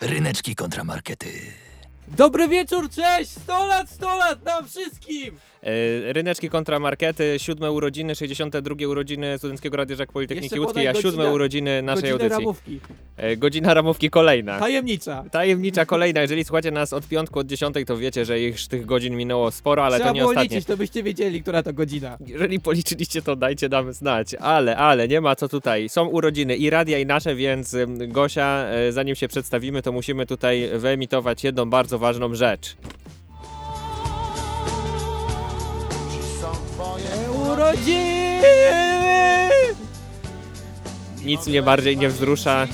Ryneczki 0.00 0.54
kontramarkety. 0.54 1.52
Dobry 2.16 2.48
wieczór, 2.48 2.88
cześć! 2.90 3.30
100 3.30 3.66
lat, 3.66 3.90
100 3.90 4.06
lat 4.18 4.44
nam 4.44 4.68
wszystkim! 4.68 5.34
E, 5.62 6.12
Ryneczki 6.12 6.50
kontra 6.50 6.78
markety, 6.78 7.34
siódme 7.38 7.70
urodziny, 7.72 8.14
62 8.14 8.74
urodziny 8.88 9.38
Studenckiego 9.38 9.76
Radia 9.76 9.96
Żak 9.96 10.12
Politechniki 10.12 10.44
Jeszcze 10.54 10.60
Łódzkiej, 10.60 10.88
a 10.88 10.94
siódme 10.94 11.32
urodziny 11.32 11.82
naszej 11.82 12.02
Godzinę 12.02 12.14
audycji. 12.24 12.38
ramówki. 12.44 12.80
E, 13.16 13.36
Godzina 13.36 13.74
ramówki 13.74 14.10
kolejna. 14.10 14.58
Tajemnicza. 14.58 15.24
Tajemnicza 15.30 15.86
kolejna. 15.86 16.20
Jeżeli 16.20 16.44
słuchacie 16.44 16.70
nas 16.70 16.92
od 16.92 17.08
piątku, 17.08 17.38
od 17.38 17.46
dziesiątej, 17.46 17.86
to 17.86 17.96
wiecie, 17.96 18.24
że 18.24 18.40
już 18.40 18.66
tych 18.66 18.86
godzin 18.86 19.16
minęło 19.16 19.50
sporo, 19.50 19.84
ale 19.84 19.96
Trzeba 19.96 20.08
to 20.10 20.14
nie 20.14 20.20
było 20.20 20.30
ostatnie. 20.30 20.56
liczyć, 20.56 20.68
to 20.68 20.76
byście 20.76 21.02
wiedzieli, 21.02 21.42
która 21.42 21.62
to 21.62 21.72
godzina. 21.72 22.18
Jeżeli 22.26 22.60
policzyliście, 22.60 23.22
to 23.22 23.36
dajcie 23.36 23.68
nam 23.68 23.92
znać. 23.92 24.34
Ale, 24.34 24.76
ale, 24.76 25.08
nie 25.08 25.20
ma 25.20 25.36
co 25.36 25.48
tutaj. 25.48 25.88
Są 25.88 26.06
urodziny 26.06 26.56
i 26.56 26.70
radia, 26.70 26.98
i 26.98 27.06
nasze, 27.06 27.34
więc 27.34 27.74
ym, 27.74 28.08
Gosia, 28.12 28.64
e, 28.66 28.92
zanim 28.92 29.14
się 29.14 29.28
przedstawimy, 29.28 29.82
to 29.82 29.92
musimy 29.92 30.26
tutaj 30.26 30.68
wyemitować 30.78 31.44
jedną 31.44 31.70
bardzo 31.70 31.98
ważną 32.00 32.34
rzecz. 32.34 32.76
Urodziny! 37.50 38.42
Nic 41.24 41.46
mnie 41.46 41.62
bardziej 41.62 41.96
nie 41.96 42.08
wzrusza 42.08 42.66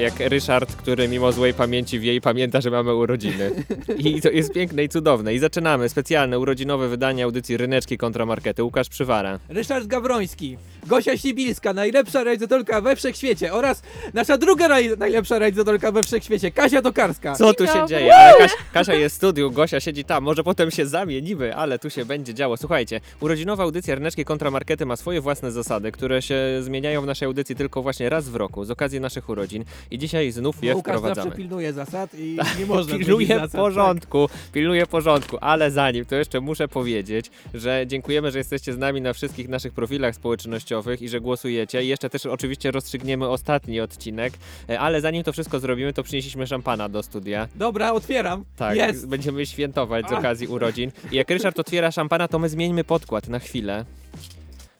jak 0.00 0.20
Ryszard, 0.20 0.76
który 0.76 1.08
mimo 1.08 1.32
złej 1.32 1.54
pamięci 1.54 1.98
wie 2.00 2.14
i 2.14 2.20
pamięta, 2.20 2.60
że 2.60 2.70
mamy 2.70 2.94
urodziny. 2.94 3.50
I 3.98 4.20
to 4.20 4.30
jest 4.30 4.52
piękne 4.52 4.84
i 4.84 4.88
cudowne. 4.88 5.34
I 5.34 5.38
zaczynamy 5.38 5.88
specjalne 5.88 6.38
urodzinowe 6.38 6.88
wydanie 6.88 7.24
audycji 7.24 7.56
Ryneczki 7.56 7.98
kontra 7.98 8.26
Markety. 8.26 8.64
Łukasz 8.64 8.88
Przywara. 8.88 9.38
Ryszard 9.48 9.86
Gawroński, 9.86 10.56
Gosia 10.86 11.16
Sibilska, 11.18 11.72
najlepsza 11.72 12.24
realizatorka 12.24 12.80
we 12.80 12.96
wszechświecie 12.96 13.52
oraz 13.52 13.82
nasza 14.14 14.38
druga 14.38 14.68
reali- 14.68 14.98
najlepsza 14.98 15.38
realizatorka 15.38 15.92
we 15.92 16.02
wszechświecie, 16.02 16.50
Kasia 16.50 16.82
Tokarska. 16.82 17.34
Co 17.34 17.54
tu 17.54 17.66
się 17.66 17.86
dzieje? 17.88 18.14
Ale 18.16 18.38
Kasia, 18.38 18.54
Kasia 18.72 18.94
jest 18.94 19.14
w 19.14 19.16
studiu, 19.18 19.50
Gosia 19.50 19.80
siedzi 19.80 20.04
tam. 20.04 20.24
Może 20.24 20.44
potem 20.44 20.70
się 20.70 20.86
zamienimy, 20.86 21.56
ale 21.56 21.78
tu 21.78 21.90
się 21.90 22.04
będzie 22.04 22.34
działo. 22.34 22.56
Słuchajcie, 22.56 23.00
urodzinowa 23.20 23.62
audycja 23.62 23.94
Ryneczki 23.94 24.24
kontra 24.24 24.50
Markety 24.50 24.86
ma 24.86 24.96
swoje 24.96 25.20
własne 25.20 25.52
zasady, 25.52 25.92
które 25.92 26.22
się 26.22 26.36
zmieniają 26.60 27.02
w 27.02 27.06
naszej 27.06 27.26
audycji 27.26 27.56
tylko 27.56 27.82
właśnie 27.82 28.08
raz 28.08 28.28
w 28.28 28.36
roku, 28.36 28.64
z 28.64 28.70
okazji 28.70 29.00
naszych 29.00 29.28
urodzin. 29.28 29.64
I 29.90 29.98
dzisiaj 29.98 30.32
znów 30.32 30.64
je 30.64 30.74
Łukasz 30.76 30.94
zawsze 30.94 31.10
wprowadzamy. 31.10 31.36
pilnuje 31.36 31.72
zasad 31.72 32.14
i 32.18 32.38
nie 32.58 32.66
można 32.66 32.98
Pilnuję 32.98 33.26
zasad. 33.26 33.52
tak. 33.52 33.60
porządku, 33.60 34.28
pilnuję 34.52 34.86
porządku, 34.86 35.38
ale 35.40 35.70
zanim 35.70 36.04
to 36.04 36.14
jeszcze 36.16 36.40
muszę 36.40 36.68
powiedzieć, 36.68 37.30
że 37.54 37.84
dziękujemy, 37.86 38.30
że 38.30 38.38
jesteście 38.38 38.72
z 38.72 38.78
nami 38.78 39.00
na 39.00 39.12
wszystkich 39.12 39.48
naszych 39.48 39.72
profilach 39.72 40.14
społecznościowych 40.14 41.02
i 41.02 41.08
że 41.08 41.20
głosujecie. 41.20 41.84
I 41.84 41.88
jeszcze 41.88 42.10
też 42.10 42.26
oczywiście 42.26 42.70
rozstrzygniemy 42.70 43.28
ostatni 43.28 43.80
odcinek, 43.80 44.32
e, 44.68 44.80
ale 44.80 45.00
zanim 45.00 45.22
to 45.24 45.32
wszystko 45.32 45.60
zrobimy, 45.60 45.92
to 45.92 46.02
przynieśliśmy 46.02 46.46
szampana 46.46 46.88
do 46.88 47.02
studia. 47.02 47.40
Tak. 47.46 47.56
Dobra, 47.56 47.92
otwieram. 47.92 48.44
Tak, 48.56 48.78
będziemy 49.06 49.46
świętować 49.46 50.08
z 50.08 50.12
okazji 50.12 50.46
urodzin. 50.46 50.90
I 51.12 51.16
jak 51.16 51.30
Ryszard 51.30 51.58
otwiera 51.60 51.90
szampana, 51.90 52.28
to 52.28 52.38
my 52.38 52.48
zmieńmy 52.48 52.84
podkład 52.84 53.28
na 53.28 53.38
chwilę. 53.38 53.84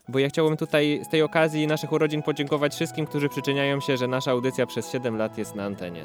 Bo 0.09 0.19
ja 0.19 0.29
chciałbym 0.29 0.57
tutaj 0.57 1.01
z 1.05 1.09
tej 1.09 1.23
okazji 1.23 1.67
naszych 1.67 1.93
urodzin 1.93 2.23
podziękować 2.23 2.75
wszystkim, 2.75 3.07
którzy 3.07 3.29
przyczyniają 3.29 3.81
się, 3.81 3.97
że 3.97 4.09
nasza 4.09 4.31
audycja 4.31 4.67
przez 4.67 4.93
7 4.93 5.17
lat 5.17 5.39
jest 5.39 5.55
na 5.55 5.65
antenie. 5.65 6.05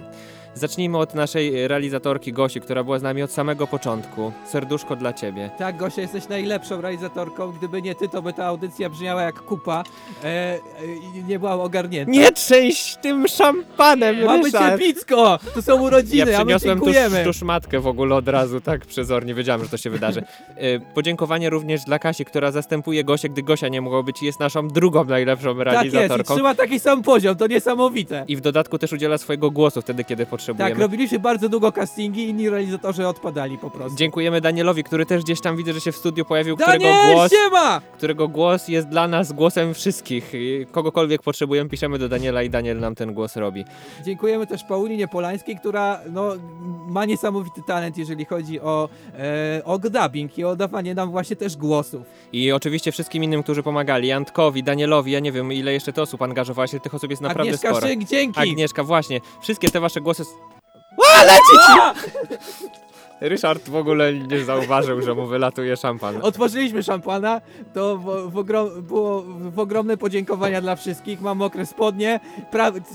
Zacznijmy 0.54 0.98
od 0.98 1.16
naszej 1.16 1.68
realizatorki 1.68 2.34
Gosi, 2.34 2.62
która 2.62 2.84
była 2.84 3.00
z 3.00 3.02
nami 3.04 3.24
od 3.24 3.32
samego 3.32 3.68
początku. 3.68 4.32
Serduszko 4.46 4.96
dla 4.96 5.14
ciebie. 5.14 5.50
Tak, 5.58 5.78
Gosia, 5.78 6.02
jesteś 6.02 6.28
najlepszą 6.28 6.82
realizatorką. 6.82 7.52
Gdyby 7.52 7.82
nie 7.82 7.96
ty, 7.96 8.10
to 8.10 8.22
by 8.22 8.34
ta 8.34 8.46
audycja 8.46 8.90
brzmiała 8.90 9.22
jak 9.22 9.36
kupa 9.42 9.84
e, 10.24 10.26
e, 10.28 10.60
i 11.20 11.24
nie 11.24 11.40
była 11.40 11.54
ogarnięta. 11.54 12.12
Nie 12.12 12.32
trzęść 12.32 12.96
tym 12.98 13.28
szampanem, 13.28 14.26
Mamy 14.26 14.44
Ryszard! 14.44 14.72
cieplicko! 14.72 15.40
To 15.54 15.62
są 15.62 15.82
urodziny, 15.82 16.32
Ja 16.32 16.40
a 16.42 16.46
my 16.46 16.58
dziękujemy. 16.60 17.24
tuż 17.24 17.42
matkę 17.42 17.80
w 17.80 17.88
ogóle 17.88 18.16
od 18.16 18.28
razu, 18.28 18.62
tak 18.62 18.86
przezornie, 18.86 19.34
wiedziałem, 19.34 19.64
że 19.64 19.70
to 19.70 19.78
się 19.78 19.90
wydarzy. 19.90 20.24
E, 20.56 20.80
Podziękowanie 20.80 21.50
również 21.50 21.84
dla 21.84 22.00
Kasi, 22.00 22.26
która 22.26 22.52
zastępuje 22.52 23.04
Gosię, 23.04 23.30
gdy 23.30 23.44
Gosia 23.44 23.68
nie 23.68 23.82
mogła 23.90 24.04
być 24.04 24.24
i 24.24 24.26
jest 24.26 24.40
naszą 24.40 24.68
drugą 24.68 25.04
najlepszą 25.04 25.58
Tak 25.58 25.58
jest, 25.58 25.86
i 25.86 25.90
realizatorką. 25.90 26.34
trzyma 26.34 26.56
taki 26.56 26.80
sam 26.80 27.04
poziom, 27.04 27.36
to 27.36 27.48
niesamowite. 27.48 28.24
I 28.28 28.36
w 28.36 28.42
dodatku 28.42 28.78
też 28.78 28.94
udziela 28.94 29.18
swojego 29.18 29.52
głosu 29.52 29.82
wtedy, 29.82 30.04
kiedy 30.04 30.26
potrzebujemy. 30.26 30.72
Tak, 30.72 30.80
robiliśmy 30.80 31.20
bardzo 31.20 31.50
długo 31.50 31.72
castingi, 31.72 32.30
inni 32.30 32.50
realizatorzy 32.50 33.08
odpadali 33.08 33.58
po 33.58 33.70
prostu. 33.70 33.98
Dziękujemy 33.98 34.42
Danielowi, 34.42 34.84
który 34.84 35.06
też 35.06 35.24
gdzieś 35.24 35.42
tam 35.42 35.58
widzę, 35.58 35.74
że 35.74 35.82
się 35.82 35.92
w 35.92 35.96
studiu 35.96 36.26
pojawił, 36.26 36.56
którego 36.58 36.84
Daniel, 36.84 37.16
głos, 37.16 37.32
siema! 37.32 37.82
którego 37.98 38.28
głos 38.28 38.68
jest 38.68 38.88
dla 38.88 39.08
nas 39.08 39.32
głosem 39.34 39.74
wszystkich. 39.74 40.34
Kogokolwiek 40.72 41.22
potrzebujemy, 41.22 41.70
piszemy 41.70 42.00
do 42.00 42.10
Daniela 42.10 42.44
i 42.44 42.50
Daniel 42.50 42.80
nam 42.80 42.96
ten 42.96 43.14
głos 43.14 43.36
robi. 43.36 43.66
Dziękujemy 44.06 44.48
też 44.48 44.64
Paulinie 44.64 45.08
Polańskiej, 45.08 45.56
która 45.58 46.00
no, 46.12 46.32
ma 46.88 47.06
niesamowity 47.06 47.62
talent, 47.68 47.98
jeżeli 47.98 48.26
chodzi 48.26 48.60
o, 48.60 48.90
e, 49.20 49.62
o 49.66 49.80
dubbing 49.80 50.38
i 50.38 50.44
o 50.44 50.56
dawanie 50.56 50.96
nam 50.96 51.12
właśnie 51.12 51.36
też 51.36 51.58
głosów. 51.58 52.02
I 52.34 52.52
oczywiście 52.52 52.92
wszystkim 52.92 53.24
innym, 53.24 53.44
którzy 53.44 53.64
pomagali. 53.80 54.12
Antkowi, 54.12 54.64
Danielowi, 54.64 55.12
ja 55.12 55.20
nie 55.20 55.32
wiem 55.32 55.54
ile 55.54 55.74
jeszcze 55.74 55.94
to 55.94 56.02
osób 56.02 56.22
angażowałaś, 56.22 56.72
tych 56.84 56.96
osób 56.96 57.10
jest 57.10 57.22
naprawdę 57.22 57.50
Agnieszka 57.50 57.70
sporo. 57.70 57.88
Szynk, 57.88 58.04
dzięki! 58.04 58.40
Agnieszka, 58.40 58.84
właśnie. 58.84 59.22
Wszystkie 59.42 59.70
te 59.70 59.80
wasze 59.80 60.02
głosy... 60.02 60.24
A! 61.70 61.94
Ryszard 63.22 63.70
w 63.70 63.76
ogóle 63.76 64.14
nie 64.14 64.44
zauważył, 64.44 65.02
że 65.02 65.16
mu 65.16 65.28
wylatuje 65.28 65.78
szampan. 65.78 66.20
Otworzyliśmy 66.22 66.84
szampana, 66.84 67.42
to 67.74 67.98
w, 67.98 68.32
w 68.32 68.38
ogrom, 68.38 68.82
było 68.82 69.24
w 69.26 69.60
ogromne 69.60 69.98
podziękowania 69.98 70.62
dla 70.62 70.76
wszystkich. 70.76 71.22
Mam 71.22 71.38
mokre 71.38 71.66
spodnie, 71.66 72.20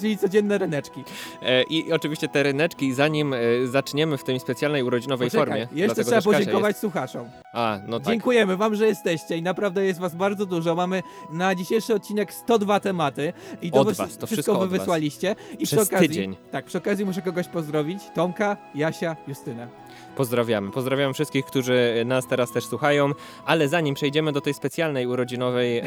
czyli 0.00 0.18
codzienne 0.18 0.58
ryneczki. 0.58 1.04
E, 1.42 1.62
I 1.62 1.92
oczywiście 1.92 2.28
te 2.28 2.42
ryneczki, 2.42 2.94
zanim 2.94 3.32
e, 3.32 3.38
zaczniemy 3.64 4.18
w 4.18 4.24
tej 4.24 4.40
specjalnej 4.40 4.82
urodzinowej 4.82 5.30
Poczekaj, 5.30 5.66
formie. 5.66 5.80
jeszcze 5.80 6.04
trzeba 6.04 6.22
podziękować 6.22 6.78
słuchaczom. 6.78 7.28
A, 7.54 7.78
no 7.86 8.00
tak. 8.00 8.08
Dziękujemy 8.08 8.56
wam, 8.56 8.74
że 8.74 8.86
jesteście 8.86 9.36
i 9.36 9.42
naprawdę 9.42 9.84
jest 9.84 10.00
was 10.00 10.14
bardzo 10.14 10.46
dużo. 10.46 10.74
Mamy 10.74 11.02
na 11.32 11.54
dzisiejszy 11.54 11.94
odcinek 11.94 12.34
102 12.34 12.80
tematy 12.80 13.32
i 13.62 13.70
to 13.70 13.80
Od 13.80 13.86
was, 13.86 13.96
to 13.96 14.04
wszystko 14.04 14.26
wszystko 14.26 14.58
wy 14.58 14.78
wysłaliście. 14.78 15.36
I 15.58 15.66
Przez 15.66 15.68
przy 15.68 15.80
okazji, 15.80 16.08
tydzień. 16.08 16.36
Tak, 16.50 16.64
przy 16.64 16.78
okazji 16.78 17.04
muszę 17.04 17.22
kogoś 17.22 17.48
pozdrowić. 17.48 18.02
Tomka, 18.14 18.56
Jasia, 18.74 19.16
Justynę. 19.28 19.68
Pozdrawiamy. 20.16 20.70
Pozdrawiam 20.70 21.14
wszystkich, 21.14 21.44
którzy 21.44 22.02
nas 22.06 22.26
teraz 22.26 22.52
też 22.52 22.64
słuchają, 22.64 23.10
ale 23.46 23.68
zanim 23.68 23.94
przejdziemy 23.94 24.32
do 24.32 24.40
tej 24.40 24.54
specjalnej 24.54 25.06
urodzinowej 25.06 25.78
e, 25.78 25.84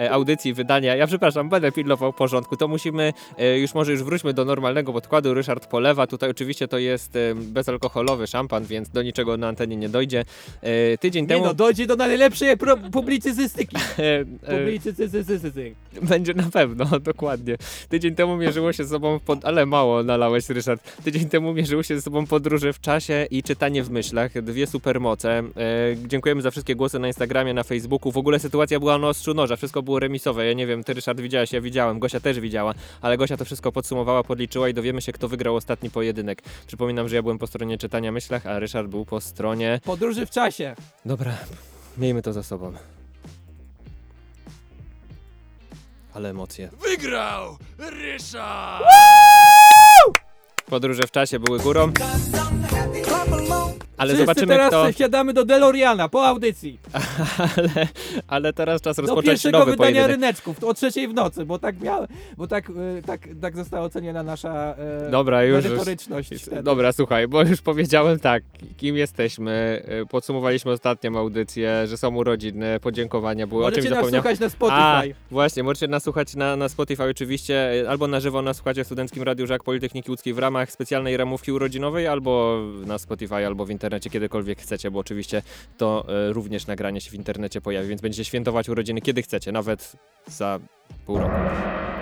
e, 0.00 0.10
audycji, 0.10 0.54
wydania, 0.54 0.96
ja 0.96 1.06
przepraszam, 1.06 1.48
będę 1.48 1.72
pilnował 1.72 2.12
porządku, 2.12 2.56
to 2.56 2.68
musimy, 2.68 3.12
e, 3.38 3.58
już 3.58 3.74
może 3.74 3.92
już 3.92 4.02
wróćmy 4.02 4.34
do 4.34 4.44
normalnego 4.44 4.92
podkładu, 4.92 5.34
Ryszard 5.34 5.66
polewa, 5.66 6.06
tutaj 6.06 6.30
oczywiście 6.30 6.68
to 6.68 6.78
jest 6.78 7.16
e, 7.16 7.34
bezalkoholowy 7.34 8.26
szampan, 8.26 8.64
więc 8.64 8.90
do 8.90 9.02
niczego 9.02 9.36
na 9.36 9.48
antenie 9.48 9.76
nie 9.76 9.88
dojdzie. 9.88 10.24
Tydzień 11.00 11.22
Nie 11.22 11.28
temu... 11.28 11.44
no, 11.44 11.54
dojdzie 11.54 11.86
do 11.86 11.96
najlepszej 11.96 12.56
publicystyki. 12.92 13.76
e, 13.98 14.20
e, 14.42 14.58
Publicystystystystyk. 14.58 15.74
Będzie 16.02 16.34
na 16.34 16.50
pewno, 16.52 16.84
dokładnie. 17.00 17.56
Tydzień 17.88 18.14
temu 18.14 18.36
mierzyło 18.36 18.72
się 18.72 18.84
z 18.84 18.88
sobą, 18.88 19.20
pod... 19.20 19.44
ale 19.44 19.66
mało 19.66 20.02
nalałeś, 20.02 20.48
Ryszard. 20.48 21.02
Tydzień 21.04 21.28
temu 21.28 21.54
mierzyło 21.54 21.82
się 21.82 22.00
z 22.00 22.04
sobą 22.04 22.26
podróże 22.26 22.72
w 22.72 22.80
czasie 22.80 23.26
i 23.30 23.42
czytanie 23.42 23.82
w 23.82 23.90
myślach. 23.90 24.42
Dwie 24.42 24.66
supermoce. 24.66 25.38
E, 25.38 25.42
dziękujemy 26.06 26.42
za 26.42 26.50
wszystkie 26.50 26.76
głosy 26.76 26.98
na 26.98 27.06
Instagramie, 27.06 27.54
na 27.54 27.62
Facebooku. 27.62 28.12
W 28.12 28.16
ogóle 28.16 28.38
sytuacja 28.38 28.80
była 28.80 28.98
na 28.98 29.08
ostrzu 29.08 29.34
noża, 29.34 29.56
wszystko 29.56 29.82
było 29.82 29.98
remisowe. 29.98 30.46
Ja 30.46 30.52
nie 30.52 30.66
wiem, 30.66 30.84
ty 30.84 30.94
Ryszard 30.94 31.20
widziałeś, 31.20 31.52
ja 31.52 31.60
widziałem, 31.60 31.98
Gosia 31.98 32.20
też 32.20 32.40
widziała, 32.40 32.74
ale 33.00 33.16
Gosia 33.16 33.36
to 33.36 33.44
wszystko 33.44 33.72
podsumowała, 33.72 34.22
podliczyła 34.22 34.68
i 34.68 34.74
dowiemy 34.74 35.02
się, 35.02 35.12
kto 35.12 35.28
wygrał 35.28 35.56
ostatni 35.56 35.90
pojedynek. 35.90 36.42
Przypominam, 36.66 37.08
że 37.08 37.16
ja 37.16 37.22
byłem 37.22 37.38
po 37.38 37.46
stronie 37.46 37.78
czytania 37.78 38.12
myślach, 38.12 38.46
a 38.46 38.58
Ryszard 38.58 38.88
był 38.88 39.04
po 39.04 39.20
stronie... 39.20 39.80
Podróży 39.84 40.26
w 40.26 40.30
czasie. 40.30 40.74
Dobra, 41.04 41.36
miejmy 41.96 42.22
to 42.22 42.32
za 42.32 42.42
sobą. 42.42 42.72
Ale 46.14 46.30
emocje. 46.30 46.70
Wygrał 46.82 47.56
Ryszard! 47.78 48.84
Podróże 50.70 51.02
w 51.06 51.10
czasie 51.10 51.38
były 51.38 51.58
górą. 51.58 51.92
Ale 53.98 54.08
Wszyscy 54.08 54.22
zobaczymy 54.26 54.46
teraz 54.46 54.68
kto. 54.68 54.92
wsiadamy 54.92 55.32
do 55.32 55.44
DeLoreana 55.44 56.08
po 56.08 56.26
audycji. 56.26 56.78
Ale, 57.56 57.86
ale 58.28 58.52
teraz 58.52 58.82
czas 58.82 58.96
Do 58.96 59.02
rozpocząć 59.02 59.26
pierwszego 59.26 59.58
nowy 59.58 59.70
wydania 59.70 59.90
pojedynek. 59.90 60.10
ryneczków, 60.16 60.64
o 60.64 60.74
trzeciej 60.74 61.08
w 61.08 61.14
nocy, 61.14 61.44
bo 61.44 61.58
tak 61.58 61.80
miałem, 61.80 62.06
bo 62.36 62.46
tak, 62.46 62.70
e, 62.70 63.02
tak, 63.06 63.20
tak 63.40 63.56
została 63.56 63.84
oceniona 63.84 64.22
nasza 64.22 64.74
e, 65.06 65.10
Dobra, 65.10 65.44
już- 65.44 65.64
merytoryczność. 65.64 66.34
wtedy. 66.34 66.62
Dobra, 66.62 66.92
słuchaj, 66.92 67.28
bo 67.28 67.42
już 67.42 67.60
powiedziałem 67.62 68.18
tak, 68.18 68.42
kim 68.76 68.96
jesteśmy. 68.96 69.82
y, 70.02 70.06
Podsumowaliśmy 70.06 70.70
ostatnią 70.72 71.18
audycję, 71.18 71.86
że 71.86 71.96
są 71.96 72.14
urodziny, 72.16 72.80
podziękowania 72.80 73.46
były. 73.46 73.60
o 73.60 73.64
Możecie 73.64 73.82
czymś 73.82 73.90
nas 73.90 73.98
zapomniałem. 73.98 74.22
słuchać 74.36 74.40
na 74.40 74.46
A, 74.46 74.50
Spotify. 74.50 75.14
właśnie, 75.30 75.62
możecie 75.62 75.88
nas 75.88 76.02
słuchać 76.02 76.34
na, 76.34 76.56
na 76.56 76.68
Spotify 76.68 77.04
oczywiście, 77.04 77.72
y, 77.82 77.88
albo 77.88 78.06
na 78.06 78.20
żywo 78.20 78.42
nas 78.42 78.56
słuchacie 78.56 78.84
w 78.84 78.86
Studenckim 78.86 79.22
Radiu 79.22 79.46
Żak 79.46 79.64
Politechniki 79.64 80.10
Łódzkiej 80.10 80.34
w 80.34 80.38
ramach 80.38 80.55
specjalnej 80.64 81.16
ramówki 81.16 81.52
urodzinowej, 81.52 82.06
albo 82.06 82.62
na 82.86 82.98
Spotify, 82.98 83.46
albo 83.46 83.66
w 83.66 83.70
internecie, 83.70 84.10
kiedykolwiek 84.10 84.60
chcecie, 84.60 84.90
bo 84.90 84.98
oczywiście 84.98 85.42
to 85.76 86.06
y, 86.28 86.32
również 86.32 86.66
nagranie 86.66 87.00
się 87.00 87.10
w 87.10 87.14
internecie 87.14 87.60
pojawi, 87.60 87.88
więc 87.88 88.00
będziecie 88.00 88.24
świętować 88.24 88.68
urodziny 88.68 89.00
kiedy 89.00 89.22
chcecie, 89.22 89.52
nawet 89.52 89.92
za 90.26 90.60
pół 91.06 91.18
roku. 91.18 91.95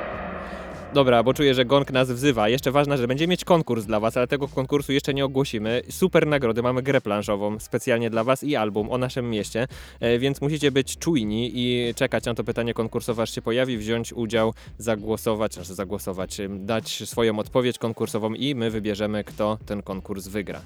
Dobra, 0.94 1.22
bo 1.22 1.34
czuję, 1.34 1.54
że 1.54 1.64
gong 1.64 1.92
nas 1.92 2.10
wzywa. 2.10 2.48
Jeszcze 2.48 2.70
ważne, 2.70 2.98
że 2.98 3.08
będziemy 3.08 3.30
mieć 3.30 3.44
konkurs 3.44 3.84
dla 3.84 4.00
was, 4.00 4.16
ale 4.16 4.26
tego 4.26 4.48
konkursu 4.48 4.92
jeszcze 4.92 5.14
nie 5.14 5.24
ogłosimy. 5.24 5.82
Super 5.90 6.26
nagrody, 6.26 6.62
mamy 6.62 6.82
grę 6.82 7.00
planszową 7.00 7.60
specjalnie 7.60 8.10
dla 8.10 8.24
was 8.24 8.44
i 8.44 8.56
album 8.56 8.90
o 8.90 8.98
naszym 8.98 9.30
mieście, 9.30 9.66
e, 10.00 10.18
więc 10.18 10.40
musicie 10.40 10.72
być 10.72 10.98
czujni 10.98 11.50
i 11.54 11.94
czekać 11.94 12.24
na 12.24 12.34
to 12.34 12.44
pytanie 12.44 12.74
konkursowe, 12.74 13.22
aż 13.22 13.34
się 13.34 13.42
pojawi, 13.42 13.78
wziąć 13.78 14.12
udział, 14.12 14.54
zagłosować, 14.78 15.54
znaczy 15.54 15.74
zagłosować, 15.74 16.38
dać 16.48 17.02
swoją 17.08 17.38
odpowiedź 17.38 17.78
konkursową 17.78 18.34
i 18.34 18.54
my 18.54 18.70
wybierzemy, 18.70 19.24
kto 19.24 19.58
ten 19.66 19.82
konkurs 19.82 20.28
wygra. 20.28 20.60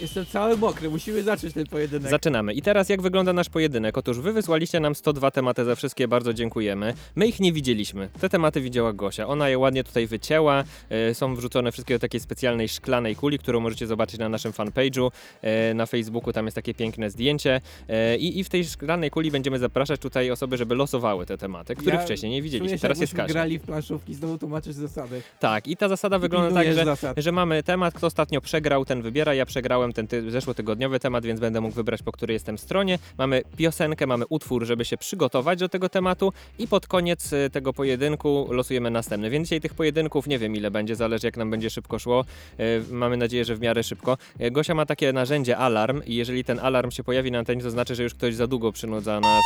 Jestem 0.00 0.26
cały 0.26 0.56
mokry, 0.56 0.90
musimy 0.90 1.22
zacząć 1.22 1.54
ten 1.54 1.66
pojedynek. 1.66 2.10
Zaczynamy. 2.10 2.52
I 2.54 2.62
teraz 2.62 2.88
jak 2.88 3.02
wygląda 3.02 3.32
nasz 3.32 3.48
pojedynek? 3.48 3.98
Otóż 3.98 4.18
wy 4.20 4.32
wysłaliście 4.32 4.80
nam 4.80 4.94
102 4.94 5.30
tematy 5.30 5.64
za 5.64 5.74
wszystkie, 5.74 6.08
bardzo 6.08 6.34
dziękujemy. 6.34 6.94
My 7.16 7.26
ich 7.26 7.40
nie 7.40 7.52
widzieliśmy. 7.52 8.08
Te 8.20 8.28
tematy 8.28 8.60
widziała 8.60 8.92
Gosia. 8.92 9.26
Ona 9.26 9.48
je 9.48 9.58
ładnie 9.58 9.84
tutaj 9.84 10.06
wycięła. 10.06 10.64
E, 10.90 11.14
są 11.14 11.36
wrzucone 11.36 11.72
wszystkie 11.72 11.94
do 11.94 11.98
takiej 11.98 12.20
specjalnej 12.20 12.68
szklanej 12.68 13.16
kuli, 13.16 13.38
którą 13.38 13.60
możecie 13.60 13.86
zobaczyć 13.86 14.20
na 14.20 14.28
naszym 14.28 14.52
fanpage'u 14.52 15.10
e, 15.42 15.74
na 15.74 15.86
Facebooku. 15.86 16.32
Tam 16.32 16.44
jest 16.44 16.54
takie 16.54 16.74
piękne 16.74 17.10
zdjęcie. 17.10 17.60
E, 17.88 18.16
i, 18.16 18.38
I 18.38 18.44
w 18.44 18.48
tej 18.48 18.64
szklanej 18.64 19.10
kuli 19.10 19.30
będziemy 19.30 19.58
zapraszać 19.58 20.00
tutaj 20.00 20.30
osoby, 20.30 20.56
żeby 20.56 20.74
losowały 20.74 21.26
te 21.26 21.38
tematy, 21.38 21.74
których 21.74 21.94
Ja 21.94 22.00
wcześniej 22.04 22.32
nie 22.32 22.58
Czuję 22.58 22.70
się, 22.70 22.78
Teraz 22.78 23.00
jest 23.00 23.12
jakbyśmy 23.12 23.16
Kasia. 23.16 23.32
grali 23.32 23.58
w 23.58 23.62
planszówki, 23.62 24.14
znowu 24.14 24.38
tłumaczysz 24.38 24.74
zasady. 24.74 25.22
Tak, 25.40 25.66
i 25.68 25.76
ta 25.76 25.88
zasada 25.88 26.18
wygląda 26.18 26.48
tak, 26.48 26.54
Pilnujesz 26.56 26.76
że 26.76 26.84
zasad. 26.84 27.16
że 27.18 27.32
mamy 27.32 27.62
temat, 27.62 27.94
kto 27.94 28.06
ostatnio 28.06 28.40
przegrał, 28.40 28.84
ten 28.84 29.02
wybiera. 29.02 29.34
Ja 29.34 29.46
przegrałem 29.46 29.87
ten 29.92 30.06
ty- 30.06 30.30
zeszłotygodniowy 30.30 31.00
temat, 31.00 31.24
więc 31.24 31.40
będę 31.40 31.60
mógł 31.60 31.74
wybrać, 31.74 32.02
po 32.02 32.12
której 32.12 32.34
jestem 32.34 32.58
stronie. 32.58 32.98
Mamy 33.18 33.42
piosenkę, 33.56 34.06
mamy 34.06 34.24
utwór, 34.28 34.64
żeby 34.66 34.84
się 34.84 34.96
przygotować 34.96 35.58
do 35.58 35.68
tego 35.68 35.88
tematu 35.88 36.32
i 36.58 36.68
pod 36.68 36.86
koniec 36.86 37.32
y, 37.32 37.50
tego 37.52 37.72
pojedynku 37.72 38.48
losujemy 38.50 38.90
następny. 38.90 39.30
Więc 39.30 39.48
dzisiaj 39.48 39.60
tych 39.60 39.74
pojedynków 39.74 40.26
nie 40.26 40.38
wiem 40.38 40.56
ile 40.56 40.70
będzie, 40.70 40.96
zależy 40.96 41.26
jak 41.26 41.36
nam 41.36 41.50
będzie 41.50 41.70
szybko 41.70 41.98
szło. 41.98 42.24
Y, 42.60 42.82
Mamy 42.90 43.16
nadzieję, 43.16 43.44
że 43.44 43.56
w 43.56 43.60
miarę 43.60 43.82
szybko. 43.82 44.18
Y, 44.40 44.50
Gosia 44.50 44.74
ma 44.74 44.86
takie 44.86 45.12
narzędzie 45.12 45.56
alarm 45.56 46.02
i 46.06 46.14
jeżeli 46.14 46.44
ten 46.44 46.58
alarm 46.58 46.90
się 46.90 47.04
pojawi 47.04 47.30
na 47.30 47.38
antenie, 47.38 47.62
to 47.62 47.70
znaczy, 47.70 47.94
że 47.94 48.02
już 48.02 48.14
ktoś 48.14 48.34
za 48.34 48.46
długo 48.46 48.72
przynudza 48.72 49.20
nas, 49.20 49.42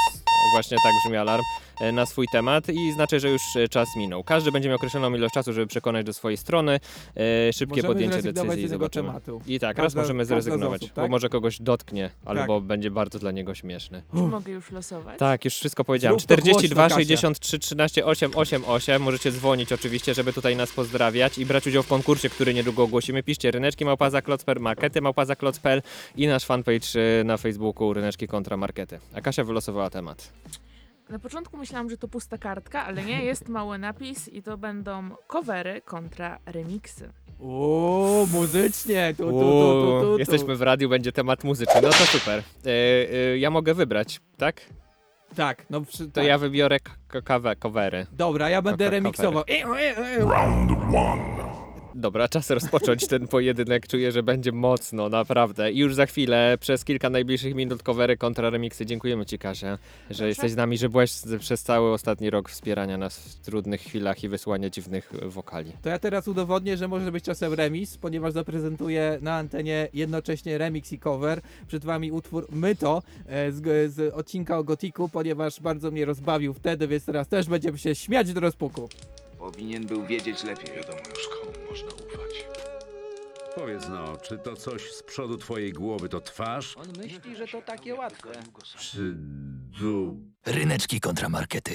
właśnie 0.54 0.76
tak 0.84 0.92
brzmi 1.06 1.16
alarm, 1.16 1.42
na 1.92 2.06
swój 2.06 2.26
temat 2.32 2.68
i 2.68 2.92
znaczy, 2.92 3.20
że 3.20 3.28
już 3.30 3.42
czas 3.70 3.88
minął. 3.96 4.24
Każdy 4.24 4.52
będzie 4.52 4.68
miał 4.68 4.76
określoną 4.76 5.14
ilość 5.14 5.34
czasu, 5.34 5.52
żeby 5.52 5.66
przekonać 5.66 6.06
do 6.06 6.12
swojej 6.12 6.36
strony. 6.36 6.80
Szybkie 7.52 7.76
Możemy 7.76 7.88
podjęcie 7.94 8.22
decyzji 8.32 8.68
z 8.68 8.70
tego 8.70 8.88
tematu. 8.88 9.40
I 9.46 9.60
tak, 9.60 9.76
Każda- 9.76 9.82
raz 9.82 9.94
możemy 9.94 10.24
zrezygnować, 10.40 10.82
osób, 10.82 10.94
bo 10.94 11.02
tak? 11.02 11.10
może 11.10 11.28
kogoś 11.28 11.60
dotknie, 11.60 12.10
albo 12.24 12.60
będzie 12.60 12.90
bardzo 12.90 13.18
dla 13.18 13.30
niego 13.30 13.54
śmieszny. 13.54 14.02
Czy 14.14 14.22
mogę 14.22 14.52
już 14.52 14.70
losować? 14.70 15.18
Tak, 15.18 15.44
już 15.44 15.54
wszystko 15.54 15.84
powiedziałem. 15.84 16.18
Zrób 16.18 16.28
to 16.28 16.36
42 16.36 16.82
głośno, 16.82 16.96
Kasia. 16.96 17.16
63 17.16 17.58
13 17.58 18.06
888 18.06 19.02
możecie 19.02 19.32
dzwonić 19.32 19.72
oczywiście, 19.72 20.14
żeby 20.14 20.32
tutaj 20.32 20.56
nas 20.56 20.72
pozdrawiać 20.72 21.38
i 21.38 21.46
brać 21.46 21.66
udział 21.66 21.82
w 21.82 21.88
konkursie, 21.88 22.30
który 22.30 22.54
niedługo 22.54 22.82
ogłosimy. 22.82 23.22
Piszcie 23.22 23.50
ryneczki 23.50 23.84
małpaza 23.84 24.22
klocper, 24.22 24.60
markety 24.60 25.00
małpaza 25.00 25.36
klocpel 25.36 25.82
i 26.16 26.26
nasz 26.26 26.44
fanpage 26.44 27.20
y, 27.20 27.24
na 27.24 27.36
Facebooku 27.36 27.92
ryneczki 27.92 28.28
kontra 28.28 28.56
markety. 28.56 28.98
A 29.14 29.20
Kasia 29.20 29.44
wylosowała 29.44 29.90
temat. 29.90 30.32
Na 31.08 31.18
początku 31.18 31.56
myślałam, 31.56 31.90
że 31.90 31.96
to 31.96 32.08
pusta 32.08 32.38
kartka, 32.38 32.84
ale 32.84 33.04
nie, 33.04 33.24
jest 33.24 33.48
mały 33.48 33.78
napis 33.78 34.28
i 34.28 34.42
to 34.42 34.58
będą 34.58 35.10
covery 35.28 35.80
kontra 35.84 36.38
remixy. 36.46 37.10
O, 37.40 38.26
muzycznie, 38.32 39.14
tu, 39.16 39.24
tu, 39.24 39.30
tu, 39.30 39.38
tu, 39.38 40.00
tu, 40.00 40.12
tu. 40.12 40.18
Jesteśmy 40.18 40.56
w 40.56 40.62
radiu, 40.62 40.88
będzie 40.88 41.12
temat 41.12 41.44
muzyczny. 41.44 41.80
No 41.82 41.88
to 41.88 41.94
super. 41.94 42.38
Y, 42.38 42.70
y, 43.34 43.38
ja 43.38 43.50
mogę 43.50 43.74
wybrać, 43.74 44.20
tak? 44.36 44.60
Tak, 45.36 45.64
no 45.70 45.80
przy, 45.80 46.06
To 46.06 46.12
tak. 46.12 46.24
ja 46.24 46.38
wybiorę 46.38 46.80
k- 46.80 46.92
k- 47.08 47.22
kawe, 47.22 47.56
covery. 47.56 48.06
Dobra, 48.12 48.50
ja 48.50 48.62
będę 48.62 48.84
Coca- 48.84 48.90
remiksował. 48.90 49.44
Dobra, 51.94 52.28
czas 52.28 52.50
rozpocząć 52.50 53.06
ten 53.06 53.28
pojedynek. 53.28 53.86
Czuję, 53.86 54.12
że 54.12 54.22
będzie 54.22 54.52
mocno, 54.52 55.08
naprawdę. 55.08 55.72
I 55.72 55.78
już 55.78 55.94
za 55.94 56.06
chwilę, 56.06 56.56
przez 56.60 56.84
kilka 56.84 57.10
najbliższych 57.10 57.54
minut, 57.54 57.82
covery 57.82 58.16
kontra 58.16 58.50
remixy. 58.50 58.86
Dziękujemy 58.86 59.26
Ci, 59.26 59.38
Kasia, 59.38 59.78
że 60.10 60.28
jesteś 60.28 60.52
z 60.52 60.56
nami, 60.56 60.78
że 60.78 60.88
byłaś 60.88 61.10
z- 61.10 61.40
przez 61.40 61.62
cały 61.62 61.92
ostatni 61.92 62.30
rok 62.30 62.48
wspierania 62.50 62.98
nas 62.98 63.18
w 63.18 63.34
trudnych 63.34 63.80
chwilach 63.80 64.24
i 64.24 64.28
wysłania 64.28 64.70
dziwnych 64.70 65.12
e, 65.22 65.28
wokali. 65.28 65.72
To 65.82 65.88
ja 65.88 65.98
teraz 65.98 66.28
udowodnię, 66.28 66.76
że 66.76 66.88
może 66.88 67.12
być 67.12 67.24
czasem 67.24 67.54
remis, 67.54 67.96
ponieważ 67.98 68.32
zaprezentuję 68.32 69.18
na 69.22 69.34
antenie 69.36 69.88
jednocześnie 69.94 70.58
remix 70.58 70.92
i 70.92 70.98
cover. 70.98 71.40
Przed 71.68 71.84
wami 71.84 72.12
utwór 72.12 72.46
Myto 72.52 73.02
e, 73.26 73.52
z, 73.52 73.92
z 73.94 74.14
odcinka 74.14 74.58
o 74.58 74.64
Gotiku, 74.64 75.08
ponieważ 75.08 75.60
bardzo 75.60 75.90
mnie 75.90 76.04
rozbawił 76.04 76.54
wtedy, 76.54 76.88
więc 76.88 77.04
teraz 77.04 77.28
też 77.28 77.46
będziemy 77.46 77.78
się 77.78 77.94
śmiać 77.94 78.32
do 78.32 78.40
rozpuku. 78.40 78.88
Powinien 79.38 79.86
był 79.86 80.06
wiedzieć 80.06 80.44
lepiej. 80.44 80.76
Wiadomo 80.76 80.98
już 80.98 81.28
komu. 81.28 81.51
Powiedz 83.54 83.88
no, 83.88 84.16
czy 84.16 84.38
to 84.38 84.56
coś 84.56 84.92
z 84.92 85.02
przodu 85.02 85.36
twojej 85.38 85.72
głowy 85.72 86.08
to 86.08 86.20
twarz, 86.20 86.76
On 86.76 86.86
myśli, 86.98 87.36
że 87.36 87.46
to 87.48 87.62
takie 87.62 87.94
łatwe. 87.94 88.32
czy 88.78 89.12
du... 89.80 90.16
Ryneczki 90.46 91.00
kontra 91.00 91.28
markety. 91.28 91.72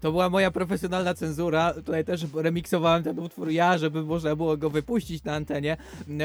To 0.00 0.10
była 0.10 0.30
moja 0.30 0.50
profesjonalna 0.50 1.14
cenzura. 1.14 1.74
Tutaj 1.74 2.04
też 2.04 2.26
remiksowałem 2.34 3.02
ten 3.02 3.18
utwór 3.18 3.50
ja, 3.50 3.78
żeby 3.78 4.02
można 4.02 4.36
było 4.36 4.56
go 4.56 4.70
wypuścić 4.70 5.24
na 5.24 5.34
antenie. 5.34 5.76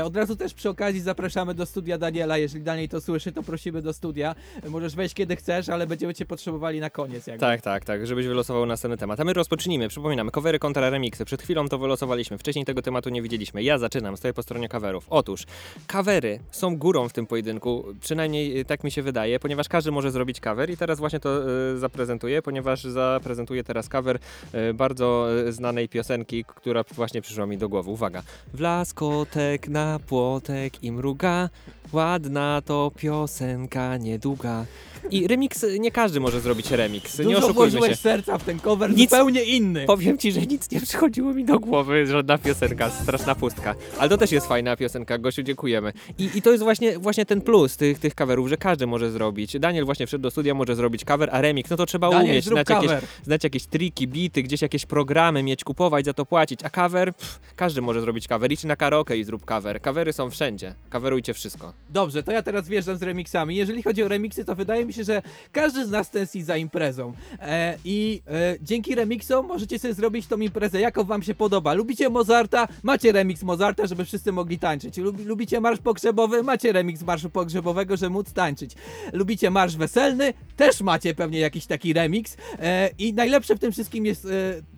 Od 0.03 0.15
razu 0.15 0.35
też 0.35 0.53
przy 0.53 0.69
okazji 0.69 1.01
zapraszamy 1.01 1.53
do 1.53 1.65
studia 1.65 1.97
Daniela. 1.97 2.37
Jeżeli 2.37 2.63
Daniel 2.63 2.89
to 2.89 3.01
słyszy, 3.01 3.31
to 3.31 3.43
prosimy 3.43 3.81
do 3.81 3.93
studia. 3.93 4.35
Możesz 4.69 4.95
wejść 4.95 5.15
kiedy 5.15 5.35
chcesz, 5.35 5.69
ale 5.69 5.87
będziemy 5.87 6.13
cię 6.13 6.25
potrzebowali 6.25 6.79
na 6.79 6.89
koniec. 6.89 7.27
Jakby. 7.27 7.39
Tak, 7.39 7.61
tak, 7.61 7.85
tak, 7.85 8.07
żebyś 8.07 8.27
wylosował 8.27 8.65
następny 8.65 8.97
temat. 8.97 9.19
A 9.19 9.23
my 9.23 9.33
rozpocznijmy, 9.33 9.87
przypominamy, 9.87 10.31
covery 10.31 10.59
kontra 10.59 10.89
remixy. 10.89 11.25
Przed 11.25 11.41
chwilą 11.41 11.67
to 11.67 11.77
wylosowaliśmy, 11.77 12.37
wcześniej 12.37 12.65
tego 12.65 12.81
tematu 12.81 13.09
nie 13.09 13.21
widzieliśmy. 13.21 13.63
Ja 13.63 13.77
zaczynam, 13.77 14.17
stoję 14.17 14.33
po 14.33 14.43
stronie 14.43 14.69
coverów. 14.69 15.05
Otóż, 15.09 15.45
covery 15.87 16.39
są 16.51 16.77
górą 16.77 17.09
w 17.09 17.13
tym 17.13 17.27
pojedynku, 17.27 17.85
przynajmniej 18.01 18.65
tak 18.65 18.83
mi 18.83 18.91
się 18.91 19.01
wydaje, 19.01 19.39
ponieważ 19.39 19.69
każdy 19.69 19.91
może 19.91 20.11
zrobić 20.11 20.39
cover 20.39 20.69
i 20.69 20.77
teraz 20.77 20.99
właśnie 20.99 21.19
to 21.19 21.49
y, 21.73 21.77
zaprezentuję, 21.77 22.41
ponieważ 22.41 22.83
zaprezentuję 22.83 23.62
teraz 23.63 23.89
cover 23.89 24.19
y, 24.53 24.73
bardzo 24.73 25.27
y, 25.47 25.53
znanej 25.53 25.89
piosenki, 25.89 26.45
która 26.45 26.83
właśnie 26.95 27.21
przyszła 27.21 27.45
mi 27.45 27.57
do 27.57 27.69
głowy. 27.69 27.91
Uwaga. 27.91 28.23
W 28.53 28.59
laskotek 28.59 29.67
na 29.67 29.99
płotek 30.07 30.83
i 30.83 30.91
mruga, 30.91 31.49
ładna 31.93 32.61
to 32.65 32.91
piosenka 32.95 33.97
niedługa. 33.97 34.65
I 35.11 35.27
remix, 35.27 35.65
nie 35.79 35.91
każdy 35.91 36.19
może 36.19 36.41
zrobić 36.41 36.71
remix, 36.71 37.19
nie 37.19 37.25
Dużo 37.25 37.37
oszukujmy 37.37 37.55
włożyłeś 37.71 37.91
się. 37.91 37.95
serca 37.97 38.37
w 38.37 38.43
ten 38.43 38.59
cover, 38.59 38.89
Nic- 38.95 39.09
zupełnie 39.09 39.43
inny. 39.43 39.85
Powiem 39.85 40.17
ci, 40.17 40.31
że 40.31 40.41
nic 40.41 40.71
nie 40.71 40.81
przychodziło 40.81 41.33
mi 41.33 41.45
do 41.45 41.59
głowy, 41.59 42.05
żadna 42.05 42.37
piosenka, 42.37 42.89
straszna 42.89 43.35
pustka. 43.35 43.75
Ale 43.99 44.09
to 44.09 44.17
też 44.17 44.31
jest 44.31 44.47
fajna 44.47 44.75
piosenka, 44.75 45.17
Gosiu, 45.17 45.43
dziękujemy. 45.43 45.93
I, 46.17 46.29
i 46.35 46.41
to 46.41 46.51
jest 46.51 46.63
właśnie, 46.63 46.99
właśnie 46.99 47.25
ten 47.25 47.41
plus 47.41 47.77
tych, 47.77 47.99
tych 47.99 48.15
coverów, 48.15 48.49
że 48.49 48.57
każdy 48.57 48.87
może 48.87 49.11
zrobić. 49.11 49.59
Daniel 49.59 49.85
właśnie 49.85 50.07
wszedł 50.07 50.21
do 50.21 50.31
studia, 50.31 50.53
może 50.53 50.75
zrobić 50.75 51.05
cover, 51.05 51.29
a 51.31 51.41
remix, 51.41 51.69
no 51.69 51.77
to 51.77 51.85
trzeba 51.85 52.09
Daniel, 52.09 52.31
umieć, 52.31 52.45
znać 52.45 52.69
jakieś, 52.69 52.91
znać 53.23 53.43
jakieś 53.43 53.65
triki, 53.65 54.07
bity, 54.07 54.43
gdzieś 54.43 54.61
jakieś 54.61 54.85
programy, 54.85 55.43
mieć, 55.43 55.63
kupować, 55.63 56.05
za 56.05 56.13
to 56.13 56.25
płacić. 56.25 56.59
A 56.63 56.69
cover, 56.69 57.13
pff, 57.15 57.39
każdy 57.55 57.81
może 57.81 58.01
zrobić 58.01 58.27
cover. 58.27 58.51
Idź 58.51 58.63
na 58.63 58.75
karaoke 58.75 59.17
i 59.17 59.23
zrób 59.23 59.45
cover. 59.45 59.81
Covery 59.81 60.13
są 60.13 60.29
wszędzie. 60.29 60.75
Coverujcie 60.89 61.33
wszystko. 61.33 61.73
Dobrze, 61.89 62.23
to 62.23 62.31
ja 62.31 62.43
teraz 62.43 62.67
wjeżdżam 62.67 62.97
z 62.97 63.03
remixami. 63.03 63.55
Jeżeli 63.55 63.83
chodzi 63.83 64.03
o 64.03 64.07
remixy, 64.07 64.45
to 64.45 64.55
wydaje 64.55 64.85
mi 64.85 64.92
się, 64.92 64.92
że 64.95 65.21
każdy 65.51 65.85
z 65.85 65.89
nas 65.89 66.09
tęskni 66.09 66.43
za 66.43 66.57
imprezą. 66.57 67.13
E, 67.39 67.77
I 67.85 68.21
e, 68.27 68.55
dzięki 68.61 68.95
remixom 68.95 69.47
możecie 69.47 69.79
sobie 69.79 69.93
zrobić 69.93 70.27
tą 70.27 70.37
imprezę, 70.37 70.79
jaką 70.81 71.03
wam 71.03 71.23
się 71.23 71.35
podoba. 71.35 71.73
Lubicie 71.73 72.09
Mozarta? 72.09 72.67
Macie 72.83 73.11
remix 73.11 73.43
Mozarta, 73.43 73.87
żeby 73.87 74.05
wszyscy 74.05 74.31
mogli 74.31 74.59
tańczyć. 74.59 74.97
Lubi, 74.97 75.23
lubicie 75.23 75.59
marsz 75.61 75.79
pogrzebowy? 75.79 76.43
Macie 76.43 76.71
remix 76.71 77.01
marszu 77.01 77.29
pogrzebowego, 77.29 77.97
żeby 77.97 78.09
móc 78.09 78.33
tańczyć. 78.33 78.75
Lubicie 79.13 79.49
marsz 79.51 79.75
weselny? 79.77 80.33
Też 80.55 80.81
macie 80.81 81.15
pewnie 81.15 81.39
jakiś 81.39 81.65
taki 81.65 81.93
remix. 81.93 82.37
E, 82.59 82.89
I 82.97 83.13
najlepsze 83.13 83.55
w 83.55 83.59
tym 83.59 83.71
wszystkim 83.71 84.05
jest 84.05 84.25
e, 84.25 84.29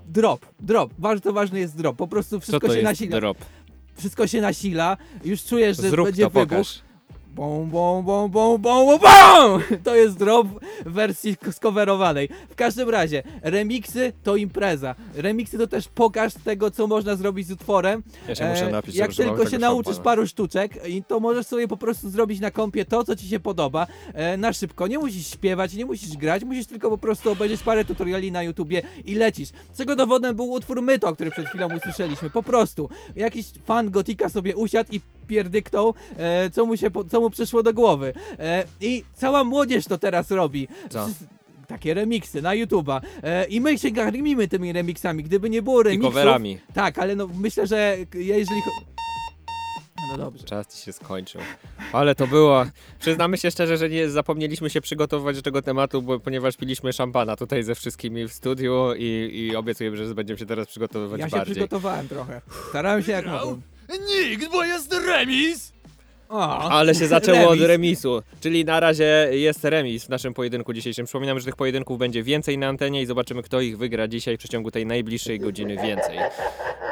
drop. 0.08 0.46
Drop. 0.60 0.94
Bardzo 0.98 1.34
ważny 1.34 1.60
jest 1.60 1.78
drop. 1.78 1.96
Po 1.98 2.08
prostu 2.08 2.30
Co 2.36 2.40
wszystko 2.40 2.68
to 2.68 2.74
się 2.74 2.80
jest 2.80 2.84
nasila. 2.84 3.20
drop? 3.20 3.38
Wszystko 3.98 4.28
się 4.28 4.42
nasila. 4.42 4.98
Już 5.26 5.44
czujesz, 5.44 5.78
że 5.78 5.90
Zrób 5.90 6.08
będzie 6.08 6.24
to, 6.24 6.30
wybuch. 6.30 6.50
pokaż. 6.50 6.80
Bom, 7.36 7.70
bom, 7.70 8.04
bom, 8.06 8.32
bom, 8.32 8.58
bom, 8.62 8.88
bom, 8.88 9.00
bom! 9.00 9.62
To 9.84 9.96
jest 9.96 10.18
drop 10.18 10.48
w 10.86 10.92
wersji 10.92 11.36
skowerowanej. 11.52 12.30
W 12.50 12.56
każdym 12.56 12.90
razie, 12.90 13.24
remiksy 13.42 14.14
to 14.24 14.36
impreza. 14.36 14.96
Remiksy 15.16 15.58
to 15.58 15.68
też 15.68 15.88
pokaż 15.88 16.34
tego, 16.34 16.72
co 16.72 16.88
można 16.88 17.16
zrobić 17.16 17.48
z 17.48 17.52
utworem. 17.52 18.04
Ja 18.28 18.36
się 18.36 18.50
muszę 18.50 18.68
E, 18.68 18.72
napić, 18.72 18.96
Jak 18.96 19.14
tylko 19.14 19.50
się 19.50 19.58
nauczysz 19.58 19.94
szampana. 19.96 20.04
paru 20.04 20.28
sztuczek, 20.28 20.88
i 20.88 21.04
to 21.04 21.20
możesz 21.20 21.48
sobie 21.48 21.68
po 21.68 21.78
prostu 21.78 22.10
zrobić 22.10 22.40
na 22.40 22.52
kompie 22.52 22.86
to, 22.86 23.04
co 23.04 23.16
ci 23.16 23.28
się 23.28 23.40
podoba, 23.40 23.88
e, 24.14 24.38
na 24.38 24.54
szybko. 24.54 24.88
Nie 24.88 25.00
musisz 25.00 25.28
śpiewać, 25.28 25.74
nie 25.74 25.86
musisz 25.86 26.18
grać, 26.18 26.44
musisz 26.44 26.66
tylko 26.66 26.90
po 26.90 26.98
prostu 26.98 27.32
obejrzeć 27.32 27.64
parę 27.64 27.86
tutoriali 27.86 28.32
na 28.32 28.44
YouTubie 28.44 28.82
i 29.06 29.16
lecisz. 29.16 29.50
Czego 29.78 29.96
dowodem 29.96 30.36
był 30.36 30.52
utwór 30.52 30.82
Myto, 30.82 31.14
który 31.16 31.32
przed 31.32 31.48
chwilą 31.48 31.68
usłyszeliśmy. 31.78 32.30
Po 32.30 32.44
prostu. 32.44 32.90
Jakiś 33.16 33.46
fan 33.66 33.92
Gotika 33.92 34.30
sobie 34.30 34.56
usiadł 34.56 34.92
i 34.94 35.02
pierdyknął, 35.28 35.94
e, 36.18 36.50
co, 36.50 36.66
mu 36.66 36.78
się, 36.78 36.92
po- 36.92 37.04
co 37.04 37.22
mu 37.22 37.30
przyszło 37.30 37.64
do 37.64 37.74
głowy. 37.74 38.14
E, 38.40 38.64
I 38.82 39.04
cała 39.14 39.44
młodzież 39.44 39.86
to 39.86 39.98
teraz 39.98 40.32
robi. 40.32 40.68
Co? 40.90 41.06
Wszyscy- 41.06 41.28
takie 41.68 41.94
remiksy 41.94 42.42
na 42.42 42.50
YouTube'a. 42.52 43.02
E, 43.24 43.46
I 43.46 43.62
my 43.62 43.78
się 43.78 43.92
karmimy 43.92 44.48
tymi 44.48 44.74
remixami. 44.74 45.24
Gdyby 45.24 45.50
nie 45.50 45.62
było 45.62 45.82
I 45.84 46.00
coverami. 46.00 46.60
Tak, 46.74 46.98
ale 47.00 47.16
no 47.16 47.28
myślę, 47.40 47.68
że 47.68 47.98
k- 48.10 48.18
jeżeli... 48.20 48.62
cho- 48.62 48.96
No 50.12 50.18
dobrze. 50.18 50.44
Czas 50.44 50.68
ci 50.80 50.86
się 50.86 50.94
skończył. 50.94 51.42
Ale 51.94 52.16
to 52.16 52.28
było. 52.28 52.66
Przyznamy 53.00 53.38
się 53.38 53.52
szczerze, 53.52 53.78
że 53.78 53.90
nie 53.90 54.10
zapomnieliśmy 54.10 54.70
się 54.70 54.82
przygotować 54.82 55.36
do 55.36 55.42
tego 55.42 55.62
tematu, 55.62 56.02
bo, 56.02 56.20
ponieważ 56.20 56.58
piliśmy 56.58 56.94
szampana 56.94 57.36
tutaj 57.36 57.64
ze 57.64 57.76
wszystkimi 57.76 58.28
w 58.28 58.34
studiu 58.34 58.94
i, 58.98 59.30
i 59.52 59.56
obiecujemy, 59.56 59.98
że 59.98 60.16
będziemy 60.16 60.40
się 60.40 60.46
teraz 60.46 60.68
przygotowywać 60.68 61.20
Ja 61.22 61.30
się 61.30 61.38
bardziej. 61.38 61.56
przygotowałem 61.56 62.08
trochę. 62.08 62.42
Starałem 62.70 63.04
się 63.04 63.12
jak 63.12 63.26
mogłem. 63.26 63.62
Nikt, 63.90 64.52
bo 64.52 64.64
jest 64.66 64.94
remis! 65.08 65.76
O, 66.30 66.70
Ale 66.72 66.96
się 66.96 67.08
zaczęło 67.08 67.40
od 67.44 67.50
remis. 67.60 67.68
remisu, 67.68 68.22
czyli 68.42 68.66
na 68.66 68.80
razie 68.80 69.28
jest 69.32 69.64
remis 69.64 70.06
w 70.06 70.10
naszym 70.10 70.34
pojedynku 70.34 70.74
dzisiejszym. 70.74 71.06
Przypominam, 71.06 71.40
że 71.40 71.46
tych 71.46 71.56
pojedynków 71.56 72.00
będzie 72.00 72.24
więcej 72.24 72.58
na 72.58 72.68
antenie 72.68 73.02
i 73.02 73.06
zobaczymy, 73.06 73.44
kto 73.44 73.62
ich 73.62 73.78
wygra 73.78 74.08
dzisiaj 74.08 74.36
w 74.36 74.40
przeciągu 74.40 74.72
tej 74.72 74.86
najbliższej 74.86 75.40
godziny 75.40 75.78
więcej. 75.84 76.18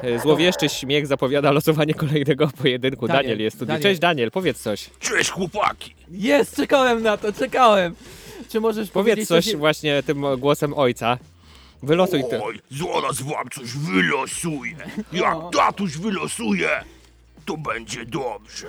E, 0.04 0.20
Złowieszczy 0.20 0.70
śmiech 0.70 1.08
zapowiada 1.08 1.52
losowanie 1.52 1.94
kolejnego 1.94 2.48
pojedynku. 2.62 3.08
Daniel, 3.08 3.24
Daniel, 3.24 3.40
jest 3.42 3.60
tu. 3.60 3.66
Daniel. 3.66 3.82
Cześć 3.84 4.00
Daniel, 4.00 4.32
powiedz 4.32 4.62
coś. 4.62 4.90
Cześć 5.00 5.30
chłopaki! 5.30 5.96
Jest, 6.12 6.56
czekałem 6.56 7.04
na 7.04 7.18
to, 7.18 7.34
czekałem. 7.34 7.96
Czy 8.50 8.60
możesz 8.62 8.90
Powiedz 8.90 9.14
powiedzieć 9.16 9.28
coś 9.28 9.56
właśnie 9.56 10.04
tym 10.04 10.26
głosem 10.38 10.74
ojca. 10.74 11.18
Wylosuj 11.84 12.24
to. 12.30 12.46
Oj, 12.46 12.60
zaraz 12.72 13.22
wam 13.22 13.50
coś 13.52 13.78
wylosuję. 13.78 14.76
Jak 15.12 15.36
O. 15.36 15.50
tatuś 15.50 15.98
wylosuje, 15.98 16.70
to 17.46 17.58
będzie 17.58 18.06
dobrze. 18.06 18.68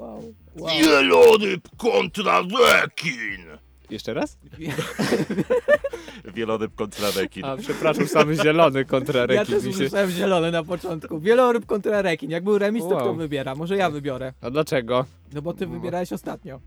Wow, 0.00 0.34
wow. 0.56 0.70
Wieloryb 0.80 1.68
kontra 1.76 2.40
rekin! 2.40 3.44
Jeszcze 3.90 4.14
raz? 4.14 4.38
Wieloryb 6.34 6.74
kontra 6.74 7.10
rekin. 7.16 7.44
A 7.44 7.56
przepraszam, 7.56 8.08
sam 8.08 8.34
zielony 8.34 8.84
kontra 8.84 9.20
Ja 9.20 9.26
rekin 9.26 9.54
też 9.54 9.64
mi 9.64 9.70
się... 9.72 9.76
usłyszałem 9.76 10.10
zielony 10.10 10.50
na 10.50 10.64
początku. 10.64 11.20
Wieloryb 11.20 11.66
kontra 11.66 12.02
rekin. 12.02 12.30
Jak 12.30 12.44
był 12.44 12.58
remis, 12.58 12.82
to 12.82 12.88
Wow. 12.88 12.98
kto 13.00 13.14
wybiera? 13.14 13.54
Może 13.54 13.76
ja 13.76 13.90
wybiorę. 13.90 14.32
A 14.40 14.50
dlaczego? 14.50 15.04
No 15.32 15.42
bo 15.42 15.52
ty 15.54 15.66
wybierałeś 15.66 16.12
ostatnio. 16.12 16.60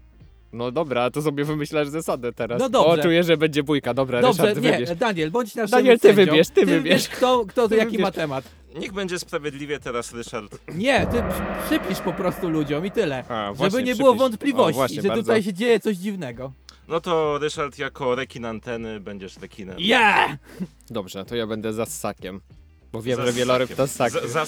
No 0.53 0.71
dobra, 0.71 1.11
to 1.11 1.21
sobie 1.21 1.45
wymyślasz 1.45 1.87
zasadę 1.87 2.33
teraz. 2.33 2.59
No 2.59 2.69
dobrze. 2.69 3.01
O, 3.01 3.03
czuję, 3.03 3.23
że 3.23 3.37
będzie 3.37 3.63
bójka. 3.63 3.93
Dobra, 3.93 4.21
Dobrze, 4.21 4.43
Ryszard, 4.43 4.63
nie, 4.63 4.71
wybierz. 4.71 4.97
Daniel, 4.97 5.31
bądź 5.31 5.55
naszym 5.55 5.71
Daniel, 5.71 5.99
ty 5.99 6.07
sędzią. 6.07 6.25
wybierz, 6.31 6.49
ty 6.49 6.65
wybierz. 6.65 7.07
kto, 7.09 7.45
kto 7.45 7.67
Ty 7.69 7.75
jaki 7.75 7.85
wybierz. 7.91 8.01
ma 8.01 8.11
temat. 8.11 8.45
Niech 8.75 8.93
będzie 8.93 9.19
sprawiedliwie 9.19 9.79
teraz 9.79 10.13
Ryszard. 10.13 10.57
Nie, 10.75 11.07
ty 11.07 11.23
przy- 11.29 11.77
przypisz 11.79 11.99
po 11.99 12.13
prostu 12.13 12.49
ludziom 12.49 12.85
i 12.85 12.91
tyle. 12.91 13.23
A, 13.29 13.45
Żeby 13.47 13.57
właśnie, 13.57 13.83
nie 13.83 13.95
było 13.95 14.09
przypisz. 14.09 14.19
wątpliwości, 14.29 14.71
O, 14.73 14.75
właśnie, 14.75 15.01
że 15.01 15.07
bardzo. 15.07 15.23
tutaj 15.23 15.43
się 15.43 15.53
dzieje 15.53 15.79
coś 15.79 15.97
dziwnego. 15.97 16.51
No 16.87 17.01
to 17.01 17.37
Ryszard 17.37 17.77
jako 17.79 18.15
rekin 18.15 18.45
anteny 18.45 18.99
będziesz 18.99 19.37
rekinem. 19.37 19.75
Yeah! 19.79 20.31
Dobrze, 20.89 21.25
to 21.25 21.35
ja 21.35 21.47
będę 21.47 21.73
za 21.73 21.85
ssakiem. 21.85 22.41
Bo 22.93 23.01
wiem, 23.01 23.17
Za 23.17 23.25
że 23.25 23.33
wieloryb 23.33 23.75
to 23.75 23.87
ssak. 23.87 24.11
Za, 24.11 24.45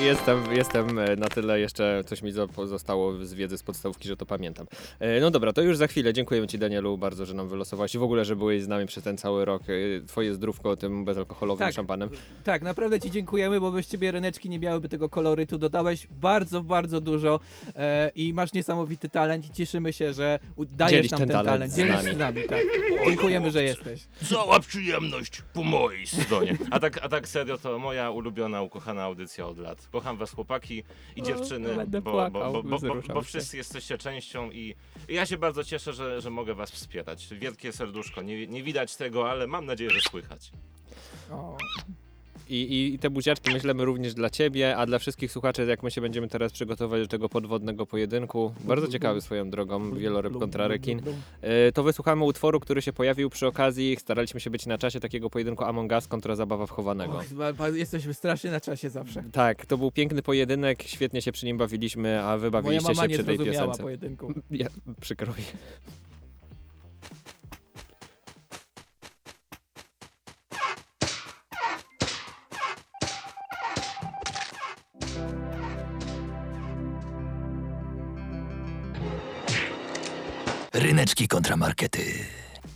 Jestem, 0.00 0.52
jestem 0.52 0.98
e, 0.98 1.16
na 1.16 1.28
tyle 1.28 1.60
jeszcze, 1.60 2.04
coś 2.06 2.22
mi 2.22 2.32
zo- 2.32 2.66
zostało 2.66 3.24
z 3.24 3.34
wiedzy 3.34 3.58
z 3.58 3.62
podstawówki, 3.62 4.08
że 4.08 4.16
to 4.16 4.26
pamiętam. 4.26 4.66
E, 5.00 5.20
No 5.20 5.30
dobra, 5.30 5.52
to 5.52 5.62
już 5.62 5.76
za 5.76 5.86
chwilę. 5.86 6.12
Dziękujemy 6.12 6.46
Ci 6.46 6.58
Danielu 6.58 6.98
bardzo, 6.98 7.26
że 7.26 7.34
nam 7.34 7.48
wylosowałeś 7.48 7.94
i 7.94 7.98
w 7.98 8.02
ogóle, 8.02 8.24
że 8.24 8.36
byłeś 8.36 8.62
z 8.62 8.68
nami 8.68 8.86
przez 8.86 9.04
ten 9.04 9.18
cały 9.18 9.44
rok. 9.44 9.62
E, 9.62 10.06
Twoje 10.06 10.34
zdrówko 10.34 10.76
tym 10.76 11.04
bezalkoholowym 11.04 11.66
Tak. 11.66 11.74
szampanem. 11.74 12.08
Tak, 12.44 12.62
naprawdę 12.62 13.00
ci 13.00 13.10
dziękujemy, 13.10 13.60
bo 13.60 13.70
bez 13.72 13.86
ciebie 13.88 14.10
ryneczki 14.12 14.48
nie 14.48 14.58
miałyby 14.58 14.88
tego 14.88 15.08
kolorytu. 15.08 15.58
Dodałeś 15.58 16.06
bardzo, 16.10 16.62
bardzo 16.62 17.00
dużo 17.00 17.40
e, 17.76 18.10
i 18.14 18.32
masz 18.34 18.52
niesamowity 18.52 19.08
talent 19.08 19.46
i 19.46 19.50
cieszymy 19.52 19.92
się, 19.92 20.12
że 20.12 20.38
dajesz 20.58 20.92
Dzielisz 20.92 21.10
nam 21.10 21.18
ten 21.20 21.28
ten, 21.28 21.36
talent 21.36 21.48
talent. 21.54 21.72
z 21.72 21.76
Dzielisz 21.76 21.94
nami. 21.96 22.14
z 22.14 22.18
nami, 22.18 22.42
tak. 22.48 22.60
Dziękujemy, 23.06 23.50
że 23.50 23.62
jesteś. 23.62 24.00
Cała 24.30 24.60
przyjemność 24.60 25.42
po 25.52 25.62
mojej 25.64 26.06
stronie. 26.06 26.56
A 26.70 26.80
tak, 26.80 26.98
a 27.04 27.08
tak 27.08 27.27
serio, 27.28 27.58
to 27.58 27.78
moja 27.78 28.10
ulubiona, 28.10 28.62
ukochana 28.62 29.02
audycja 29.02 29.46
od 29.46 29.58
lat. 29.58 29.88
Kocham 29.92 30.16
was 30.16 30.32
chłopaki 30.32 30.82
i 31.16 31.22
O, 31.22 31.24
dziewczyny, 31.24 31.86
bo, 32.02 32.30
bo, 32.30 32.62
bo, 32.62 32.78
bo, 33.14 33.22
wszyscy 33.22 33.56
jesteście 33.56 33.98
częścią 33.98 34.50
i 34.50 34.74
i 35.08 35.14
ja 35.14 35.26
się 35.26 35.38
bardzo 35.38 35.64
cieszę, 35.64 35.92
że, 35.92 36.20
że 36.20 36.30
mogę 36.30 36.54
was 36.54 36.70
wspierać. 36.70 37.28
Wielkie 37.34 37.72
serduszko, 37.72 38.22
nie, 38.22 38.46
nie 38.46 38.62
widać 38.62 38.96
tego, 38.96 39.30
ale 39.30 39.46
mam 39.46 39.66
nadzieję, 39.66 39.90
że 39.90 40.00
słychać. 40.00 40.52
I, 42.48 42.92
i, 42.94 42.98
te 42.98 43.10
buziaczki 43.10 43.52
myślemy 43.52 43.84
również 43.84 44.14
dla 44.14 44.30
Ciebie, 44.30 44.76
a 44.76 44.86
dla 44.86 44.98
wszystkich 44.98 45.32
słuchaczy, 45.32 45.66
jak 45.66 45.82
my 45.82 45.90
się 45.90 46.00
będziemy 46.00 46.28
teraz 46.28 46.52
przygotować 46.52 47.02
do 47.02 47.08
tego 47.08 47.28
podwodnego 47.28 47.86
pojedynku. 47.86 48.54
Bardzo 48.64 48.88
ciekawy 48.88 49.20
swoją 49.20 49.50
drogą, 49.50 49.94
wieloryb 49.94 50.38
kontra 50.38 50.68
rekin. 50.68 51.02
E, 51.40 51.72
To 51.72 51.82
wysłuchamy 51.82 52.24
utworu, 52.24 52.60
który 52.60 52.82
się 52.82 52.92
pojawił 52.92 53.30
przy 53.30 53.46
okazji. 53.46 53.96
Staraliśmy 54.00 54.40
się 54.40 54.50
być 54.50 54.66
na 54.66 54.78
czasie 54.78 55.00
takiego 55.00 55.30
pojedynku 55.30 55.64
Among 55.64 55.92
Us 55.92 56.08
kontra 56.08 56.36
zabawa 56.36 56.66
w 56.66 56.70
chowanego. 56.70 57.18
Och, 57.18 57.24
jesteśmy 57.74 58.14
strasznie 58.14 58.50
na 58.50 58.60
czasie 58.60 58.90
zawsze. 58.90 59.22
Tak, 59.32 59.66
to 59.66 59.78
był 59.78 59.90
piękny 59.90 60.22
pojedynek, 60.22 60.82
świetnie 60.82 61.22
się 61.22 61.32
przy 61.32 61.46
nim 61.46 61.58
bawiliśmy, 61.58 62.22
a 62.22 62.38
wy 62.38 62.50
bawiliście 62.50 62.94
się 62.94 63.02
nie 63.08 63.14
przy 63.14 63.24
tej 63.24 63.38
piosence. 63.38 63.82
pojedynku. 63.82 64.32
Ja, 64.50 64.66
przykro 65.00 65.32
mi. 65.32 65.42
Ryneczki 80.78 81.28
kontra 81.28 81.56
markety. 81.56 82.26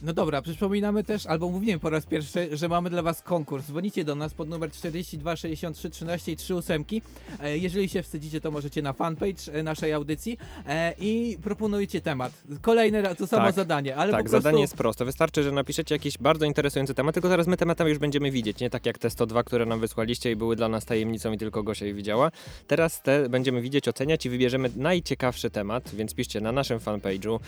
No 0.02 0.12
dobra, 0.12 0.42
przypominamy 0.42 1.04
też, 1.04 1.26
albo 1.26 1.48
mówimy 1.50 1.78
po 1.78 1.90
raz 1.90 2.06
pierwszy, 2.06 2.56
że 2.56 2.68
mamy 2.68 2.90
dla 2.90 3.02
was 3.02 3.22
konkurs. 3.22 3.66
Dzwonicie 3.66 4.04
do 4.04 4.14
nas 4.14 4.34
pod 4.34 4.48
numer 4.48 4.70
42 4.72 5.36
63 5.36 5.90
13 5.90 6.32
i 6.32 6.36
3 6.36 6.54
ósemki. 6.54 7.02
E, 7.40 7.58
Jeżeli 7.58 7.88
się 7.88 8.02
wstydzicie, 8.02 8.40
to 8.40 8.50
możecie 8.50 8.82
na 8.82 8.92
fanpage 8.92 9.52
e, 9.52 9.62
naszej 9.62 9.92
audycji 9.92 10.38
e, 10.66 10.94
i 10.98 11.38
proponujecie 11.42 12.00
temat. 12.00 12.32
Kolejne 12.62 13.14
to 13.16 13.26
samo 13.26 13.44
Tak, 13.46 13.54
zadanie, 13.54 13.96
ale 13.96 14.12
tak, 14.12 14.20
po 14.24 14.30
prostu... 14.30 14.42
zadanie 14.42 14.60
jest 14.60 14.76
proste. 14.76 15.04
Wystarczy, 15.04 15.42
że 15.42 15.52
napiszecie 15.52 15.94
jakiś 15.94 16.18
bardzo 16.18 16.44
interesujący 16.44 16.94
temat, 16.94 17.14
tylko 17.14 17.28
zaraz 17.28 17.46
my 17.46 17.56
tematy 17.56 17.84
już 17.84 17.98
będziemy 17.98 18.30
widzieć, 18.30 18.60
nie 18.60 18.70
tak 18.70 18.86
jak 18.86 18.98
te 18.98 19.10
102, 19.10 19.44
które 19.44 19.66
nam 19.66 19.80
wysłaliście 19.80 20.30
i 20.30 20.36
były 20.36 20.56
dla 20.56 20.68
nas 20.68 20.84
tajemnicą 20.84 21.32
i 21.32 21.38
tylko 21.38 21.62
Gosia 21.62 21.86
je 21.86 21.94
widziała. 21.94 22.30
Teraz 22.66 23.02
te 23.02 23.28
będziemy 23.28 23.60
widzieć, 23.62 23.88
oceniać 23.88 24.26
i 24.26 24.30
wybierzemy 24.30 24.70
najciekawszy 24.76 25.50
temat, 25.50 25.94
więc 25.94 26.14
piszcie 26.14 26.40
na 26.40 26.52
naszym 26.52 26.78
fanpage'u, 26.78 27.38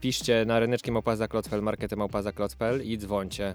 piszcie 0.00 0.44
na 0.44 0.60
ryneczki 0.60 0.92
małpaza 0.92 1.28
klocpel, 1.28 1.62
markety 1.62 1.79
małpaza 1.96 2.32
klocpel 2.32 2.84
i 2.84 2.98
dzwońcie. 2.98 3.54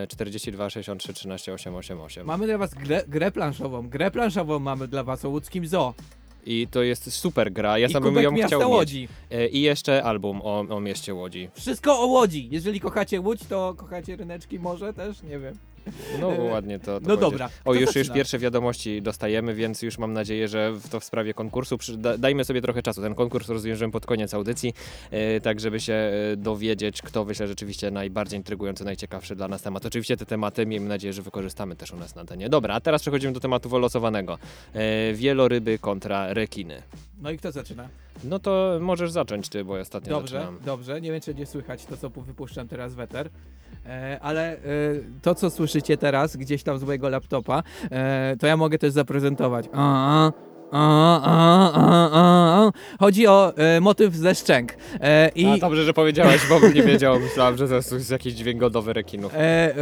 Yy, 0.00 0.06
42 0.06 0.70
63 0.70 1.12
13 1.12 1.52
888. 1.52 2.26
Mamy 2.26 2.46
dla 2.46 2.58
was 2.58 2.74
grę, 2.74 3.02
grę 3.08 3.30
planszową. 3.32 3.88
Grę 3.88 4.10
planszową 4.10 4.58
mamy 4.58 4.88
dla 4.88 5.04
was 5.04 5.24
o 5.24 5.28
łódzkim 5.28 5.66
zoo. 5.66 5.94
I 6.46 6.68
to 6.70 6.82
jest 6.82 7.12
super 7.12 7.52
gra, 7.52 7.78
ja 7.78 7.88
I 7.88 7.92
sam 7.92 8.02
bym 8.02 8.16
ją 8.16 8.30
miasta 8.30 8.46
chciał 8.46 8.60
mieć. 8.60 8.68
Łodzi. 8.70 9.08
Yy, 9.30 9.48
I 9.48 9.60
jeszcze 9.60 10.04
album 10.04 10.40
o, 10.42 10.58
o 10.60 10.80
mieście 10.80 11.14
Łodzi. 11.14 11.48
Wszystko 11.54 12.00
o 12.00 12.06
Łodzi. 12.06 12.48
Jeżeli 12.50 12.80
kochacie 12.80 13.20
Łódź, 13.20 13.40
to 13.48 13.74
kochacie 13.76 14.16
ryneczki 14.16 14.58
może 14.58 14.92
też? 14.92 15.22
Nie 15.22 15.38
wiem. 15.38 15.54
No 16.20 16.32
E, 16.32 16.40
ładnie 16.40 16.78
to, 16.78 17.00
to 17.00 17.08
no 17.08 17.16
dobra, 17.16 17.48
O, 17.64 17.74
już, 17.74 17.96
już 17.96 18.10
pierwsze 18.10 18.38
wiadomości 18.38 19.02
dostajemy, 19.02 19.54
więc 19.54 19.82
już 19.82 19.98
mam 19.98 20.12
nadzieję, 20.12 20.48
że 20.48 20.72
w 20.72 20.88
to 20.88 21.00
w 21.00 21.04
sprawie 21.04 21.34
konkursu. 21.34 21.78
Dajmy 22.18 22.44
sobie 22.44 22.62
trochę 22.62 22.82
czasu. 22.82 23.02
Ten 23.02 23.14
konkurs 23.14 23.48
rozwiążemy 23.48 23.92
pod 23.92 24.06
koniec 24.06 24.34
audycji, 24.34 24.74
e, 25.10 25.40
tak 25.40 25.60
żeby 25.60 25.80
się 25.80 25.92
e, 25.92 26.36
dowiedzieć, 26.36 27.02
kto 27.02 27.24
wyśle 27.24 27.48
rzeczywiście 27.48 27.90
najbardziej 27.90 28.38
intrygujący, 28.38 28.84
najciekawszy 28.84 29.36
dla 29.36 29.48
nas 29.48 29.62
temat. 29.62 29.86
Oczywiście 29.86 30.16
te 30.16 30.26
tematy 30.26 30.66
miejmy 30.66 30.88
nadzieję, 30.88 31.12
że 31.12 31.22
wykorzystamy 31.22 31.76
też 31.76 31.92
u 31.92 31.96
nas 31.96 32.14
na 32.14 32.20
antenie. 32.20 32.48
Dobra, 32.48 32.74
a 32.74 32.80
teraz 32.80 33.00
przechodzimy 33.02 33.32
do 33.32 33.40
tematu 33.40 33.68
wylosowanego. 33.68 34.38
Wieloryby 35.14 35.78
kontra 35.78 36.32
rekiny. 36.32 36.82
No 37.22 37.30
i 37.30 37.38
kto 37.38 37.52
zaczyna? 37.52 37.88
No 38.24 38.38
to 38.38 38.78
możesz 38.80 39.10
zacząć 39.10 39.48
ty, 39.48 39.64
bo 39.64 39.76
ja 39.76 39.82
ostatnio 39.82 40.10
Dobrze, 40.10 40.38
zaczynam. 40.38 40.58
dobrze. 40.64 41.00
Nie 41.00 41.12
wiem, 41.12 41.20
czy 41.20 41.34
nie 41.34 41.46
słychać 41.46 41.84
to, 41.84 41.96
co 41.96 42.10
wypuszczam 42.10 42.68
teraz 42.68 42.94
weter. 42.94 43.30
Ale 44.20 44.56
to, 45.22 45.34
co 45.34 45.50
słyszycie 45.78 45.96
teraz 45.96 46.36
gdzieś 46.36 46.62
tam 46.62 46.78
z 46.78 46.84
mojego 46.84 47.08
laptopa, 47.08 47.62
e, 47.90 48.36
to 48.40 48.46
ja 48.46 48.56
mogę 48.56 48.78
też 48.78 48.92
zaprezentować. 48.92 49.68
A, 49.72 50.32
a, 50.72 51.20
a, 51.22 51.72
a, 51.72 52.10
a, 52.12 52.66
a. 52.66 52.72
Chodzi 53.00 53.26
o 53.26 53.52
e, 53.56 53.80
motyw 53.80 54.14
ze 54.14 54.34
szczęk. 54.34 54.72
E, 55.00 55.28
I 55.34 55.46
A 55.46 55.58
dobrze, 55.58 55.84
że 55.84 55.92
powiedziałeś, 55.92 56.40
bo 56.48 56.60
bym 56.60 56.74
nie 56.74 56.82
wiedział. 56.82 57.20
Myślałem, 57.20 57.56
że 57.56 57.68
to 57.68 57.74
jest 57.74 58.10
jakiś 58.10 58.34
dźwięk 58.34 58.60
godowy 58.60 58.92
rekinów. 58.92 59.34
E, 59.34 59.38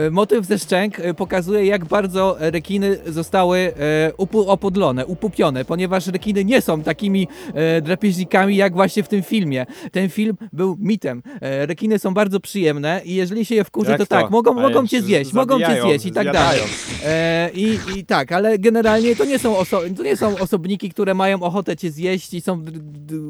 e, 0.07 0.11
motyw 0.11 0.47
ze 0.47 0.59
szczęk 0.59 1.01
e, 1.01 1.15
pokazuje, 1.15 1.67
jak 1.67 1.85
bardzo 1.85 2.37
rekiny 2.39 2.99
zostały 3.07 3.59
e, 3.59 3.73
upu- 4.19 4.45
opodlone, 4.47 5.07
upupione, 5.07 5.65
ponieważ 5.65 6.07
rekiny 6.07 6.45
nie 6.45 6.61
są 6.61 6.83
takimi 6.83 7.29
e, 7.55 7.81
drapieżnikami, 7.83 8.57
jak 8.57 8.75
właśnie 8.75 9.03
w 9.03 9.09
tym 9.09 9.23
filmie. 9.23 9.67
Ten 9.93 10.09
film 10.09 10.37
był 10.53 10.77
mitem. 10.81 11.23
E, 11.41 11.67
rekiny 11.67 11.99
są 11.99 12.15
bardzo 12.15 12.41
przyjemne 12.41 13.01
i 13.05 13.15
jeżeli 13.15 13.45
się 13.45 13.55
je 13.55 13.65
wkurzy, 13.65 13.91
Jak 13.91 13.99
to, 14.01 14.07
to? 14.07 14.17
tak, 14.17 14.31
mogą, 14.31 14.59
A 14.59 14.63
mogą 14.63 14.87
cię 14.87 15.03
zjeść, 15.03 15.33
mogą 15.33 15.59
cię 15.59 15.65
zabijają, 15.67 15.89
zjeść 15.89 16.07
i 16.07 16.13
tak 16.13 16.23
zjadają. 16.23 16.45
dalej. 16.47 16.63
E, 17.05 17.51
i, 17.55 17.79
I 17.97 18.05
tak, 18.05 18.33
ale 18.33 18.59
generalnie 18.59 19.17
to 19.17 19.25
nie 19.25 19.39
są, 19.39 19.55
oso- 19.55 19.97
to 19.97 20.03
nie 20.03 20.17
są 20.17 20.39
osobniki 20.39 20.76
przeciwniki, 20.77 20.91
które 20.91 21.15
mają 21.15 21.43
ochotę 21.43 21.77
cię 21.77 21.91
zjeść 21.91 22.35
i 22.35 22.41
są 22.41 22.65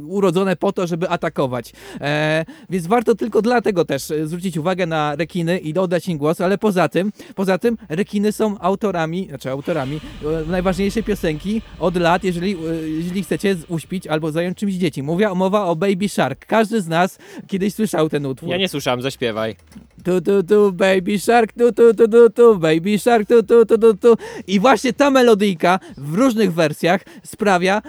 urodzone 0.06 0.56
po 0.56 0.72
to, 0.72 0.86
żeby 0.86 1.08
atakować. 1.08 1.72
E, 2.00 2.44
więc 2.70 2.86
warto 2.86 3.14
tylko 3.14 3.42
dlatego 3.42 3.84
też 3.84 4.10
e, 4.10 4.26
zwrócić 4.26 4.56
uwagę 4.56 4.86
na 4.86 5.16
rekiny 5.16 5.58
i 5.58 5.78
oddać 5.78 6.08
im 6.08 6.18
głos, 6.18 6.40
ale 6.40 6.58
poza 6.58 6.88
tym, 6.88 7.12
poza 7.34 7.58
tym 7.58 7.76
rekiny 7.88 8.32
są 8.32 8.58
autorami, 8.58 9.26
znaczy 9.28 9.50
autorami 9.50 10.00
e, 10.46 10.50
najważniejszej 10.50 11.02
piosenki 11.02 11.62
od 11.78 11.96
lat, 11.96 12.24
jeżeli, 12.24 12.52
e, 12.52 12.88
jeżeli 12.88 13.22
chcecie 13.22 13.56
uśpić 13.68 14.06
albo 14.06 14.32
zająć 14.32 14.58
czymś 14.58 14.74
dzieci. 14.74 15.02
Mówię, 15.02 15.28
mowa 15.34 15.64
o 15.64 15.76
Baby 15.76 16.08
Shark. 16.08 16.46
Każdy 16.46 16.80
z 16.80 16.88
nas 16.88 17.18
kiedyś 17.46 17.74
słyszał 17.74 18.08
ten 18.08 18.26
utwór. 18.26 18.48
Ja 18.48 18.56
nie 18.56 18.68
słyszałem, 18.68 19.02
zaśpiewaj. 19.02 19.56
Tu, 20.04 20.20
tu, 20.20 20.42
tu, 20.42 20.72
baby 20.72 21.18
shark, 21.18 21.52
tu, 21.52 21.72
tu, 21.72 21.94
tu, 21.94 22.08
tu, 22.08 22.30
tu, 22.30 22.58
baby 22.58 22.98
shark, 22.98 23.28
tu, 23.28 23.42
tu, 23.42 23.66
tu, 23.66 23.78
tu, 23.78 23.94
tu. 23.94 24.16
I 24.46 24.60
właśnie 24.60 24.92
ta 24.92 25.10
melodyjka 25.10 25.80
w 25.96 26.14
różnych 26.14 26.52
wersjach 26.52 27.00
sprawia, 27.36 27.82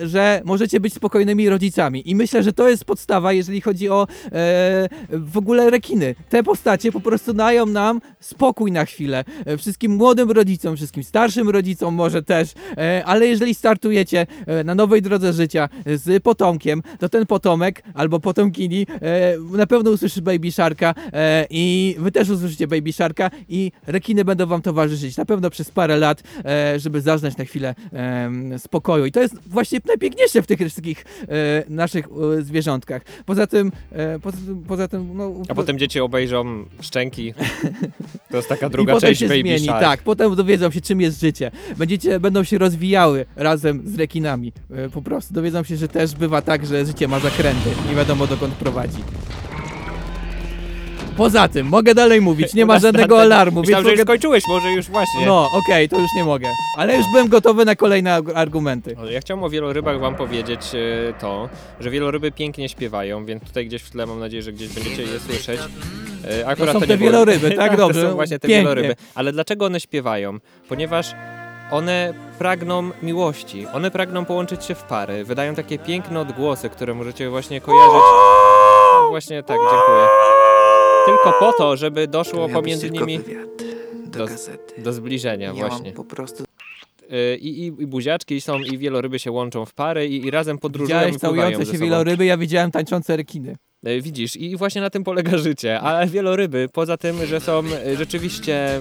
e, 0.00 0.08
że 0.08 0.42
możecie 0.44 0.80
być 0.80 0.94
spokojnymi 0.94 1.48
rodzicami. 1.48 2.10
I 2.10 2.14
myślę, 2.14 2.42
że 2.42 2.52
to 2.52 2.68
jest 2.68 2.84
podstawa, 2.84 3.32
jeżeli 3.32 3.60
chodzi 3.60 3.88
o 3.88 4.02
e, 4.02 4.08
w 5.10 5.36
ogóle 5.36 5.70
rekiny. 5.70 6.14
Te 6.28 6.42
postacie 6.42 6.92
po 6.92 7.00
prostu 7.00 7.32
dają 7.32 7.66
nam 7.66 8.00
spokój 8.20 8.72
na 8.72 8.84
chwilę. 8.84 9.24
E, 9.46 9.56
wszystkim 9.56 9.92
młodym 9.92 10.30
rodzicom, 10.30 10.76
wszystkim 10.76 11.04
starszym 11.04 11.48
rodzicom 11.48 11.94
może 11.94 12.22
też, 12.22 12.52
ale 13.04 13.26
jeżeli 13.26 13.54
startujecie 13.54 14.26
na 14.64 14.74
nowej 14.74 15.02
drodze 15.02 15.32
życia 15.32 15.68
z 15.86 16.22
potomkiem, 16.22 16.82
to 16.98 17.08
ten 17.08 17.26
potomek 17.26 17.82
albo 17.94 18.20
potomkini 18.20 18.86
na 19.52 19.66
pewno 19.66 19.90
usłyszy 19.90 20.22
Baby 20.22 20.52
Sharka 20.52 20.94
i 21.50 21.96
wy 21.98 22.12
też 22.12 22.28
usłyszycie 22.28 22.66
Baby 22.66 22.92
Sharka 22.92 23.30
i 23.48 23.72
rekiny 23.86 24.24
będą 24.24 24.46
wam 24.46 24.62
towarzyszyć 24.62 25.16
na 25.16 25.24
pewno 25.24 25.50
przez 25.50 25.70
parę 25.70 25.96
lat, 25.96 26.22
żeby 26.76 27.00
zaznać 27.00 27.36
na 27.36 27.44
chwilę 27.44 27.74
em, 27.92 28.58
spokoju. 28.90 29.06
I 29.06 29.12
to 29.12 29.20
jest 29.20 29.34
właśnie 29.46 29.80
najpiękniejsze 29.86 30.42
w 30.42 30.46
tych 30.46 30.58
wszystkich 30.58 31.04
e, 31.28 31.64
naszych 31.68 32.06
e, 32.38 32.42
zwierzątkach. 32.42 33.02
Poza 33.26 33.46
tym, 33.46 33.72
e, 33.92 34.18
poza 34.18 34.36
poza 34.68 34.88
tym 34.88 35.16
no, 35.16 35.32
A 35.48 35.54
potem 35.54 35.78
dzieci 35.78 36.00
obejrzą 36.00 36.64
szczęki. 36.80 37.34
To 38.30 38.36
jest 38.36 38.48
taka 38.48 38.66
i 38.66 38.70
druga 38.70 38.92
potem 38.92 39.08
część 39.08 39.20
się 39.20 39.28
Baby 39.28 39.40
zmieni, 39.40 39.64
Shark. 39.66 39.80
tak, 39.80 40.02
potem 40.02 40.36
dowiedzą 40.36 40.70
się 40.70 40.80
czym 40.80 41.00
jest 41.00 41.20
życie. 41.20 41.50
Będziecie, 41.76 42.20
będą 42.20 42.44
się 42.44 42.58
rozwijały 42.58 43.26
razem 43.36 43.82
z 43.84 43.98
rekinami. 43.98 44.52
E, 44.70 44.88
Po 44.88 45.02
prostu 45.02 45.34
dowiedzą 45.34 45.62
się, 45.64 45.76
że 45.76 45.88
też 45.88 46.14
bywa 46.14 46.42
tak, 46.42 46.66
że 46.66 46.86
życie 46.86 47.08
ma 47.08 47.20
zakręty. 47.20 47.70
Nie 47.88 47.96
wiadomo 47.96 48.26
dokąd 48.26 48.54
prowadzi. 48.54 48.98
Poza 51.16 51.48
tym, 51.48 51.66
mogę 51.66 51.94
dalej 51.94 52.20
mówić, 52.20 52.54
nie 52.54 52.66
ma 52.66 52.78
żadnego 52.86 53.20
alarmu, 53.20 53.60
Myślałem, 53.60 53.84
więc 53.84 53.86
że 53.86 53.90
już 53.90 53.98
mogę... 54.00 54.12
skończyłeś, 54.12 54.44
może 54.48 54.70
już 54.72 54.86
właśnie. 54.90 55.26
No, 55.26 55.48
okej, 55.52 55.88
to 55.88 55.98
już 55.98 56.10
nie 56.16 56.24
mogę. 56.24 56.48
Ale 56.76 56.96
już 56.96 57.06
byłem 57.12 57.28
gotowy 57.28 57.64
na 57.64 57.76
kolejne 57.76 58.10
arg- 58.20 58.32
argumenty. 58.34 58.96
Ale 58.98 59.12
Ja 59.12 59.20
chciałem 59.20 59.44
o 59.44 59.50
wielorybach 59.50 60.00
wam 60.00 60.14
powiedzieć 60.14 60.60
e, 60.74 61.12
to, 61.20 61.48
że 61.80 61.90
wieloryby 61.90 62.32
pięknie 62.32 62.68
śpiewają, 62.68 63.24
więc 63.24 63.44
tutaj 63.44 63.66
gdzieś 63.66 63.82
w 63.82 63.90
tle 63.90 64.06
mam 64.06 64.20
nadzieję, 64.20 64.42
że 64.42 64.52
gdzieś 64.52 64.68
będziecie 64.68 65.02
je 65.02 65.20
słyszeć. 65.20 65.60
E, 66.40 66.46
Akurat 66.46 66.72
są 66.72 66.80
nie 66.80 66.86
te 66.86 66.96
było- 66.96 67.10
wieloryby, 67.10 67.50
tak? 67.50 67.70
To 67.76 67.76
Dobrze, 67.76 68.02
są 68.02 68.14
właśnie 68.14 68.38
te 68.38 68.48
pięknie. 68.48 68.62
wieloryby. 68.62 68.96
Ale 69.14 69.32
dlaczego 69.32 69.64
one 69.66 69.80
śpiewają? 69.80 70.38
Ponieważ 70.68 71.12
one 71.70 72.14
pragną 72.38 72.90
miłości, 73.02 73.66
one 73.72 73.90
pragną 73.90 74.24
połączyć 74.24 74.64
się 74.64 74.74
w 74.74 74.82
pary, 74.82 75.24
wydają 75.24 75.54
takie 75.54 75.78
piękne 75.78 76.20
odgłosy, 76.20 76.70
które 76.70 76.94
możecie 76.94 77.30
właśnie 77.30 77.60
kojarzyć. 77.60 78.00
Właśnie 79.10 79.42
tak, 79.42 79.56
dziękuję. 79.56 80.06
Tylko 81.06 81.32
po 81.40 81.52
to, 81.52 81.76
żeby 81.76 82.08
doszło 82.08 82.48
pomiędzy 82.48 82.90
nimi 82.90 83.18
do 84.06 84.18
do- 84.18 84.26
gazety. 84.26 84.82
do 84.82 84.92
zbliżenia 84.92 85.46
Ja 85.46 85.54
właśnie. 85.54 85.92
po 85.92 86.04
prostu 86.04 86.44
Y, 87.12 87.36
I, 87.36 87.48
i, 87.60 87.66
I 87.66 87.86
buziaczki 87.86 88.40
są, 88.40 88.58
i 88.58 88.78
wieloryby 88.78 89.18
się 89.18 89.30
łączą 89.32 89.64
w 89.66 89.74
pary 89.74 90.06
i, 90.08 90.26
i 90.26 90.30
razem 90.30 90.58
podróżują 90.58 90.98
Widziałeś 90.98 91.16
całujące 91.16 91.58
się 91.60 91.64
sobą. 91.72 91.78
wieloryby, 91.84 92.24
ja 92.24 92.36
widziałem 92.36 92.70
tańczące 92.70 93.16
rekiny. 93.16 93.56
E, 93.84 94.00
Widzisz, 94.00 94.36
i 94.36 94.56
właśnie 94.56 94.80
na 94.80 94.90
tym 94.90 95.04
polega 95.04 95.38
życie. 95.38 95.80
A 95.80 96.06
wieloryby, 96.06 96.68
poza 96.72 96.96
tym, 96.96 97.26
że 97.26 97.40
są 97.40 97.62
e, 97.86 97.96
rzeczywiście 97.96 98.80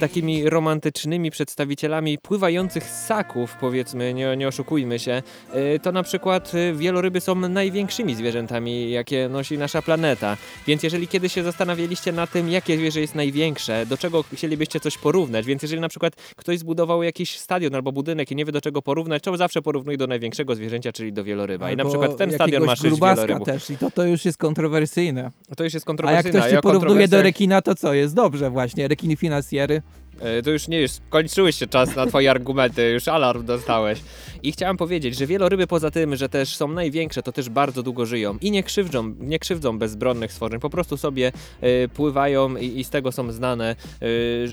takimi 0.00 0.50
romantycznymi 0.50 1.30
przedstawicielami 1.30 2.18
pływających 2.18 2.84
ssaków, 2.84 3.56
powiedzmy, 3.60 4.14
nie, 4.14 4.36
nie 4.36 4.48
oszukujmy 4.48 4.98
się, 4.98 5.22
e, 5.52 5.78
to 5.78 5.92
na 5.92 6.02
przykład 6.02 6.52
wieloryby 6.74 7.20
są 7.20 7.34
największymi 7.34 8.14
zwierzętami, 8.14 8.90
jakie 8.90 9.28
nosi 9.28 9.58
nasza 9.58 9.82
planeta. 9.82 10.36
Więc 10.66 10.82
jeżeli 10.82 11.08
kiedyś 11.08 11.32
się 11.32 11.42
zastanawialiście 11.42 12.12
na 12.12 12.26
tym, 12.26 12.48
jakie 12.48 12.76
zwierzę 12.76 13.00
jest 13.00 13.14
największe, 13.14 13.86
do 13.86 13.96
czego 13.96 14.24
chcielibyście 14.32 14.80
coś 14.80 14.98
porównać, 14.98 15.46
więc 15.46 15.62
jeżeli 15.62 15.80
na 15.80 15.88
przykład 15.88 16.14
ktoś 16.36 16.58
zbudował 16.58 17.02
jakiś 17.02 17.38
stadion 17.38 17.74
albo 17.74 17.92
budynek 17.92 18.30
i 18.30 18.36
nie 18.36 18.44
wie 18.44 18.52
do 18.52 18.60
czego 18.60 18.82
porównać, 18.82 19.22
to 19.22 19.36
zawsze 19.36 19.62
porównuje 19.62 19.98
do 19.98 20.06
największego 20.06 20.54
zwierzęcia, 20.54 20.92
czyli 20.92 21.12
do 21.12 21.24
wieloryba. 21.24 21.70
I 21.70 21.76
na 21.76 21.84
przykład 21.84 22.16
ten 22.16 22.32
stadion 22.32 22.64
ma 22.64 22.76
sześć 22.76 23.00
wielorybów. 23.00 23.46
też 23.46 23.70
i 23.70 23.78
to, 23.78 23.90
to 23.90 24.04
już 24.04 24.24
jest 24.24 24.35
kontrowersyjne. 24.36 25.30
To 25.56 25.64
już 25.64 25.74
jest 25.74 25.84
A 25.86 25.90
jak 25.90 25.96
kontrowersyjne. 25.96 26.40
ktoś 26.40 26.52
ja 26.52 26.58
o 26.58 26.62
porównuje 26.62 27.08
do 27.08 27.22
rekina, 27.22 27.62
to 27.62 27.74
co? 27.74 27.94
Jest 27.94 28.14
dobrze 28.14 28.50
właśnie. 28.50 28.88
Rekiny 28.88 29.16
finansjery. 29.16 29.82
E, 30.20 30.42
To 30.42 30.50
już 30.50 30.68
nie 30.68 30.80
jest, 30.80 31.02
kończyłeś 31.10 31.56
się 31.56 31.66
czas 31.66 31.96
na 31.96 32.06
twoje 32.06 32.30
argumenty, 32.30 32.90
już 32.90 33.08
alarm 33.08 33.44
dostałeś. 33.46 34.00
I 34.42 34.52
chciałem 34.52 34.76
powiedzieć, 34.76 35.18
że 35.18 35.26
wieloryby 35.26 35.66
poza 35.66 35.90
tym, 35.90 36.16
że 36.16 36.28
też 36.28 36.56
są 36.56 36.68
największe, 36.68 37.22
to 37.22 37.32
też 37.32 37.48
bardzo 37.48 37.82
długo 37.82 38.06
żyją 38.06 38.38
i 38.40 38.50
nie 38.50 38.62
krzywdzą, 38.62 39.14
nie 39.20 39.38
krzywdzą 39.38 39.78
bezbronnych 39.78 40.32
stworzeń, 40.32 40.60
po 40.60 40.70
prostu 40.70 40.96
sobie 40.96 41.32
e, 41.60 41.88
pływają 41.88 42.56
i, 42.56 42.80
i 42.80 42.84
z 42.84 42.90
tego 42.90 43.12
są 43.12 43.32
znane, 43.32 43.76
e, 44.02 44.06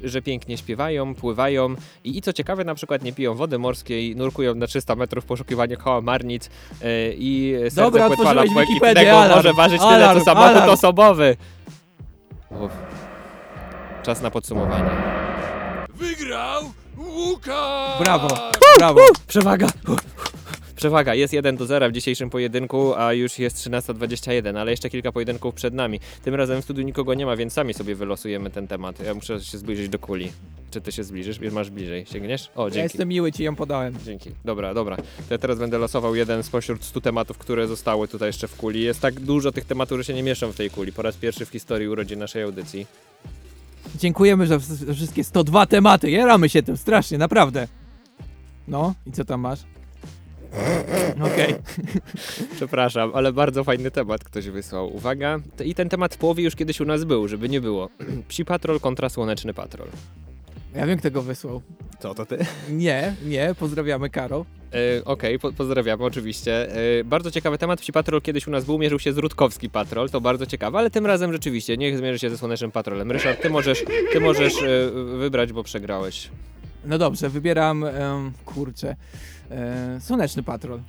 że 0.03 0.21
pięknie 0.21 0.57
śpiewają, 0.57 1.15
pływają 1.15 1.75
i, 2.03 2.17
i 2.17 2.21
co 2.21 2.33
ciekawe 2.33 2.63
na 2.63 2.75
przykład 2.75 3.03
nie 3.03 3.13
piją 3.13 3.33
wody 3.33 3.59
morskiej, 3.59 4.15
nurkują 4.15 4.55
na 4.55 4.67
300 4.67 4.95
metrów 4.95 5.23
w 5.23 5.27
poszukiwaniu 5.27 5.77
kałamarnic 5.77 6.49
e, 6.81 7.13
i 7.13 7.53
serce 7.63 7.81
Dobra, 7.81 8.07
płetwala 8.07 8.43
błękitnego 8.53 9.17
może 9.35 9.53
ważyć 9.53 9.81
tyle 9.81 9.91
alarm, 9.95 10.19
co 10.19 10.25
samolot 10.25 10.51
alarm. 10.51 10.71
osobowy. 10.71 11.37
Uf. 12.49 12.71
Czas 14.03 14.21
na 14.21 14.31
podsumowanie. 14.31 14.89
Wygrał 16.03 16.63
Łukasz! 16.97 17.99
Brawo, 17.99 18.27
brawo. 18.77 19.01
Przewaga! 19.27 19.67
Przewaga, 20.75 21.15
jest 21.15 21.33
1 21.33 21.57
do 21.57 21.65
0 21.65 21.89
w 21.89 21.91
dzisiejszym 21.91 22.29
pojedynku, 22.29 22.93
a 22.95 23.13
już 23.13 23.39
jest 23.39 23.57
13.21, 23.57 24.57
ale 24.59 24.71
jeszcze 24.71 24.89
kilka 24.89 25.11
pojedynków 25.11 25.55
przed 25.55 25.73
nami. 25.73 25.99
Tym 26.23 26.35
razem 26.35 26.61
w 26.61 26.63
studiu 26.63 26.83
nikogo 26.83 27.13
nie 27.13 27.25
ma, 27.25 27.35
więc 27.35 27.53
sami 27.53 27.73
sobie 27.73 27.95
wylosujemy 27.95 28.49
ten 28.49 28.67
temat. 28.67 28.99
Ja 28.99 29.13
muszę 29.13 29.41
się 29.41 29.57
zbliżyć 29.57 29.89
do 29.89 29.99
kuli. 29.99 30.31
Czy 30.71 30.81
ty 30.81 30.91
się 30.91 31.03
zbliżysz? 31.03 31.39
Masz 31.51 31.69
bliżej. 31.69 32.05
Sięgniesz? 32.11 32.49
O, 32.55 32.63
Ja 32.65 32.71
dzięki. 32.71 32.83
jestem 32.85 33.07
miły, 33.09 33.31
ci 33.31 33.43
ją 33.43 33.55
podałem. 33.55 33.95
Dzięki. 34.05 34.31
Dobra, 34.45 34.73
dobra. 34.73 34.95
To 34.97 35.03
ja 35.29 35.37
teraz 35.37 35.57
będę 35.59 35.77
losował 35.77 36.15
jeden 36.15 36.43
spośród 36.43 36.83
100 36.85 37.01
tematów, 37.01 37.37
które 37.37 37.67
zostały 37.67 38.07
tutaj 38.07 38.29
jeszcze 38.29 38.47
w 38.47 38.55
kuli. 38.55 38.81
Jest 38.81 39.01
tak 39.01 39.19
dużo 39.19 39.51
tych 39.51 39.65
tematów, 39.65 39.97
że 39.97 40.03
się 40.03 40.13
nie 40.13 40.23
mieszczą 40.23 40.51
w 40.51 40.55
tej 40.55 40.69
kuli. 40.69 40.91
Po 40.91 41.01
raz 41.01 41.15
pierwszy 41.15 41.45
w 41.45 41.49
historii 41.49 41.87
urodzin 41.87 42.19
naszej 42.19 42.43
audycji. 42.43 42.87
Dziękujemy 43.95 44.47
za 44.47 44.57
wsz- 44.57 44.93
wszystkie 44.93 45.23
102 45.23 45.65
tematy. 45.65 46.11
Jaramy 46.11 46.49
się 46.49 46.63
tym 46.63 46.77
strasznie, 46.77 47.17
naprawdę. 47.17 47.67
No, 48.67 48.93
i 49.05 49.11
co 49.11 49.25
tam 49.25 49.41
masz? 49.41 49.59
Okej. 51.21 51.55
Przepraszam, 52.55 53.11
ale 53.13 53.33
bardzo 53.33 53.63
fajny 53.63 53.91
temat 53.91 54.23
ktoś 54.23 54.49
wysłał. 54.49 54.95
Uwaga. 54.95 55.39
T- 55.55 55.65
I 55.65 55.75
ten 55.75 55.89
temat 55.89 56.15
w 56.15 56.17
połowie 56.17 56.43
już 56.43 56.55
kiedyś 56.55 56.81
u 56.81 56.85
nas 56.85 57.03
był, 57.03 57.27
żeby 57.27 57.49
nie 57.49 57.61
było. 57.61 57.89
Psi 58.27 58.45
patrol 58.45 58.79
kontra 58.79 59.09
słoneczny 59.09 59.53
patrol. 59.53 59.87
Ja 60.75 60.85
wiem, 60.87 60.99
kto 60.99 61.11
go 61.11 61.21
wysłał. 61.21 61.61
Co 61.99 62.13
to 62.15 62.25
ty? 62.25 62.37
Nie, 62.69 63.15
nie, 63.25 63.55
pozdrawiamy 63.59 64.09
Karo. 64.09 64.45
E, 64.73 65.05
Okej, 65.05 65.39
po, 65.39 65.53
pozdrawiamy 65.53 66.03
oczywiście. 66.03 66.75
E, 66.99 67.03
bardzo 67.03 67.31
ciekawy 67.31 67.57
temat. 67.57 67.81
Psi 67.81 67.91
Patrol 67.91 68.21
kiedyś 68.21 68.47
u 68.47 68.51
nas 68.51 68.65
był, 68.65 68.77
mierzył 68.77 68.99
się 68.99 69.13
z 69.13 69.17
Rutkowski 69.17 69.69
Patrol, 69.69 70.09
to 70.09 70.21
bardzo 70.21 70.45
ciekawe, 70.45 70.77
ale 70.77 70.89
tym 70.89 71.05
razem 71.05 71.33
rzeczywiście 71.33 71.77
niech 71.77 71.97
zmierzy 71.97 72.19
się 72.19 72.29
ze 72.29 72.37
Słonecznym 72.37 72.71
Patrolem. 72.71 73.11
Ryszard, 73.11 73.41
ty 73.41 73.49
możesz, 73.49 73.83
ty 74.13 74.19
możesz 74.19 74.53
e, 74.63 74.91
wybrać, 75.17 75.53
bo 75.53 75.63
przegrałeś. 75.63 76.29
No 76.85 76.97
dobrze, 76.97 77.29
wybieram, 77.29 77.85
kurczę, 78.45 78.95
Słoneczny 79.99 80.43
Patrol. 80.43 80.79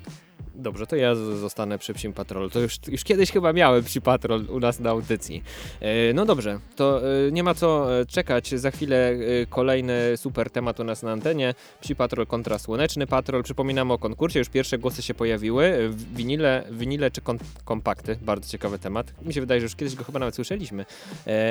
Dobrze, 0.54 0.86
to 0.86 0.96
ja 0.96 1.14
zostanę 1.14 1.78
przy 1.78 1.94
Psim 1.94 2.12
Patrolu. 2.12 2.50
To 2.50 2.60
już, 2.60 2.76
już 2.88 3.04
kiedyś 3.04 3.32
chyba 3.32 3.52
miałem 3.52 3.84
Psi 3.84 4.00
Patrol 4.00 4.44
u 4.50 4.60
nas 4.60 4.80
na 4.80 4.90
audycji. 4.90 5.42
E, 5.80 6.12
no 6.12 6.26
dobrze, 6.26 6.58
to 6.76 7.00
e, 7.26 7.32
nie 7.32 7.42
ma 7.42 7.54
co 7.54 8.00
e, 8.00 8.06
czekać. 8.06 8.48
Za 8.48 8.70
chwilę 8.70 9.12
kolejny 9.48 10.16
super 10.16 10.50
temat 10.50 10.80
u 10.80 10.84
nas 10.84 11.02
na 11.02 11.12
antenie. 11.12 11.54
Psi 11.80 11.96
Patrol 11.96 12.26
kontra 12.26 12.58
Słoneczny 12.58 13.06
Patrol. 13.06 13.42
Przypominamy 13.42 13.92
o 13.92 13.98
konkursie, 13.98 14.38
już 14.38 14.48
pierwsze 14.48 14.78
głosy 14.78 15.02
się 15.02 15.14
pojawiły. 15.14 15.90
Winile, 16.14 16.64
winile 16.70 17.10
czy 17.10 17.20
kompakty? 17.64 18.16
Bardzo 18.22 18.48
ciekawy 18.50 18.78
temat. 18.78 19.12
Mi 19.22 19.34
się 19.34 19.40
wydaje, 19.40 19.60
że 19.60 19.64
już 19.64 19.76
kiedyś 19.76 19.94
go 19.94 20.04
chyba 20.04 20.18
nawet 20.18 20.34
słyszeliśmy. 20.34 20.84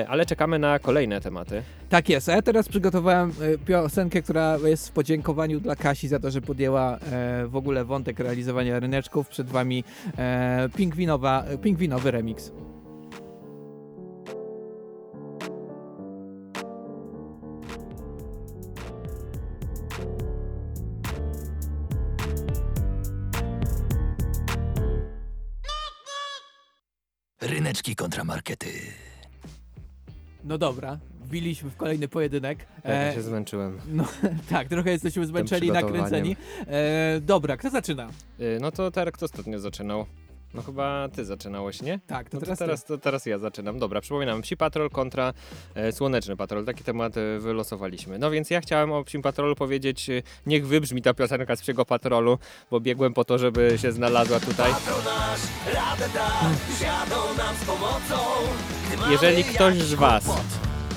Ale 0.08 0.26
czekamy 0.26 0.60
na 0.60 0.80
kolejne 0.80 1.22
tematy. 1.22 1.64
Tak 1.90 2.10
jest, 2.10 2.30
a 2.30 2.32
ja 2.32 2.42
teraz 2.42 2.70
przygotowałem 2.70 3.34
piosenkę, 3.66 4.22
która 4.22 4.58
jest 4.66 4.90
w 4.90 4.92
podziękowaniu 4.92 5.60
dla 5.60 5.76
Kasi 5.76 6.08
za 6.08 6.20
to, 6.20 6.32
że 6.32 6.42
podjęła 6.42 7.00
w 7.48 7.56
ogóle 7.56 7.86
wątek 7.86 8.20
realizowania 8.20 8.80
Słoneczków, 8.94 9.30
przed 9.30 9.48
wami 9.48 9.84
e, 10.18 10.70
pingwinowa, 10.76 11.44
pingwinowy 11.62 12.12
remix. 12.12 12.52
Ryneczki 27.42 27.96
kontramarkety. 27.96 28.70
No 30.44 30.58
dobra, 30.58 31.00
wbiliśmy 31.34 31.70
w 31.70 31.76
kolejny 31.78 32.08
pojedynek. 32.08 32.66
Ja 32.84 32.92
E, 32.92 33.14
się 33.14 33.22
zmęczyłem. 33.22 33.80
no 33.88 34.04
tak, 34.50 34.68
trochę 34.68 34.92
jesteśmy 34.92 35.26
zmęczeni, 35.26 35.72
nakręceni. 35.72 36.36
E, 36.68 37.20
dobra, 37.22 37.58
kto 37.58 37.70
zaczyna? 37.70 38.10
Y, 38.40 38.58
No 38.62 38.72
to 38.72 38.92
Tarek, 38.92 39.16
kto 39.16 39.26
ostatnio 39.26 39.60
zaczynał? 39.60 40.06
No 40.54 40.62
chyba 40.62 41.10
ty 41.16 41.26
zaczynałeś, 41.26 41.82
nie? 41.82 42.00
Tak, 42.08 42.30
to 42.30 42.38
No 42.38 42.40
to 42.40 42.46
teraz, 42.46 42.60
teraz, 42.60 42.86
to 42.86 42.98
teraz 42.98 43.26
ja 43.26 43.38
zaczynam. 43.38 43.80
Dobra, 43.80 44.02
przypominam, 44.02 44.42
Psi 44.42 44.58
Patrol 44.58 44.90
kontra 44.90 45.34
e, 45.76 45.92
Słoneczny 45.92 46.36
Patrol. 46.36 46.66
Taki 46.66 46.84
temat 46.84 47.18
e, 47.18 47.40
wylosowaliśmy. 47.40 48.20
No 48.20 48.32
więc 48.32 48.50
ja 48.50 48.62
chciałem 48.62 48.92
o 48.92 49.04
Psim 49.04 49.22
Patrolu 49.22 49.56
powiedzieć, 49.56 50.10
e, 50.10 50.22
niech 50.46 50.68
wybrzmi 50.68 51.02
ta 51.02 51.14
piosenka 51.14 51.56
z 51.56 51.62
Psiego 51.62 51.86
Patrolu, 51.86 52.38
bo 52.72 52.80
biegłem 52.80 53.14
po 53.14 53.26
to, 53.26 53.38
żeby 53.38 53.78
się 53.78 53.92
znalazła 53.92 54.40
tutaj. 54.40 54.72
Jeżeli 59.12 59.44
ktoś 59.44 59.78
z 59.82 59.94
was 59.94 60.26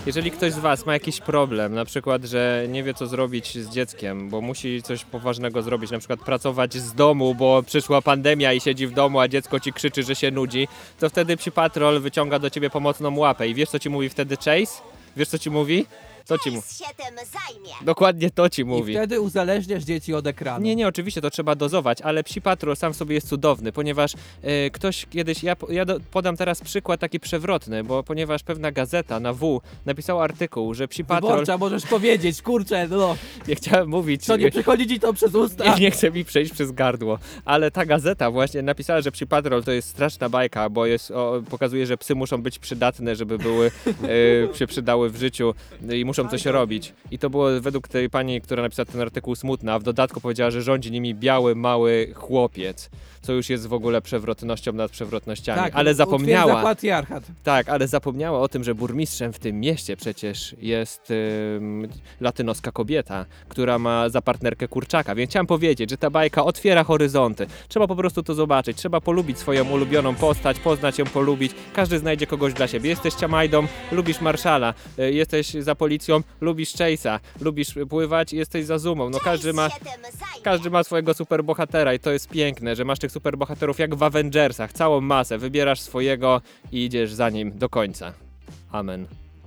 jeżeli 0.07 0.31
ktoś 0.31 0.53
z 0.53 0.59
Was 0.59 0.87
ma 0.87 0.93
jakiś 0.93 1.21
problem, 1.21 1.75
na 1.75 1.85
przykład, 1.85 2.25
że 2.25 2.67
nie 2.69 2.83
wie 2.83 2.95
co 2.95 3.07
zrobić 3.07 3.59
z 3.59 3.71
dzieckiem, 3.71 4.29
bo 4.29 4.41
musi 4.41 4.83
coś 4.83 5.05
poważnego 5.05 5.63
zrobić, 5.63 5.91
na 5.91 5.99
przykład 5.99 6.21
pracować 6.21 6.75
z 6.75 6.95
domu, 6.95 7.35
bo 7.35 7.63
przyszła 7.63 8.03
pandemia 8.03 8.53
i 8.53 8.61
siedzi 8.61 8.87
w 8.87 8.93
domu, 8.93 9.21
a 9.21 9.29
dziecko 9.29 9.61
ci 9.61 9.73
krzyczy, 9.73 10.03
że 10.03 10.15
się 10.15 10.31
nudzi, 10.31 10.69
to 10.99 11.09
wtedy 11.09 11.37
psi 11.37 11.53
patrol 11.53 12.01
wyciąga 12.01 12.39
do 12.39 12.51
ciebie 12.51 12.71
pomocną 12.71 13.19
łapę. 13.19 13.49
I 13.49 13.55
wiesz 13.55 13.69
co 13.69 13.79
ci 13.79 13.91
mówi 13.91 14.09
wtedy 14.09 14.37
Chase? 14.37 14.83
Wiesz 15.17 15.29
co 15.29 15.39
ci 15.39 15.51
mówi? 15.51 15.87
Co 16.27 16.39
ci 16.39 16.51
mówi? 16.51 16.69
się 16.75 16.85
tym 16.97 17.17
zajmie. 17.17 17.71
Dokładnie 17.83 18.31
to 18.31 18.49
ci 18.51 18.63
I 18.63 18.65
mówi. 18.65 18.93
wtedy 18.93 19.21
uzależniasz 19.21 19.83
dzieci 19.85 20.15
od 20.15 20.27
ekranu. 20.27 20.65
Nie, 20.65 20.77
nie, 20.77 20.89
oczywiście 20.89 21.21
to 21.21 21.31
trzeba 21.31 21.55
dozować, 21.55 22.03
ale 22.03 22.25
Psi 22.25 22.41
Patrol 22.41 22.77
sam 22.77 22.93
w 22.93 22.97
sobie 22.97 23.15
jest 23.15 23.29
cudowny, 23.29 23.73
ponieważ 23.73 24.15
e, 24.43 24.71
ktoś 24.71 25.07
kiedyś, 25.11 25.43
ja, 25.43 25.57
ja 25.69 25.85
do, 25.85 26.01
podam 26.11 26.37
teraz 26.37 26.61
przykład 26.61 27.01
taki 27.01 27.21
przewrotny, 27.21 27.85
bo 27.85 28.03
ponieważ 28.03 28.43
pewna 28.43 28.73
gazeta 28.73 29.21
na 29.21 29.33
W 29.33 29.61
napisała 29.87 30.25
artykuł, 30.25 30.75
że 30.75 30.89
Psi 30.89 31.05
Patrol, 31.05 31.31
Wyborcza, 31.31 31.59
możesz 31.59 31.87
powiedzieć, 31.87 32.43
kurczę, 32.43 32.89
no, 32.89 33.17
nie 33.49 33.55
chciałem 33.55 33.89
mówić, 33.89 34.25
co 34.25 34.37
nie 34.37 34.51
przychodzi 34.51 34.87
ci 34.87 35.01
to 35.01 35.13
przez 35.13 35.35
usta. 35.35 35.75
nie, 35.75 35.81
nie 35.81 35.91
chce 35.91 36.11
mi 36.11 36.25
przejść 36.25 36.53
przez 36.53 36.73
gardło, 36.73 37.19
ale 37.45 37.71
ta 37.71 37.87
gazeta 37.87 38.31
właśnie 38.31 38.63
napisała, 38.63 39.01
że 39.01 39.13
Psi 39.13 39.27
Patrol 39.27 39.65
to 39.65 39.73
jest 39.73 39.89
straszna 39.89 40.29
bajka, 40.29 40.71
bo 40.71 40.87
jest, 40.87 41.11
o, 41.11 41.43
pokazuje, 41.51 41.87
że 41.87 41.97
psy 41.97 42.15
muszą 42.15 42.43
być 42.43 42.59
przydatne, 42.59 43.17
żeby 43.17 43.39
były, 43.39 43.71
e, 44.53 44.55
się 44.59 44.67
przydały 44.67 45.11
w 45.11 45.17
życiu 45.17 45.55
i 45.95 46.05
muszą 46.05 46.16
coś 46.25 46.45
robić. 46.45 46.93
I 47.11 47.19
to 47.19 47.31
było 47.31 47.49
według 47.61 47.89
tej 47.89 48.11
pani, 48.11 48.41
która 48.41 48.63
napisała 48.63 48.87
ten 48.87 49.01
artykuł 49.01 49.35
smutna, 49.35 49.75
a 49.75 49.79
w 49.79 49.83
dodatku 49.83 50.21
powiedziała, 50.21 50.51
że 50.51 50.63
rządzi 50.63 50.91
nimi 50.91 51.15
biały, 51.15 51.55
mały 51.55 52.13
chłopiec, 52.15 52.91
co 53.23 53.33
już 53.33 53.51
jest 53.51 53.67
w 53.67 53.73
ogóle 53.73 54.03
przewrotnością 54.03 54.73
nad 54.73 54.91
przewrotnościami. 54.91 55.61
Tak, 55.61 55.73
ale 55.75 55.95
zapomniała, 55.95 56.63
patriarchat. 56.63 57.25
tak, 57.45 57.69
ale 57.69 57.89
zapomniała 57.89 58.41
o 58.41 58.49
tym, 58.49 58.65
że 58.65 58.75
burmistrzem 58.75 59.33
w 59.33 59.39
tym 59.39 59.61
mieście 59.61 59.97
przecież 59.97 60.57
jest 60.63 61.13
ym, 61.57 61.89
latynoska 62.21 62.73
kobieta, 62.73 63.27
która 63.49 63.79
ma 63.79 64.09
za 64.09 64.23
partnerkę 64.23 64.69
kurczaka. 64.69 65.15
Więc 65.15 65.31
chciałem 65.31 65.47
powiedzieć, 65.47 65.91
że 65.91 65.97
ta 65.97 66.11
bajka 66.11 66.45
otwiera 66.45 66.85
horyzonty. 66.85 67.47
Trzeba 67.69 67.87
po 67.87 67.97
prostu 67.97 68.23
to 68.23 68.35
zobaczyć. 68.35 68.77
Trzeba 68.77 69.01
polubić 69.01 69.39
swoją 69.39 69.71
ulubioną 69.71 70.15
postać, 70.15 70.59
poznać 70.59 70.99
ją, 70.99 71.05
polubić. 71.05 71.53
Każdy 71.75 71.99
znajdzie 71.99 72.27
kogoś 72.27 72.55
dla 72.55 72.67
siebie. 72.67 72.91
Jesteś 72.91 73.15
Ciamajdą, 73.15 73.67
lubisz 73.93 74.21
Marszala. 74.21 74.75
Y, 74.99 75.13
jesteś 75.13 75.51
za 75.51 75.75
policją, 75.75 76.06
lubisz 76.41 76.73
Chase'a. 76.73 77.21
Lubisz 77.41 77.75
pływać, 77.89 78.33
jesteś 78.33 78.65
za 78.65 78.79
Zumą. 78.79 79.11
No 79.11 79.21
każdy 79.21 79.53
ma... 79.53 79.69
Każdy 80.43 80.71
ma 80.71 80.85
swojego 80.85 81.15
superbohatera 81.15 81.95
i 81.95 81.99
to 81.99 82.13
jest 82.13 82.29
piękne, 82.29 82.77
że 82.77 82.85
masz 82.85 82.99
tych 82.99 83.13
superbohaterów 83.13 83.79
jak 83.79 83.95
w 83.95 84.03
Avengersach, 84.03 84.73
całą 84.73 85.01
masę, 85.01 85.39
wybierasz 85.39 85.81
swojego 85.81 86.41
i 86.73 86.85
idziesz 86.85 87.13
za 87.13 87.31
nim 87.31 87.59
do 87.59 87.69
końca. 87.69 88.13
Amen. 88.73 89.07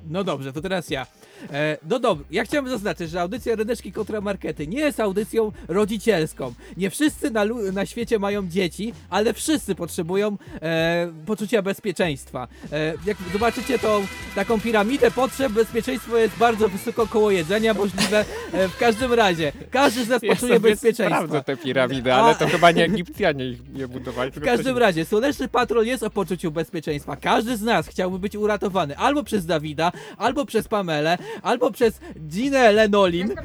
No 0.09 0.23
dobrze, 0.23 0.53
to 0.53 0.61
teraz 0.61 0.89
ja. 0.89 1.07
E, 1.53 1.77
no 1.89 1.99
dobra, 1.99 2.25
ja 2.31 2.43
chciałem 2.43 2.69
zaznaczyć, 2.69 3.09
że 3.09 3.21
audycja 3.21 3.55
Ryneczki 3.55 3.91
kontra 3.91 4.21
Markety 4.21 4.67
nie 4.67 4.79
jest 4.79 4.99
audycją 4.99 5.51
rodzicielską. 5.67 6.53
Nie 6.77 6.89
wszyscy 6.89 7.31
na, 7.31 7.45
na 7.73 7.85
świecie 7.85 8.19
mają 8.19 8.47
dzieci, 8.47 8.93
ale 9.09 9.33
wszyscy 9.33 9.75
potrzebują 9.75 10.37
e, 10.61 11.11
poczucia 11.25 11.61
bezpieczeństwa. 11.61 12.47
E, 12.71 12.93
jak 13.05 13.17
zobaczycie 13.33 13.79
tą 13.79 14.05
taką 14.35 14.61
piramidę 14.61 15.11
potrzeb, 15.11 15.51
bezpieczeństwo 15.51 16.17
jest 16.17 16.37
bardzo 16.37 16.69
wysoko 16.69 17.07
koło 17.07 17.31
jedzenia 17.31 17.73
możliwe. 17.73 18.25
E, 18.53 18.67
w 18.67 18.77
każdym 18.77 19.13
razie, 19.13 19.51
każdy 19.71 20.05
z 20.05 20.09
nas 20.09 20.21
poczuje 20.27 20.59
bezpieczeństwa. 20.59 21.41
te 21.41 21.57
piramidy, 21.57 22.13
ale 22.13 22.35
to 22.35 22.47
chyba 22.47 22.71
nie 22.71 22.83
Egipcjanie 22.83 23.45
ich 23.45 23.59
je 23.75 23.87
budowali. 23.87 24.31
W 24.31 24.41
każdym 24.41 24.77
razie, 24.77 25.05
Słoneczny 25.05 25.47
Patrol 25.47 25.85
jest 25.85 26.03
o 26.03 26.09
poczuciu 26.09 26.51
bezpieczeństwa. 26.51 27.15
Każdy 27.15 27.57
z 27.57 27.61
nas 27.61 27.87
chciałby 27.87 28.19
być 28.19 28.35
uratowany 28.35 28.97
albo 28.97 29.23
przez 29.23 29.45
Dawida, 29.45 29.91
albo 30.17 30.45
przez 30.45 30.67
Pamelę, 30.67 31.17
albo 31.41 31.71
przez 31.71 31.99
Ginę 32.27 32.71
Lenolin, 32.71 33.31
e, 33.31 33.35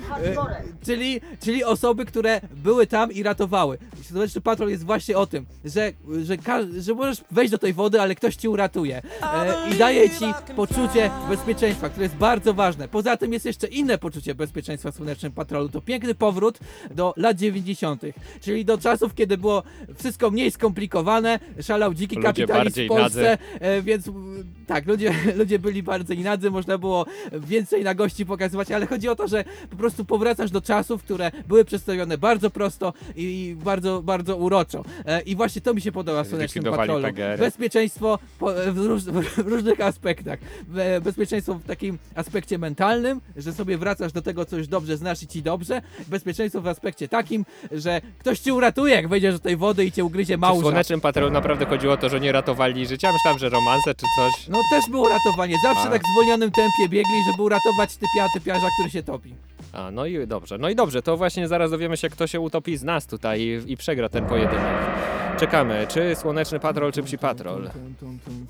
czyli, 0.85 1.21
czyli 1.41 1.65
osoby, 1.65 2.05
które 2.05 2.41
były 2.57 2.87
tam 2.87 3.13
i 3.13 3.23
ratowały. 3.23 3.79
Słoneczny 4.03 4.41
Patrol 4.41 4.71
jest 4.71 4.85
właśnie 4.85 5.19
o 5.19 5.27
tym, 5.27 5.47
że, 5.65 5.93
że, 6.23 6.37
że 6.81 6.95
możesz 6.95 7.25
wejść 7.31 7.51
do 7.51 7.59
tej 7.59 7.73
wody, 7.73 8.01
ale 8.01 8.15
ktoś 8.15 8.37
ci 8.37 8.49
uratuje 8.49 9.03
e, 9.23 9.71
i 9.71 9.75
daje 9.75 10.11
ci 10.11 10.25
poczucie 10.57 11.11
bezpieczeństwa, 11.29 11.89
które 11.89 12.05
jest 12.05 12.17
bardzo 12.17 12.55
ważne. 12.55 12.89
Poza 12.89 13.17
tym 13.17 13.33
jest 13.33 13.47
jeszcze 13.47 13.67
inne 13.67 13.99
poczucie 13.99 14.35
bezpieczeństwa 14.35 14.91
w 14.91 14.95
Słonecznym 14.95 15.33
Patrolu. 15.33 15.69
To 15.69 15.81
piękny 15.81 16.15
powrót 16.15 16.59
do 16.91 17.15
lat 17.17 17.37
90., 17.37 18.03
czyli 18.41 18.65
do 18.65 18.79
czasów, 18.79 19.15
kiedy 19.15 19.39
było 19.39 19.63
wszystko 19.99 20.31
mniej 20.31 20.51
skomplikowane, 20.51 21.39
szalał 21.63 21.95
dziki 21.95 22.17
Ludzie 22.17 22.27
kapitalizm 22.27 22.85
w 22.85 22.89
Polsce, 22.89 23.39
e, 23.61 23.83
więc 23.83 24.09
mm, 24.09 24.45
tak, 24.67 24.87
ludzie, 24.87 25.15
ludzie 25.41 25.59
byli 25.59 25.83
bardzo 25.83 26.13
inadzy, 26.13 26.51
można 26.51 26.79
było 26.79 27.07
więcej 27.33 27.74
na 27.83 27.95
gości 27.95 28.27
pokazywać, 28.27 28.71
ale 28.71 28.87
chodzi 28.87 29.09
o 29.09 29.17
to, 29.17 29.29
że 29.29 29.45
po 29.71 29.77
prostu 29.77 30.05
powracasz 30.05 30.51
do 30.51 30.61
czasów, 30.61 31.03
które 31.03 31.31
były 31.49 31.65
przedstawione 31.65 32.19
bardzo 32.19 32.51
prosto 32.51 32.93
i 33.17 33.57
bardzo, 33.65 34.03
bardzo 34.03 34.37
uroczo. 34.37 34.85
E, 35.07 35.21
I 35.21 35.37
właśnie 35.37 35.63
to 35.63 35.75
mi 35.75 35.81
się 35.81 35.93
podoba 35.93 36.25
w 36.25 36.29
Słonecznym 36.29 36.65
Patrolu. 36.65 37.07
Bezpieczeństwo 37.39 38.19
po, 38.39 38.51
w, 38.73 38.79
róż, 38.79 39.03
w 39.37 39.49
różnych 39.49 39.81
aspektach. 39.81 40.39
Be- 40.69 41.01
Bezpieczeństwo 41.01 41.55
w 41.55 41.65
takim 41.65 41.99
aspekcie 42.15 42.59
mentalnym, 42.59 43.21
że 43.37 43.53
sobie 43.53 43.79
wracasz 43.79 44.13
do 44.13 44.23
tego, 44.23 44.45
co 44.45 44.57
już 44.57 44.69
dobrze 44.69 44.97
znasz 44.97 45.23
i 45.23 45.27
ci 45.27 45.43
dobrze. 45.43 45.83
Bezpieczeństwo 46.09 46.61
w 46.61 46.67
aspekcie 46.69 47.09
takim, 47.09 47.45
że 47.73 48.01
ktoś 48.19 48.39
cię 48.41 48.55
uratuje, 48.55 48.95
jak 48.95 49.09
wejdziesz 49.09 49.35
do 49.35 49.41
tej 49.41 49.57
wody 49.57 49.85
i 49.85 49.93
cię 49.93 50.05
ugryzie 50.05 50.37
W 50.37 50.41
małża. 50.41 50.61
Słonecznym 50.61 51.01
Patrolu 51.01 51.31
naprawdę 51.31 51.67
chodziło 51.67 51.93
o 51.93 51.97
to, 51.97 52.09
że 52.09 52.21
nie 52.21 52.33
ratowali 52.33 52.87
życia. 52.87 53.13
Myślałem, 53.13 53.39
że 53.39 53.49
romanse 53.49 53.95
czy 53.95 54.07
coś. 54.17 54.49
No 54.49 54.59
też 54.71 54.91
było 54.91 55.09
ratowanie. 55.09 55.55
Zawsze 55.63 55.89
A. 55.89 55.91
tak 55.91 56.03
w 56.03 56.07
zwolnionym 56.13 56.51
tempie 56.51 56.89
biegli, 56.89 57.15
żeby 57.31 57.43
uratować 57.43 57.64
typia, 57.73 58.27
typiarza, 58.35 58.67
który 58.79 58.91
się 58.91 59.03
topi. 59.03 59.35
A, 59.73 59.91
no 59.91 60.07
i 60.07 60.27
dobrze. 60.27 60.59
No 60.59 60.69
i 60.69 60.75
dobrze, 60.75 61.03
to 61.03 61.17
właśnie 61.17 61.49
zaraz 61.49 61.71
dowiemy 61.71 61.97
się, 61.97 62.09
kto 62.09 62.27
się 62.27 62.41
utopi 62.41 62.77
z 62.77 62.83
nas 62.83 63.07
tutaj 63.07 63.41
i, 63.41 63.73
i 63.73 63.77
przegra 63.77 64.09
ten 64.09 64.27
pojedynek. 64.27 65.24
Czekamy, 65.39 65.87
czy 65.89 66.15
Słoneczny 66.17 66.61
Patrol, 66.61 66.93
czy 66.93 67.03
Psi 67.03 67.19
Patrol. 67.19 67.71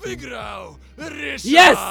Wygrał! 0.05 0.75
Ryszard! 0.97 1.45
Jest! 1.45 1.81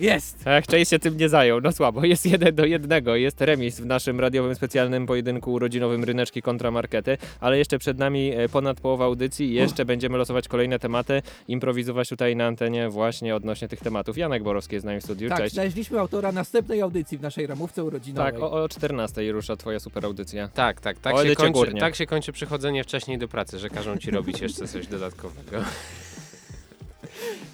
Jest! 0.00 0.46
Ech, 0.46 0.64
Chase 0.66 0.84
się 0.84 0.98
tym 0.98 1.16
nie 1.16 1.28
zajął, 1.28 1.60
no 1.60 1.72
słabo. 1.72 2.04
Jest 2.04 2.26
jeden 2.26 2.54
do 2.54 2.64
jednego, 2.64 3.16
jest 3.16 3.40
remis 3.40 3.80
w 3.80 3.86
naszym 3.86 4.20
radiowym 4.20 4.54
specjalnym 4.54 5.06
pojedynku 5.06 5.52
urodzinowym 5.52 6.04
Ryneczki 6.04 6.42
kontra 6.42 6.70
Markety, 6.70 7.18
ale 7.40 7.58
jeszcze 7.58 7.78
przed 7.78 7.98
nami 7.98 8.32
e, 8.36 8.48
ponad 8.48 8.80
połowa 8.80 9.04
audycji 9.04 9.50
i 9.50 9.54
jeszcze 9.54 9.84
będziemy 9.84 10.18
losować 10.18 10.48
kolejne 10.48 10.78
tematy, 10.78 11.22
improwizować 11.48 12.08
tutaj 12.08 12.36
na 12.36 12.46
antenie 12.46 12.88
właśnie 12.88 13.36
odnośnie 13.36 13.68
tych 13.68 13.80
tematów. 13.80 14.18
Janek 14.18 14.42
Borowski 14.42 14.74
jest 14.74 14.82
z 14.82 14.86
nami 14.86 15.00
w 15.00 15.04
studiu, 15.04 15.28
Tak, 15.28 15.38
cześć. 15.38 15.54
znaleźliśmy 15.54 16.00
autora 16.00 16.32
następnej 16.32 16.80
audycji 16.80 17.18
w 17.18 17.22
naszej 17.22 17.46
ramówce 17.46 17.84
urodzinowej. 17.84 18.32
Tak, 18.32 18.42
o, 18.42 18.52
o 18.62 18.68
14 18.68 19.32
rusza 19.32 19.56
twoja 19.56 19.80
super 19.80 20.04
audycja. 20.06 20.48
Tak, 20.48 20.80
tak, 20.80 20.98
tak 20.98 21.14
O, 21.14 21.24
się, 21.24 21.34
kończy, 21.36 21.74
tak 21.80 21.94
się 21.94 22.06
kończy 22.06 22.32
przychodzenie 22.32 22.84
wcześniej 22.84 23.18
do 23.18 23.28
pracy, 23.28 23.58
że 23.58 23.70
każą 23.70 23.96
ci 23.98 24.10
robić 24.10 24.29
jeszcze 24.40 24.68
coś 24.68 24.86
dodatkowego. 24.86 25.64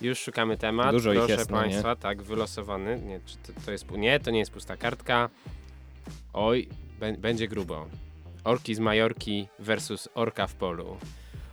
Już 0.02 0.18
szukamy 0.18 0.56
temat. 0.56 0.90
Dużo 0.90 1.12
ich 1.12 1.18
Proszę 1.18 1.32
jest, 1.32 1.50
no? 1.50 1.56
Państwa, 1.56 1.96
tak, 1.96 2.22
wylosowany. 2.22 3.00
Nie, 3.00 3.20
czy 3.26 3.36
to, 3.36 3.60
to 3.64 3.72
jest, 3.72 3.90
nie, 3.90 4.20
to 4.20 4.30
nie 4.30 4.38
jest 4.38 4.50
pusta 4.50 4.76
kartka. 4.76 5.28
Oj, 6.32 6.68
bę- 7.00 7.16
będzie 7.16 7.48
grubo. 7.48 7.86
Orki 8.44 8.74
z 8.74 8.78
Majorki 8.78 9.48
versus 9.58 10.08
Orka 10.14 10.46
w 10.46 10.54
polu. 10.54 10.96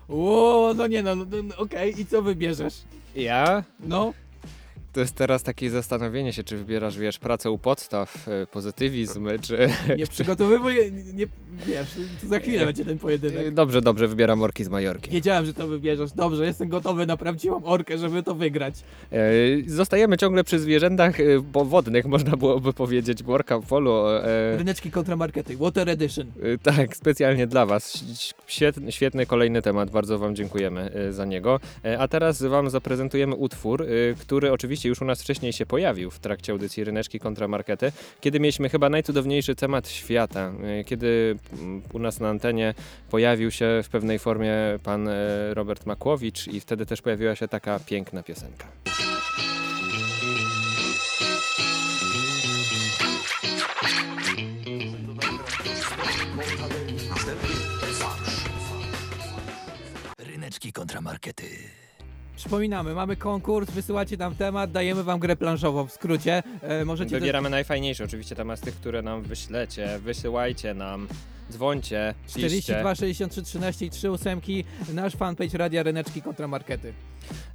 O, 0.10 0.74
no 0.76 0.88
nie 0.88 1.04
no, 1.04 1.16
no, 1.16 1.26
no 1.44 1.56
okej, 1.58 2.02
i 2.02 2.06
co 2.06 2.22
wybierzesz? 2.22 2.82
Ja? 3.16 3.64
No, 3.80 4.14
To 4.94 5.00
jest 5.00 5.16
teraz 5.16 5.44
takie 5.44 5.70
zastanowienie 5.70 6.34
się, 6.34 6.44
czy 6.44 6.58
wybierasz, 6.58 6.98
wiesz, 6.98 7.20
pracę 7.20 7.52
u 7.52 7.58
podstaw, 7.58 8.28
e, 8.28 8.48
pozytywizm, 8.48 9.30
czy... 9.42 9.70
Nie 9.98 10.08
przygotowywuję, 10.08 10.92
nie, 10.92 11.26
wiesz, 11.66 11.88
tu 12.22 12.28
za 12.28 12.40
chwilę 12.40 12.66
będzie 12.66 12.86
ten 12.86 13.00
pojedynek. 13.00 13.54
Dobrze, 13.54 13.82
dobrze, 13.82 14.08
wybieram 14.08 14.42
orki 14.42 14.64
z 14.64 14.70
Majorki. 14.70 15.12
Wiedziałem, 15.12 15.46
że 15.46 15.54
to 15.54 15.68
wybierzesz. 15.68 16.12
Dobrze, 16.12 16.46
jestem 16.46 16.70
gotowy 16.70 17.06
na 17.06 17.18
prawdziwą 17.18 17.64
orkę, 17.64 17.98
żeby 17.98 18.24
to 18.24 18.36
wygrać. 18.36 18.76
E, 19.12 19.20
Zostajemy 19.68 20.18
ciągle 20.18 20.44
przy 20.44 20.60
zwierzętach 20.60 21.16
powodnych, 21.54 22.06
można 22.16 22.38
byłoby 22.38 22.74
powiedzieć, 22.74 23.24
bo 23.24 23.34
orka 23.34 23.60
w 23.60 23.66
polu... 23.66 24.08
e, 24.08 24.58
Ryneczki 24.58 24.92
kontramarkety, 24.92 25.58
Water 25.58 25.90
Edition. 25.90 26.28
Y, 26.44 26.58
Tak, 26.64 26.96
specjalnie 26.98 27.48
dla 27.48 27.66
Was. 27.66 28.04
Świetny, 28.48 28.92
świetny 28.92 29.26
kolejny 29.26 29.62
temat, 29.62 29.90
bardzo 29.92 30.20
Wam 30.20 30.36
dziękujemy 30.36 30.92
y, 31.10 31.14
za 31.14 31.26
niego. 31.26 31.60
E, 31.86 32.00
A 32.00 32.08
teraz 32.08 32.44
Wam 32.44 32.70
zaprezentujemy 32.70 33.36
utwór, 33.36 33.82
y, 33.82 34.16
który 34.20 34.52
oczywiście 34.52 34.83
już 34.90 35.02
u 35.02 35.06
nas 35.06 35.22
wcześniej 35.22 35.54
się 35.54 35.66
pojawił 35.66 36.12
w 36.12 36.20
trakcie 36.20 36.52
audycji 36.52 36.84
Ryneczki 36.84 37.20
kontra 37.20 37.48
Markety, 37.48 37.92
kiedy 38.22 38.40
mieliśmy 38.40 38.70
chyba 38.70 38.90
najcudowniejszy 38.90 39.56
temat 39.56 39.90
świata, 39.90 40.52
y, 40.82 40.84
kiedy 40.84 41.38
mm, 41.54 41.82
u 41.94 42.00
nas 42.00 42.20
na 42.20 42.30
antenie 42.30 42.74
pojawił 43.10 43.52
się 43.52 43.82
w 43.84 43.90
pewnej 43.90 44.20
formie 44.20 44.54
pan 44.84 45.08
e, 45.08 45.54
Robert 45.54 45.86
Makłowicz 45.86 46.48
i 46.48 46.60
wtedy 46.60 46.86
też 46.86 47.02
pojawiła 47.02 47.36
się 47.36 47.48
taka 47.48 47.80
piękna 47.80 48.24
piosenka. 48.24 48.68
Ryneczki 60.18 60.74
kontramarkety. 60.74 61.83
Przypominamy, 62.44 62.94
mamy 62.94 63.16
konkurs, 63.16 63.72
wysyłacie 63.72 64.18
nam 64.18 64.36
temat, 64.36 64.72
dajemy 64.72 65.04
wam 65.04 65.20
grę 65.20 65.36
planszową 65.36 65.88
w 65.88 65.92
skrócie. 65.92 66.44
E, 66.62 66.86
możecie 66.86 67.20
Wybieramy 67.20 67.50
najfajniejsze 67.50 68.04
oczywiście 68.04 68.36
temat 68.36 68.60
z 68.60 68.62
tych, 68.62 68.76
które 68.76 69.02
nam 69.02 69.22
wyślecie. 69.22 70.00
Wysyłajcie 70.00 70.74
nam, 70.74 71.08
dzwońcie, 71.52 72.14
piszcie. 72.26 72.50
42, 72.50 72.96
63, 72.96 73.42
13 73.44 73.86
i 73.86 73.90
3 73.90 74.12
ósemki, 74.12 74.64
nasz 74.94 75.16
fanpage 75.16 75.58
Radia 75.58 75.84
Ryneczki 75.84 76.22
Kontramarkety. 76.22 76.94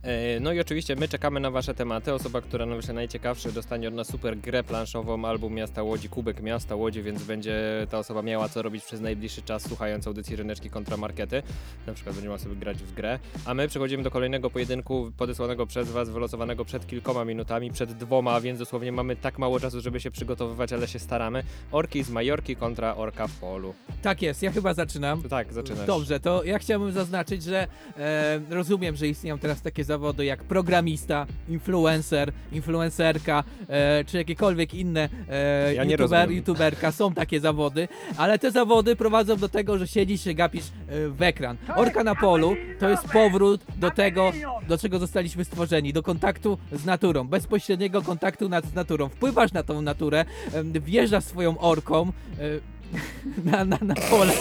E, 0.03 0.41
No 0.41 0.53
i 0.53 0.61
oczywiście 0.61 0.97
my 0.97 1.09
czekamy 1.09 1.41
na 1.41 1.51
Wasze 1.51 1.75
tematy. 1.75 2.15
Osoba, 2.15 2.41
która 2.41 2.67
wyśle 2.67 2.95
najciekawszy, 2.95 3.53
dostanie 3.53 3.89
od 3.89 3.95
nas 3.95 4.07
super 4.09 4.39
grę 4.39 4.65
planszową 4.65 5.25
albo 5.25 5.51
Miasta 5.51 5.83
Łodzi, 5.83 6.09
Kubek 6.09 6.43
Miasta 6.43 6.75
Łodzi, 6.75 7.03
więc 7.03 7.23
będzie 7.23 7.87
ta 7.91 7.99
osoba 7.99 8.23
miała 8.23 8.49
co 8.49 8.63
robić 8.63 8.85
przez 8.85 9.01
najbliższy 9.01 9.43
czas, 9.43 9.63
słuchając 9.63 10.07
audycji 10.07 10.37
Ryneczki 10.37 10.71
kontramarkety. 10.71 11.43
Na 11.87 11.93
przykład 11.95 12.15
będzie 12.15 12.29
mogła 12.29 12.45
sobie 12.45 12.57
grać 12.57 12.79
w 12.79 12.95
grę. 12.95 13.19
A 13.45 13.55
my 13.55 13.69
przechodzimy 13.69 14.03
do 14.03 14.11
kolejnego 14.11 14.51
pojedynku 14.51 15.13
podesłanego 15.17 15.67
przez 15.67 15.91
Was, 15.91 16.11
wylosowanego 16.11 16.65
przed 16.65 16.87
kilkoma 16.87 17.25
minutami, 17.25 17.71
przed 17.71 17.93
dwoma, 17.93 18.41
więc 18.41 18.59
dosłownie 18.59 18.93
mamy 18.93 19.17
tak 19.17 19.39
mało 19.39 19.61
czasu, 19.61 19.81
żeby 19.81 20.01
się 20.01 20.11
przygotowywać, 20.11 20.73
ale 20.73 20.89
się 20.89 20.99
staramy. 20.99 21.43
Orki 21.73 22.03
z 22.03 22.11
Majorki 22.11 22.57
kontra 22.57 22.97
Orka 22.97 23.27
w 23.27 23.33
polu. 23.33 23.75
Tak 24.03 24.23
jest, 24.23 24.43
ja 24.43 24.53
chyba 24.53 24.75
zaczynam. 24.75 25.23
Tak, 25.23 25.53
zaczynasz. 25.53 25.87
Dobrze, 25.87 26.21
to 26.21 26.45
ja 26.45 26.59
chciałbym 26.59 26.93
zaznaczyć, 26.93 27.43
że 27.43 27.67
e, 27.99 28.41
rozumiem, 28.51 28.97
że 28.97 29.09
istnieją 29.09 29.39
teraz 29.39 29.63
takie 29.63 29.85
zawody 29.85 30.25
jak 30.25 30.45
programista, 30.45 31.27
influencer, 31.49 32.33
influencerka, 32.53 33.45
e, 33.69 34.05
czy 34.05 34.17
jakiekolwiek 34.17 34.75
inne 34.75 35.09
e, 35.31 35.75
Ja 35.75 35.85
nie 35.85 35.91
youtuber, 35.91 36.31
youtuberka, 36.31 36.93
są 36.93 37.15
takie 37.15 37.41
zawody, 37.41 37.89
ale 38.17 38.39
te 38.39 38.51
zawody 38.51 38.97
prowadzą 38.97 39.37
do 39.37 39.49
tego, 39.49 39.79
że 39.79 39.87
siedzisz 39.87 40.25
się 40.25 40.35
gapisz 40.35 40.65
e, 40.65 41.09
w 41.09 41.23
ekran. 41.23 41.57
Orka 41.77 42.05
na 42.05 42.15
polu 42.15 42.57
to 42.79 42.89
jest 42.89 43.05
powrót 43.05 43.65
do 43.77 43.91
tego, 43.91 44.33
do 44.69 44.79
czego 44.79 44.99
zostaliśmy 44.99 45.45
stworzeni, 45.45 45.93
do 45.93 46.03
kontaktu 46.03 46.59
z 46.73 46.85
naturą, 46.85 47.29
bezpośredniego 47.29 48.03
kontaktu 48.03 48.49
nad, 48.49 48.67
z 48.67 48.75
naturą. 48.75 49.09
Wpływasz 49.09 49.53
na 49.53 49.63
tą 49.63 49.83
naturę, 49.83 50.25
em, 50.55 50.73
wjeżdżasz 50.73 51.25
swoją 51.25 51.59
orką, 51.59 52.13
e, 52.39 52.78
na, 53.51 53.65
na, 53.65 53.79
na 53.83 53.95
pole. 53.95 54.33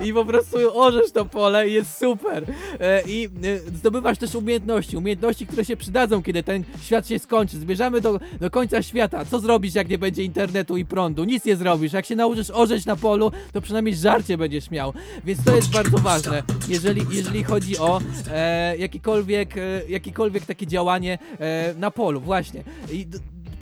I 0.00 0.12
po 0.12 0.24
prostu 0.24 0.56
orzesz 0.80 1.12
to 1.12 1.24
pole 1.24 1.68
i 1.68 1.72
jest 1.72 1.98
super. 1.98 2.44
E, 2.80 3.02
I 3.06 3.24
e, 3.24 3.58
zdobywasz 3.58 4.18
też 4.18 4.34
umiejętności, 4.34 4.96
umiejętności, 4.96 5.46
które 5.46 5.64
się 5.64 5.76
przydadzą, 5.76 6.22
kiedy 6.22 6.42
ten 6.42 6.64
świat 6.82 7.08
się 7.08 7.18
skończy. 7.18 7.58
Zmierzamy 7.58 8.00
do, 8.00 8.20
do 8.40 8.50
końca 8.50 8.82
świata. 8.82 9.24
Co 9.24 9.40
zrobisz, 9.40 9.74
jak 9.74 9.88
nie 9.88 9.98
będzie 9.98 10.24
internetu 10.24 10.76
i 10.76 10.84
prądu? 10.84 11.24
Nic 11.24 11.44
nie 11.44 11.56
zrobisz. 11.56 11.92
Jak 11.92 12.06
się 12.06 12.16
nauczysz 12.16 12.50
orzeć 12.50 12.86
na 12.86 12.96
polu, 12.96 13.32
to 13.52 13.60
przynajmniej 13.60 13.94
żarcie 13.94 14.38
będziesz 14.38 14.70
miał. 14.70 14.92
Więc 15.24 15.44
to 15.44 15.56
jest 15.56 15.70
bardzo 15.70 15.98
ważne, 15.98 16.42
jeżeli, 16.68 17.02
jeżeli 17.10 17.44
chodzi 17.44 17.78
o 17.78 18.00
e, 18.30 18.76
jakiekolwiek, 18.76 19.56
e, 19.56 19.60
jakiekolwiek 19.88 20.46
takie 20.46 20.66
działanie 20.66 21.18
e, 21.40 21.74
na 21.74 21.90
polu, 21.90 22.20
właśnie. 22.20 22.62
I 22.92 23.06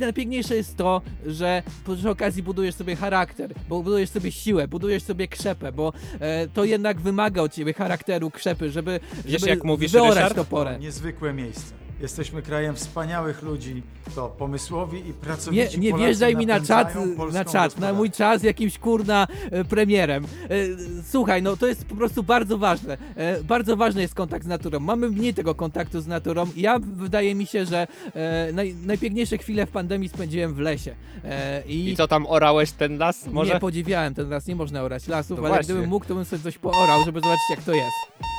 najpiękniejsze 0.01 0.57
jest 0.57 0.77
to, 0.77 1.03
że 1.27 1.63
przy 1.97 2.11
okazji 2.11 2.43
budujesz 2.43 2.75
sobie 2.75 2.97
charakter, 2.97 3.55
bo 3.69 3.83
budujesz 3.83 4.11
sobie 4.11 4.33
siłę, 4.33 4.69
budujesz 4.69 5.03
sobie 5.03 5.29
krzepę, 5.29 5.73
bo 5.73 5.93
e, 6.21 6.49
to 6.49 6.65
jednak 6.65 7.01
wymaga 7.01 7.43
od 7.43 7.53
ciebie 7.53 7.73
charakteru, 7.73 8.31
krzepy, 8.31 8.71
żeby, 8.71 9.01
Wiesz, 9.25 9.41
żeby 9.41 9.51
jak 9.51 9.65
mówisz, 9.65 9.93
wyorać 9.93 10.15
Ryszard? 10.15 10.35
to 10.35 10.45
pole. 10.45 10.79
Niezwykłe 10.79 11.33
miejsce. 11.33 11.86
Jesteśmy 12.01 12.43
krajem 12.43 12.75
wspaniałych 12.77 13.43
ludzi, 13.43 13.83
to 14.15 14.29
pomysłowi 14.29 14.99
i 15.01 15.05
Nie, 15.07 15.13
pracowici 15.15 15.81
nie 15.81 15.91
Polacy 15.91 16.07
wjeżdżaj 16.07 16.37
mi 16.37 16.47
na 16.47 16.61
czat, 16.61 16.69
napędzają 16.71 17.17
polską 17.17 17.39
na 17.39 17.45
czat, 17.45 17.55
na 17.55 17.63
gospodarkę. 17.65 17.97
mój 17.97 18.11
czas 18.11 18.43
jakimś 18.43 18.79
kurna 18.79 19.27
e, 19.51 19.65
premierem. 19.65 20.25
E, 20.25 20.29
słuchaj, 21.11 21.43
no 21.43 21.57
to 21.57 21.67
jest 21.67 21.85
po 21.85 21.95
prostu 21.95 22.23
bardzo 22.23 22.59
ważne. 22.59 22.99
E, 23.17 23.43
bardzo 23.45 23.77
ważny 23.77 24.03
jest 24.03 24.15
kontakt 24.15 24.45
z 24.45 24.49
naturą. 24.49 24.81
Mamy 24.81 25.11
mniej 25.11 25.35
tego 25.35 25.55
kontaktu 25.55 26.01
z 26.01 26.07
naturą. 26.07 26.47
Ja 26.57 26.79
wydaje 26.79 27.35
mi 27.35 27.47
się, 27.47 27.65
że 27.67 27.87
e, 28.15 28.53
naj, 28.53 28.75
najpiękniejsze 28.75 29.39
chwile 29.39 29.67
w 29.67 29.71
pandemii 29.71 30.09
spędziłem 30.09 30.55
w 30.55 30.59
lesie. 30.59 30.95
E, 31.25 31.63
i, 31.67 31.89
I 31.91 31.97
co 31.97 32.09
tam 32.09 32.27
orałeś 32.27 32.73
ten 32.73 32.99
las? 32.99 33.27
Może? 33.27 33.55
Nie 33.55 33.61
podziwiałem 33.61 34.15
ten 34.15 34.29
las, 34.31 34.47
nie 34.47 34.57
można 34.57 34.83
orać 34.83 35.09
lasów, 35.09 35.39
No 35.39 35.45
ale 35.45 35.49
właśnie. 35.55 35.65
gdybym 35.75 35.91
mógł, 35.91 36.07
to 36.07 36.15
bym 36.15 36.25
sobie 36.25 36.43
coś 36.43 36.59
poorał, 36.59 37.05
żeby 37.05 37.21
zobaczyć 37.21 37.51
jak 37.51 37.63
to 37.63 37.73
jest. 37.75 38.36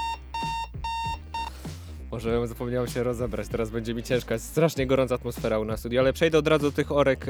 Może 2.18 2.48
zapomniałem 2.48 2.88
się 2.88 3.04
rozebrać, 3.04 3.48
teraz 3.48 3.70
będzie 3.70 3.94
mi 3.94 4.04
ciężko. 4.04 4.34
Jest 4.34 4.46
strasznie 4.46 4.88
gorąca 4.88 5.16
atmosfera 5.16 5.60
u 5.60 5.66
nas 5.66 5.80
studiu, 5.80 6.00
ale 6.00 6.14
przejdę 6.14 6.38
od 6.38 6.48
razu 6.48 6.64
do 6.64 6.72
tych 6.72 6.92
orek 6.92 7.26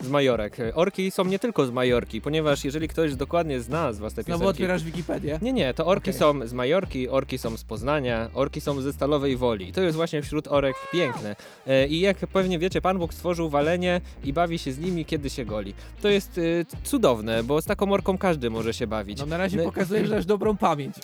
e, 0.00 0.04
z 0.04 0.08
Majorek. 0.08 0.60
E, 0.60 0.74
Orki 0.74 1.10
są 1.10 1.24
nie 1.24 1.38
tylko 1.38 1.66
z 1.66 1.70
Majorki, 1.70 2.20
ponieważ 2.20 2.64
jeżeli 2.64 2.88
ktoś 2.88 3.14
dokładnie 3.14 3.60
zna 3.60 3.92
z 3.92 3.98
was 3.98 4.14
te 4.14 4.22
Znowu 4.22 4.40
piosenki... 4.40 4.50
otwierasz 4.50 4.84
Wikipedię. 4.84 5.38
Nie, 5.42 5.52
nie, 5.52 5.74
to 5.74 5.86
orki 5.86 6.10
Okej. 6.10 6.20
są 6.20 6.46
z 6.46 6.52
Majorki, 6.52 7.08
orki 7.08 7.38
są 7.38 7.56
z 7.56 7.64
Poznania, 7.64 8.30
orki 8.34 8.60
są 8.60 8.80
ze 8.80 8.92
Stalowej 8.92 9.36
Woli. 9.36 9.72
To 9.72 9.80
jest 9.80 9.96
właśnie 9.96 10.22
wśród 10.22 10.48
orek 10.48 10.76
piękne. 10.92 11.36
E, 11.66 11.86
I 11.86 12.00
jak 12.00 12.16
pewnie 12.16 12.58
wiecie, 12.58 12.80
Pan 12.80 12.98
Bóg 12.98 13.14
stworzył 13.14 13.48
walenie 13.50 14.00
i 14.24 14.32
bawi 14.32 14.58
się 14.58 14.72
z 14.72 14.78
nimi, 14.78 15.04
kiedy 15.04 15.30
się 15.30 15.44
goli. 15.44 15.74
To 16.02 16.08
jest 16.08 16.38
e, 16.38 16.42
cudowne, 16.82 17.42
bo 17.44 17.62
z 17.62 17.64
taką 17.64 17.92
orką 17.92 18.18
każdy 18.18 18.50
może 18.50 18.74
się 18.74 18.86
bawić. 18.86 19.18
No 19.18 19.26
na 19.26 19.36
razie 19.36 19.58
pokazujesz, 19.58 20.08
że 20.08 20.14
masz 20.14 20.26
dobrą 20.26 20.56
pamięć. 20.56 20.94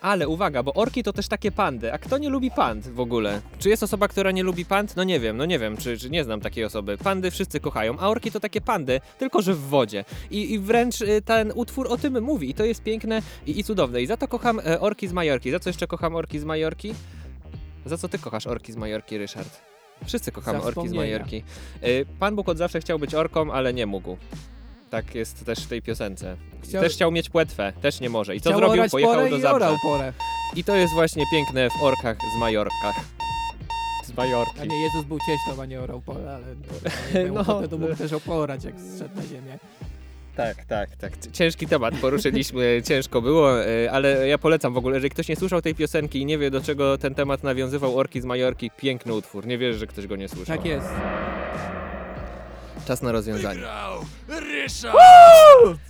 Ale 0.00 0.28
uwaga, 0.28 0.62
bo 0.62 0.74
orki 0.74 1.02
to 1.02 1.12
też 1.12 1.28
takie 1.28 1.52
pandy. 1.52 1.92
A 1.92 1.98
kto 1.98 2.18
nie 2.18 2.28
lubi 2.28 2.50
pand 2.50 2.77
w 2.86 3.00
ogóle? 3.00 3.40
Czy 3.58 3.68
jest 3.68 3.82
osoba, 3.82 4.08
która 4.08 4.30
nie 4.30 4.42
lubi 4.42 4.64
pand? 4.64 4.96
No 4.96 5.04
nie 5.04 5.20
wiem, 5.20 5.36
no 5.36 5.46
nie 5.46 5.58
wiem, 5.58 5.76
czy, 5.76 5.98
czy 5.98 6.10
nie 6.10 6.24
znam 6.24 6.40
takiej 6.40 6.64
osoby. 6.64 6.98
Pandy 6.98 7.30
wszyscy 7.30 7.60
kochają, 7.60 7.98
a 7.98 8.08
orki 8.08 8.30
to 8.30 8.40
takie 8.40 8.60
pandy, 8.60 9.00
tylko 9.18 9.42
że 9.42 9.54
w 9.54 9.60
wodzie. 9.60 10.04
I, 10.30 10.52
i 10.52 10.58
wręcz 10.58 11.02
e, 11.02 11.22
ten 11.22 11.52
utwór 11.54 11.86
o 11.90 11.96
tym 11.96 12.22
mówi. 12.22 12.50
I 12.50 12.54
to 12.54 12.64
jest 12.64 12.82
piękne 12.82 13.22
i, 13.46 13.60
i 13.60 13.64
cudowne. 13.64 14.02
I 14.02 14.06
za 14.06 14.16
to 14.16 14.28
kocham 14.28 14.60
e, 14.60 14.80
orki 14.80 15.08
z 15.08 15.12
Majorki. 15.12 15.50
Za 15.50 15.60
co 15.60 15.70
jeszcze 15.70 15.86
kocham 15.86 16.14
orki 16.14 16.38
z 16.38 16.44
Majorki? 16.44 16.94
Za 17.86 17.98
co 17.98 18.08
ty 18.08 18.18
kochasz 18.18 18.46
orki 18.46 18.72
z 18.72 18.76
Majorki, 18.76 19.18
Ryszard? 19.18 19.60
Wszyscy 20.06 20.32
kochamy 20.32 20.62
orki 20.62 20.88
z. 20.88 20.92
Majorki. 20.92 21.42
E, 21.80 22.04
Pan 22.04 22.36
Bóg 22.36 22.48
od 22.48 22.58
zawsze 22.58 22.80
chciał 22.80 22.98
być 22.98 23.14
orką, 23.14 23.52
ale 23.52 23.74
nie 23.74 23.86
mógł. 23.86 24.16
Tak 24.90 25.14
jest 25.14 25.44
też 25.44 25.58
w 25.58 25.66
tej 25.68 25.82
piosence. 25.82 26.36
Chciał- 26.64 26.82
Też 26.82 26.92
chciał 26.92 27.10
mieć 27.12 27.30
płetwę, 27.30 27.72
też 27.82 28.00
nie 28.00 28.08
może. 28.10 28.36
I 28.36 28.40
co 28.40 28.50
Chciał 28.50 28.60
zrobił? 28.60 28.80
orać 28.80 28.90
Pojechał 28.90 29.14
porę 29.14 29.30
do 29.30 29.36
i 29.36 29.78
porę. 29.82 30.12
I 30.56 30.64
to 30.64 30.76
jest 30.76 30.94
właśnie 30.94 31.24
piękne 31.32 31.68
w 31.70 31.82
orkach 31.82 32.16
z 32.36 32.40
Majorkach. 32.40 32.94
Z 34.04 34.16
Majorki. 34.16 34.60
A 34.60 34.64
nie, 34.64 34.82
Jezus 34.82 35.04
był 35.04 35.18
cieśną, 35.18 35.62
a 35.62 35.66
nie 35.66 35.80
orał 35.80 36.00
pole, 36.00 36.34
ale 36.34 36.46
no, 37.34 37.68
to 37.68 37.78
mógł 37.78 37.94
też 37.96 38.12
oporać, 38.12 38.64
jak 38.64 38.74
zszedł 38.80 39.16
na 39.16 39.22
ziemię. 39.22 39.58
Tak, 40.36 40.64
tak, 40.64 40.96
tak. 40.96 41.16
C- 41.16 41.32
Ciężki 41.32 41.66
temat 41.66 41.94
poruszyliśmy, 42.00 42.80
ciężko 42.88 43.22
było, 43.22 43.64
e, 43.64 43.92
ale 43.92 44.28
ja 44.28 44.38
polecam 44.38 44.74
w 44.74 44.76
ogóle, 44.76 44.94
jeżeli 44.96 45.10
ktoś 45.10 45.28
nie 45.28 45.36
słyszał 45.36 45.62
tej 45.62 45.74
piosenki 45.74 46.20
i 46.20 46.24
nie 46.26 46.38
wie 46.38 46.50
do 46.50 46.60
czego 46.60 46.98
ten 46.98 47.14
temat 47.14 47.42
nawiązywał 47.42 47.98
Orki 47.98 48.20
z 48.20 48.24
Majorki, 48.24 48.70
piękny 48.76 49.14
utwór. 49.14 49.46
Nie 49.46 49.58
wierzę, 49.58 49.78
że 49.78 49.86
ktoś 49.86 50.06
go 50.06 50.16
nie 50.16 50.28
słyszał. 50.28 50.56
Tak 50.56 50.66
jest. 50.66 50.88
Czas 52.88 53.02
na 53.02 53.12
rozwiązanie. 53.12 53.54
Wygrał! 53.54 54.00
Ryszard! 54.28 54.98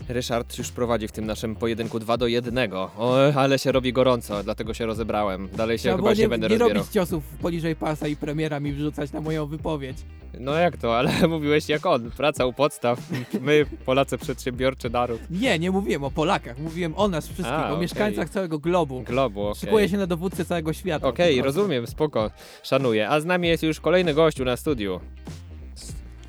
Ryszard 0.08 0.58
już 0.58 0.70
prowadzi 0.70 1.08
w 1.08 1.12
tym 1.12 1.26
naszym 1.26 1.56
pojedynku 1.56 1.98
2 1.98 2.16
do 2.16 2.26
1. 2.26 2.72
O, 2.74 3.32
ale 3.34 3.58
się 3.58 3.72
robi 3.72 3.92
gorąco, 3.92 4.42
dlatego 4.42 4.74
się 4.74 4.86
rozebrałem. 4.86 5.48
Dalej 5.56 5.78
się 5.78 5.82
Trzeba 5.82 5.96
chyba 5.96 6.12
nie, 6.12 6.18
nie, 6.18 6.28
będę 6.28 6.48
nie 6.48 6.58
rozbierał. 6.58 6.82
robić 6.82 6.92
ciosów 6.92 7.24
poniżej 7.42 7.76
pasa 7.76 8.08
i 8.08 8.16
premiera 8.16 8.60
mi 8.60 8.72
wrzucać 8.72 9.12
na 9.12 9.20
moją 9.20 9.46
wypowiedź. 9.46 9.96
No 10.40 10.54
jak 10.54 10.76
to, 10.76 10.98
ale 10.98 11.12
mówiłeś 11.28 11.68
jak 11.68 11.86
on. 11.86 12.10
Praca 12.10 12.46
u 12.46 12.52
podstaw. 12.52 12.98
My, 13.40 13.66
Polacy 13.84 14.18
przedsiębiorczy 14.18 14.90
naród. 14.90 15.20
Nie, 15.30 15.58
nie 15.58 15.70
mówiłem 15.70 16.04
o 16.04 16.10
Polakach, 16.10 16.58
mówiłem 16.58 16.94
o 16.96 17.08
nas 17.08 17.24
wszystkich, 17.24 17.46
A, 17.46 17.64
o 17.64 17.68
okej. 17.68 17.80
mieszkańcach 17.80 18.30
całego 18.30 18.58
globu. 18.58 19.02
Globu, 19.02 19.46
okej. 19.46 19.60
Szykuję 19.60 19.88
się 19.88 19.96
na 19.96 20.06
dowódcę 20.06 20.44
całego 20.44 20.72
świata. 20.72 21.08
Okej, 21.08 21.42
rozumiem, 21.42 21.86
spoko, 21.86 22.30
szanuję. 22.62 23.08
A 23.08 23.20
z 23.20 23.24
nami 23.24 23.48
jest 23.48 23.62
już 23.62 23.80
kolejny 23.80 24.14
gościu 24.14 24.44
na 24.44 24.56
studiu. 24.56 25.00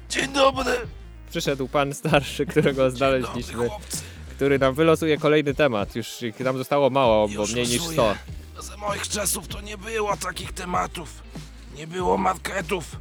Dzień 0.09 0.33
dobry! 0.33 0.71
Przyszedł 1.29 1.67
pan 1.67 1.93
starszy, 1.93 2.45
którego 2.45 2.91
znaleźliśmy, 2.91 3.53
Dobry 3.53 3.69
który 4.35 4.59
nam 4.59 4.73
wylosuje 4.73 5.17
kolejny 5.17 5.53
temat. 5.53 5.95
Już 5.95 6.21
ich 6.21 6.39
nam 6.39 6.57
zostało 6.57 6.89
mało, 6.89 7.27
bo 7.27 7.33
Już 7.33 7.53
mniej 7.53 7.67
niż 7.67 7.77
losuję. 7.79 8.15
100. 8.53 8.61
Za 8.61 8.77
moich 8.77 9.07
czasów 9.07 9.47
to 9.47 9.61
nie 9.61 9.77
było 9.77 10.17
takich 10.17 10.53
tematów. 10.53 11.23
Nie 11.75 11.87
było 11.87 12.17
marketów. 12.17 12.95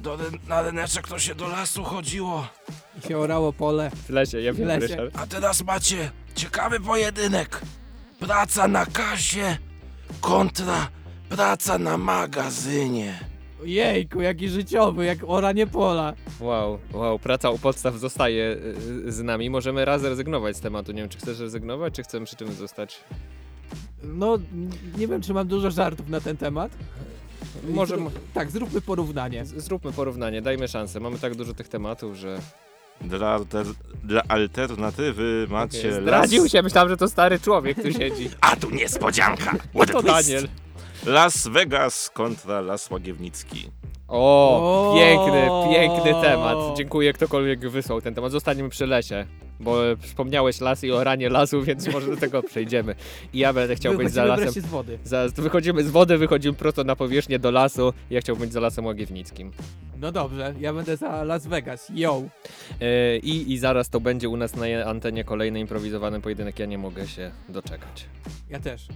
Do, 0.00 0.18
na 0.48 0.62
reneczek 0.62 1.08
to 1.08 1.18
się 1.18 1.34
do 1.34 1.48
lasu 1.48 1.84
chodziło. 1.84 2.48
I 3.04 3.08
się 3.08 3.18
orało 3.18 3.52
pole. 3.52 3.90
W 3.90 4.10
lesie, 4.10 4.40
ja 4.40 4.52
wiem, 4.52 4.68
lesie. 4.68 4.86
Ryszard. 4.86 5.18
A 5.18 5.26
teraz 5.26 5.64
macie 5.64 6.10
ciekawy 6.34 6.80
pojedynek. 6.80 7.60
Praca 8.20 8.68
na 8.68 8.86
kasie 8.86 9.56
kontra 10.20 10.88
praca 11.28 11.78
na 11.78 11.98
magazynie. 11.98 13.35
Jejku, 13.64 14.20
jaki 14.20 14.48
życiowy, 14.48 15.04
jak 15.04 15.18
oranie 15.26 15.66
pola. 15.66 16.12
Wow, 16.40 16.78
wow, 16.92 17.18
praca 17.18 17.50
u 17.50 17.58
podstaw 17.58 17.94
zostaje 17.98 18.56
y, 19.06 19.12
z 19.12 19.22
nami. 19.22 19.50
Możemy 19.50 19.84
raz 19.84 20.02
rezygnować 20.02 20.56
z 20.56 20.60
tematu. 20.60 20.92
Nie 20.92 20.98
wiem, 21.02 21.08
czy 21.08 21.18
chcesz 21.18 21.38
rezygnować, 21.40 21.94
czy 21.94 22.02
chcemy 22.02 22.26
przy 22.26 22.36
czym 22.36 22.52
zostać? 22.52 23.00
No, 24.02 24.38
nie 24.98 25.06
wiem, 25.08 25.22
czy 25.22 25.34
mam 25.34 25.46
dużo 25.48 25.70
żartów 25.70 26.08
na 26.08 26.20
ten 26.20 26.36
temat. 26.36 26.72
Może- 27.68 27.94
Zrób- 27.96 28.10
Tak, 28.34 28.50
zróbmy 28.50 28.80
porównanie. 28.80 29.44
Z- 29.44 29.64
Zróbmy 29.64 29.92
porównanie, 29.92 30.42
dajmy 30.42 30.68
szansę. 30.68 31.00
Mamy 31.00 31.18
tak 31.18 31.34
dużo 31.34 31.54
tych 31.54 31.68
tematów, 31.68 32.16
że... 32.16 32.38
Dla, 33.00 33.26
alter, 33.28 33.66
dla 34.04 34.22
alternatywy 34.28 35.46
macie 35.50 35.90
las... 35.90 36.00
Zdradził 36.02 36.48
się, 36.48 36.62
myślałem, 36.62 36.88
że 36.90 36.96
to 36.96 37.08
stary 37.08 37.40
człowiek 37.40 37.82
tu 37.82 37.92
siedzi. 37.92 38.30
A 38.40 38.56
tu 38.56 38.70
niespodzianka. 38.70 39.56
No 39.74 39.86
to 39.86 40.02
Daniel. 40.02 40.48
Las 41.06 41.46
Vegas 41.48 42.10
kontra 42.10 42.60
Las 42.60 42.90
Łagiewnicki. 42.90 43.70
O, 44.08 44.92
O! 44.92 44.94
piękny, 44.98 45.48
piękny 45.74 46.22
temat. 46.22 46.56
Dziękuję 46.76 47.12
ktokolwiek 47.12 47.70
wysłał 47.70 48.00
ten 48.00 48.14
temat. 48.14 48.32
Zostaniemy 48.32 48.68
przy 48.68 48.86
lesie, 48.86 49.26
bo 49.60 49.76
wspomniałeś 50.00 50.60
las 50.60 50.84
i 50.84 50.92
oranie 50.92 51.28
lasu, 51.28 51.62
więc 51.62 51.88
może 51.92 52.06
do 52.10 52.16
tego 52.16 52.42
przejdziemy. 52.42 52.94
I 53.32 53.38
ja 53.38 53.52
będę 53.52 53.76
chciał 53.76 53.94
być 53.94 54.10
za 54.10 54.22
Wychodzimy 54.22 54.46
lasem. 54.46 54.62
z 54.62 54.66
wody. 54.66 54.98
Za, 55.04 55.26
wychodzimy 55.36 55.84
z 55.84 55.90
wody, 55.90 56.18
wychodzimy 56.18 56.54
prosto 56.54 56.84
na 56.84 56.96
powierzchnię 56.96 57.38
do 57.38 57.50
lasu. 57.50 57.92
Ja 58.10 58.20
chciałbym 58.20 58.44
być 58.44 58.52
za 58.52 58.60
lasem 58.60 58.86
łagiewnickim. 58.86 59.50
No 59.96 60.12
dobrze, 60.12 60.54
ja 60.60 60.72
będę 60.74 60.96
za 60.96 61.24
Las 61.24 61.46
Vegas. 61.46 61.88
Yo. 61.94 62.22
E, 62.80 63.16
i, 63.18 63.52
I 63.52 63.58
zaraz 63.58 63.88
to 63.90 64.00
będzie 64.00 64.28
u 64.28 64.36
nas 64.36 64.56
na 64.56 64.66
antenie 64.86 65.24
kolejny 65.24 65.60
improwizowany 65.60 66.20
pojedynek. 66.20 66.58
Ja 66.58 66.66
nie 66.66 66.78
mogę 66.78 67.06
się 67.08 67.30
doczekać. 67.48 68.06
Ja 68.50 68.60
też. 68.60 68.86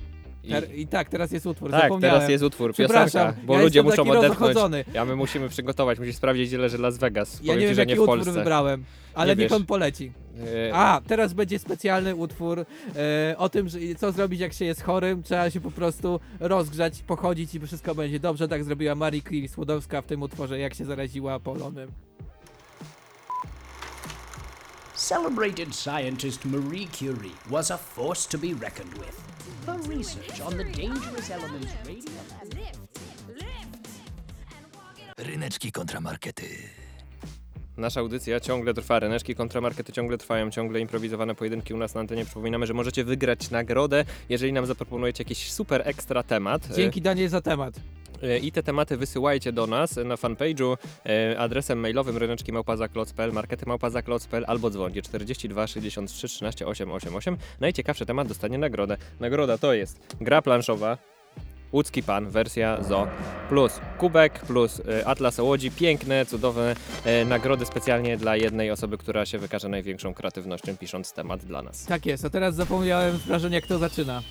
I, 0.51 0.53
Ter- 0.63 0.75
I 0.75 0.87
tak, 0.87 1.09
teraz 1.09 1.33
jest 1.33 1.47
utwór, 1.47 1.71
tak, 1.71 1.83
zapomniałem. 1.83 2.15
teraz 2.17 2.31
jest 2.31 2.45
utwór, 2.45 2.75
piosenka, 2.75 3.35
bo 3.45 3.55
ja 3.55 3.61
ludzie 3.63 3.83
muszą 3.83 4.11
odetchnąć. 4.11 4.59
Ja 4.95 5.05
my 5.05 5.17
musimy 5.17 5.49
przygotować, 5.49 5.99
musisz 5.99 6.17
sprawdzić 6.17 6.53
ile, 6.53 6.69
że 6.69 6.79
Las 6.79 6.99
Vegas. 6.99 7.35
Ja 7.35 7.39
Powiem 7.39 7.55
nie 7.57 7.63
ci, 7.63 7.67
wiem, 7.67 7.75
że 7.75 7.81
jaki 7.83 7.91
nie 7.91 7.97
w 7.97 8.01
utwór 8.01 8.17
Polsce. 8.17 8.33
wybrałem, 8.33 8.85
ale 9.15 9.37
Nie 9.37 9.43
niech 9.43 9.51
wiesz. 9.51 9.57
on 9.61 9.67
poleci. 9.67 10.13
E, 10.69 10.75
A, 10.75 11.01
teraz 11.07 11.33
będzie 11.33 11.59
specjalny 11.59 12.15
utwór 12.15 12.59
e, 12.97 13.35
o 13.39 13.49
tym, 13.49 13.69
że 13.69 13.79
co 13.99 14.13
zrobić 14.13 14.41
jak 14.41 14.53
się 14.53 14.65
jest 14.65 14.83
chorym. 14.83 15.23
Trzeba 15.23 15.51
się 15.51 15.61
po 15.61 15.71
prostu 15.71 16.21
rozgrzać, 16.41 17.03
pochodzić 17.03 17.55
i 17.55 17.61
wszystko 17.61 17.95
będzie 17.95 18.21
dobrze. 18.21 18.49
Tak 18.49 18.65
zrobiła 18.65 18.95
Marie 18.95 19.23
Curie 19.23 19.49
Skłodowska 19.49 20.03
w 20.03 20.07
tym 20.07 20.23
utworze, 20.23 20.59
jak 20.59 20.75
się 20.75 20.85
zaraziła 20.85 21.41
polonem. 21.41 21.91
Celebrated 24.97 25.75
scientist 25.75 26.45
Marie 26.45 26.89
Curie 26.89 27.33
was 27.51 27.71
a 27.71 27.77
force 27.77 28.29
to 28.29 28.39
be 28.39 28.49
reckoned 28.61 28.95
with. 28.95 29.30
Her 29.67 29.77
research 29.89 30.41
on 30.47 30.53
the 30.53 30.65
dangerous 30.65 31.31
elements. 31.31 31.73
Ryneczki 35.19 35.73
kontra 35.73 36.01
markety. 36.01 36.49
Nasza 37.77 38.01
audycja 38.01 38.41
ciągle 38.41 38.75
trwa, 38.75 38.99
ryneczki 38.99 39.35
kontramarkety 39.35 39.93
ciągle 39.93 40.19
trwają, 40.19 40.51
ciągle 40.51 40.81
improwizowane 40.81 41.35
pojedynki 41.35 41.75
u 41.75 41.77
nas 41.77 41.95
na 41.95 42.01
antenie. 42.01 42.25
Przypominamy, 42.25 42.67
że 42.67 42.75
możecie 42.75 43.05
wygrać 43.05 43.51
nagrodę, 43.51 44.05
jeżeli 44.29 44.53
nam 44.53 44.67
zaproponujecie 44.67 45.25
jakiś 45.25 45.53
super 45.53 45.83
ekstra 45.85 46.23
temat. 46.23 46.69
Dzięki 46.77 47.03
Daniel 47.03 47.29
za 47.29 47.41
temat. 47.41 47.75
I 48.43 48.53
te 48.53 48.63
tematy 48.63 48.97
wysyłajcie 48.97 49.53
do 49.53 49.67
nas 49.67 49.97
na 49.97 50.17
fanpage'u 50.17 50.77
e, 51.07 51.39
adresem 51.39 51.79
mailowym 51.81 52.17
ryneczki 52.17 52.53
małpazaklocpl, 52.53 53.33
markety 53.33 53.67
małpazaklocpl 53.67 54.45
albo 54.47 54.71
dzwońcie 54.71 55.03
42 55.03 55.67
63 55.67 56.29
13 56.29 56.67
888. 56.67 57.37
Najciekawszy 57.61 58.07
temat 58.07 58.29
dostanie 58.29 58.59
nagrodę. 58.59 58.97
Nagroda 59.21 59.59
to 59.59 59.73
jest 59.73 60.17
gra 60.21 60.43
planszowa, 60.43 60.99
Łódzki 61.73 62.03
Pan, 62.03 62.31
wersja 62.31 62.83
ZO, 62.83 63.07
plus 63.49 63.81
kubek, 63.99 64.39
plus 64.39 64.81
e, 64.81 65.07
Atlas 65.07 65.41
o 65.41 65.45
Łodzi, 65.45 65.71
piękne, 65.71 66.27
cudowne 66.27 66.77
e, 67.05 67.25
nagrody 67.25 67.67
specjalnie 67.67 68.17
dla 68.17 68.37
jednej 68.37 68.71
osoby, 68.71 68.99
która 68.99 69.27
się 69.27 69.39
wykaże 69.39 69.69
największą 69.69 70.15
kreatywnością 70.15 70.77
pisząc 70.77 71.13
temat 71.13 71.45
dla 71.45 71.63
nas. 71.63 71.85
Tak 71.85 72.07
jest, 72.07 72.25
a 72.25 72.31
teraz 72.31 72.55
zapomniałem 72.55 73.17
z 73.17 73.21
wrażenia, 73.21 73.61
kto 73.61 73.79
zaczyna. 73.79 74.23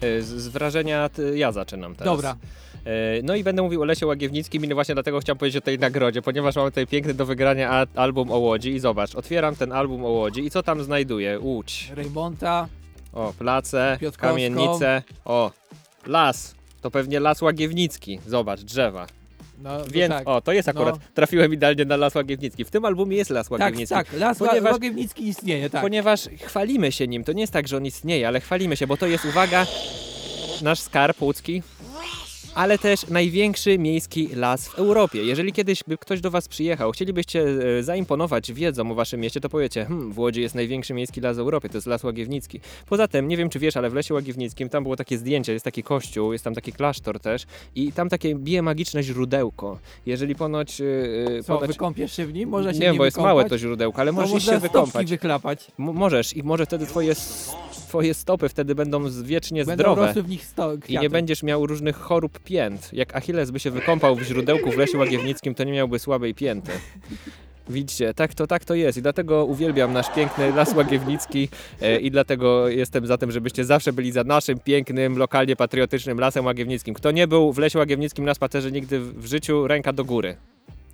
E, 0.00 0.22
z, 0.22 0.26
z 0.26 0.48
wrażenia 0.48 1.10
ja 1.34 1.52
zaczynam 1.52 1.94
teraz. 1.94 2.16
Dobra. 2.16 2.36
E, 2.84 2.90
No 3.22 3.34
i 3.36 3.44
będę 3.44 3.62
mówił 3.62 3.82
o 3.82 3.84
Lesie 3.84 4.06
Łagiewnickim 4.06 4.64
i 4.64 4.74
właśnie 4.74 4.94
dlatego 4.94 5.20
chciałem 5.20 5.38
powiedzieć 5.38 5.56
o 5.62 5.64
tej 5.64 5.78
nagrodzie, 5.78 6.22
ponieważ 6.22 6.56
mamy 6.56 6.70
tutaj 6.70 6.86
piękny 6.86 7.14
do 7.14 7.26
wygrania 7.26 7.86
album 7.94 8.30
o 8.32 8.38
Łodzi 8.38 8.70
i 8.74 8.80
zobacz, 8.80 9.14
otwieram 9.14 9.56
ten 9.56 9.72
album 9.72 10.04
o 10.04 10.08
Łodzi 10.08 10.44
i 10.44 10.50
co 10.50 10.62
tam 10.62 10.82
znajduję? 10.84 11.38
Łódź, 11.40 11.90
Rejmonta, 11.94 12.68
o 13.12 13.32
place, 13.38 13.98
kamienice, 14.18 15.02
o 15.24 15.50
las, 16.06 16.54
to 16.82 16.90
pewnie 16.90 17.20
Las 17.20 17.42
Łagiewnicki, 17.42 18.20
zobacz, 18.26 18.60
drzewa. 18.60 19.06
no, 19.62 19.78
no 19.78 19.84
Więc 19.92 20.14
tak. 20.14 20.28
o, 20.28 20.40
to 20.40 20.52
jest 20.52 20.68
akurat, 20.68 20.94
No. 20.94 21.00
trafiłem 21.14 21.54
idealnie 21.54 21.84
na 21.84 21.96
Las 21.96 22.14
Łagiewnicki. 22.14 22.64
W 22.64 22.70
tym 22.70 22.84
albumie 22.84 23.16
jest 23.16 23.30
Las 23.30 23.48
Tak, 23.48 23.60
Łagiewnicki. 23.60 23.94
tak, 23.94 24.12
Las 24.12 24.38
Ponieważ- 24.38 24.48
Ponieważ... 24.50 24.72
Łagiewnicki 24.72 25.28
istnieje, 25.28 25.70
tak. 25.70 25.82
Ponieważ 25.82 26.28
chwalimy 26.44 26.92
się 26.92 27.08
nim, 27.08 27.24
to 27.24 27.32
nie 27.32 27.40
jest 27.40 27.52
tak, 27.52 27.68
że 27.68 27.76
on 27.76 27.86
istnieje, 27.86 28.28
ale 28.28 28.40
chwalimy 28.40 28.76
się, 28.76 28.86
bo 28.86 28.96
to 28.96 29.06
jest, 29.06 29.24
uwaga, 29.24 29.66
nasz 30.62 30.80
skarb 30.80 31.22
łódzki, 31.22 31.62
ale 32.58 32.78
też 32.78 33.08
największy 33.08 33.78
miejski 33.78 34.28
las 34.34 34.68
w 34.68 34.74
Europie. 34.78 35.24
Jeżeli 35.24 35.52
kiedyś 35.52 35.84
by 35.86 35.98
ktoś 35.98 36.20
do 36.20 36.30
Was 36.30 36.48
przyjechał, 36.48 36.92
chcielibyście 36.92 37.44
e, 37.78 37.82
zaimponować 37.82 38.52
wiedzą 38.52 38.90
o 38.92 38.94
Waszym 38.94 39.20
mieście, 39.20 39.40
to 39.40 39.48
powiecie, 39.48 39.84
hmm, 39.84 40.12
w 40.12 40.18
Łodzi 40.18 40.40
jest 40.40 40.54
największy 40.54 40.94
miejski 40.94 41.20
las 41.20 41.36
w 41.36 41.40
Europie, 41.40 41.68
to 41.68 41.76
jest 41.76 41.86
Las 41.86 42.04
Łagiewnicki. 42.04 42.60
Poza 42.88 43.08
tym, 43.08 43.28
nie 43.28 43.36
wiem 43.36 43.48
czy 43.50 43.58
wiesz, 43.58 43.76
ale 43.76 43.90
w 43.90 43.94
Lesie 43.94 44.14
Łagiewnickim 44.14 44.68
tam 44.68 44.82
było 44.82 44.96
takie 44.96 45.18
zdjęcie, 45.18 45.52
jest 45.52 45.64
taki 45.64 45.82
kościół, 45.82 46.32
jest 46.32 46.44
tam 46.44 46.54
taki 46.54 46.72
klasztor 46.72 47.20
też 47.20 47.44
i 47.74 47.92
tam 47.92 48.08
takie 48.08 48.34
bije 48.34 48.62
magiczne 48.62 49.02
źródełko. 49.02 49.78
Jeżeli 50.06 50.34
ponoć... 50.34 50.80
e, 50.80 51.42
Co, 51.42 51.54
ponoć... 51.54 51.70
wykąpiesz 51.70 52.16
się 52.16 52.26
w 52.26 52.32
nim? 52.32 52.48
Można 52.48 52.72
się 52.74 52.78
Nie, 52.78 52.88
w 52.88 52.92
nim 52.92 52.98
bo 52.98 53.04
jest 53.04 53.16
wykąpać? 53.16 53.36
małe 53.36 53.48
to 53.50 53.58
źródełko, 53.58 54.00
ale 54.00 54.12
możesz 54.12 54.44
się 54.46 54.58
wykąpać. 54.58 55.10
wychlapać. 55.10 55.66
M- 55.78 55.84
możesz 55.94 56.36
i 56.36 56.42
może 56.42 56.66
wtedy 56.66 56.86
twoje, 56.86 57.14
twoje 57.88 58.14
stopy 58.14 58.48
wtedy 58.48 58.74
będą 58.74 59.22
wiecznie 59.22 59.64
Będą 59.64 59.82
zdrowe 59.82 60.06
rosły 60.06 60.22
w 60.22 60.28
nich 60.28 60.44
sto 60.44 60.74
i 60.74 60.78
kwiaty. 60.78 61.02
nie 61.02 61.10
będziesz 61.10 61.42
miał 61.42 61.66
różnych 61.66 61.96
chorób 61.96 62.38
pięt. 62.48 62.90
Jak 62.92 63.16
Achilles 63.16 63.50
by 63.50 63.60
się 63.60 63.70
wykąpał 63.70 64.16
w 64.16 64.22
źródełku 64.22 64.70
w 64.70 64.76
lesie 64.76 64.98
łagiewnickim, 64.98 65.54
to 65.54 65.64
nie 65.64 65.72
miałby 65.72 65.98
słabej 65.98 66.34
pięty. 66.34 66.72
Widzicie, 67.68 68.14
tak 68.14 68.34
to, 68.34 68.46
tak 68.46 68.64
to 68.64 68.74
jest 68.74 68.98
i 68.98 69.02
dlatego 69.02 69.44
uwielbiam 69.44 69.92
nasz 69.92 70.14
piękny 70.14 70.52
las 70.52 70.74
łagiewnicki 70.74 71.48
e, 71.80 72.00
i 72.00 72.10
dlatego 72.10 72.68
jestem 72.68 73.06
za 73.06 73.18
tym, 73.18 73.32
żebyście 73.32 73.64
zawsze 73.64 73.92
byli 73.92 74.12
za 74.12 74.24
naszym 74.24 74.58
pięknym, 74.58 75.18
lokalnie 75.18 75.56
patriotycznym 75.56 76.20
lasem 76.20 76.44
łagiewnickim. 76.44 76.94
Kto 76.94 77.10
nie 77.10 77.26
był 77.26 77.52
w 77.52 77.58
lesie 77.58 77.78
łagiewnickim 77.78 78.24
na 78.24 78.34
spacerze 78.34 78.72
nigdy 78.72 79.00
w 79.00 79.26
życiu, 79.26 79.66
ręka 79.66 79.92
do 79.92 80.04
góry. 80.04 80.36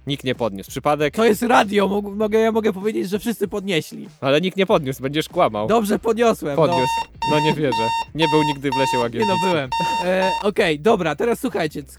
Nikt 0.06 0.24
nie 0.24 0.34
podniósł. 0.34 0.70
Przypadek, 0.70 1.14
To 1.14 1.24
jest 1.24 1.42
radio, 1.42 1.88
Mog- 1.88 2.16
mogę, 2.16 2.38
ja 2.38 2.52
mogę 2.52 2.72
powiedzieć, 2.72 3.08
że 3.10 3.18
wszyscy 3.18 3.48
podnieśli. 3.48 4.08
ale 4.20 4.40
nikt 4.40 4.56
nie 4.56 4.66
podniósł, 4.66 5.02
będziesz 5.02 5.28
kłamał. 5.28 5.68
Dobrze 5.68 5.98
podniosłem. 5.98 6.56
Podniósł. 6.56 6.92
No 7.30 7.40
nie 7.40 7.52
wierzę. 7.52 7.88
Nie 8.14 8.28
był 8.28 8.42
nigdy 8.42 8.70
w 8.70 8.76
lesie 8.76 8.90
No. 8.92 8.98
Nie 8.98 9.02
łagiewnickim. 9.02 9.38
no, 9.44 9.50
byłem. 9.50 9.70
E, 10.04 10.30
Okej, 10.42 10.80
dobra, 10.80 11.16
teraz 11.16 11.40
słuchajcie. 11.40 11.82
c- 11.82 11.98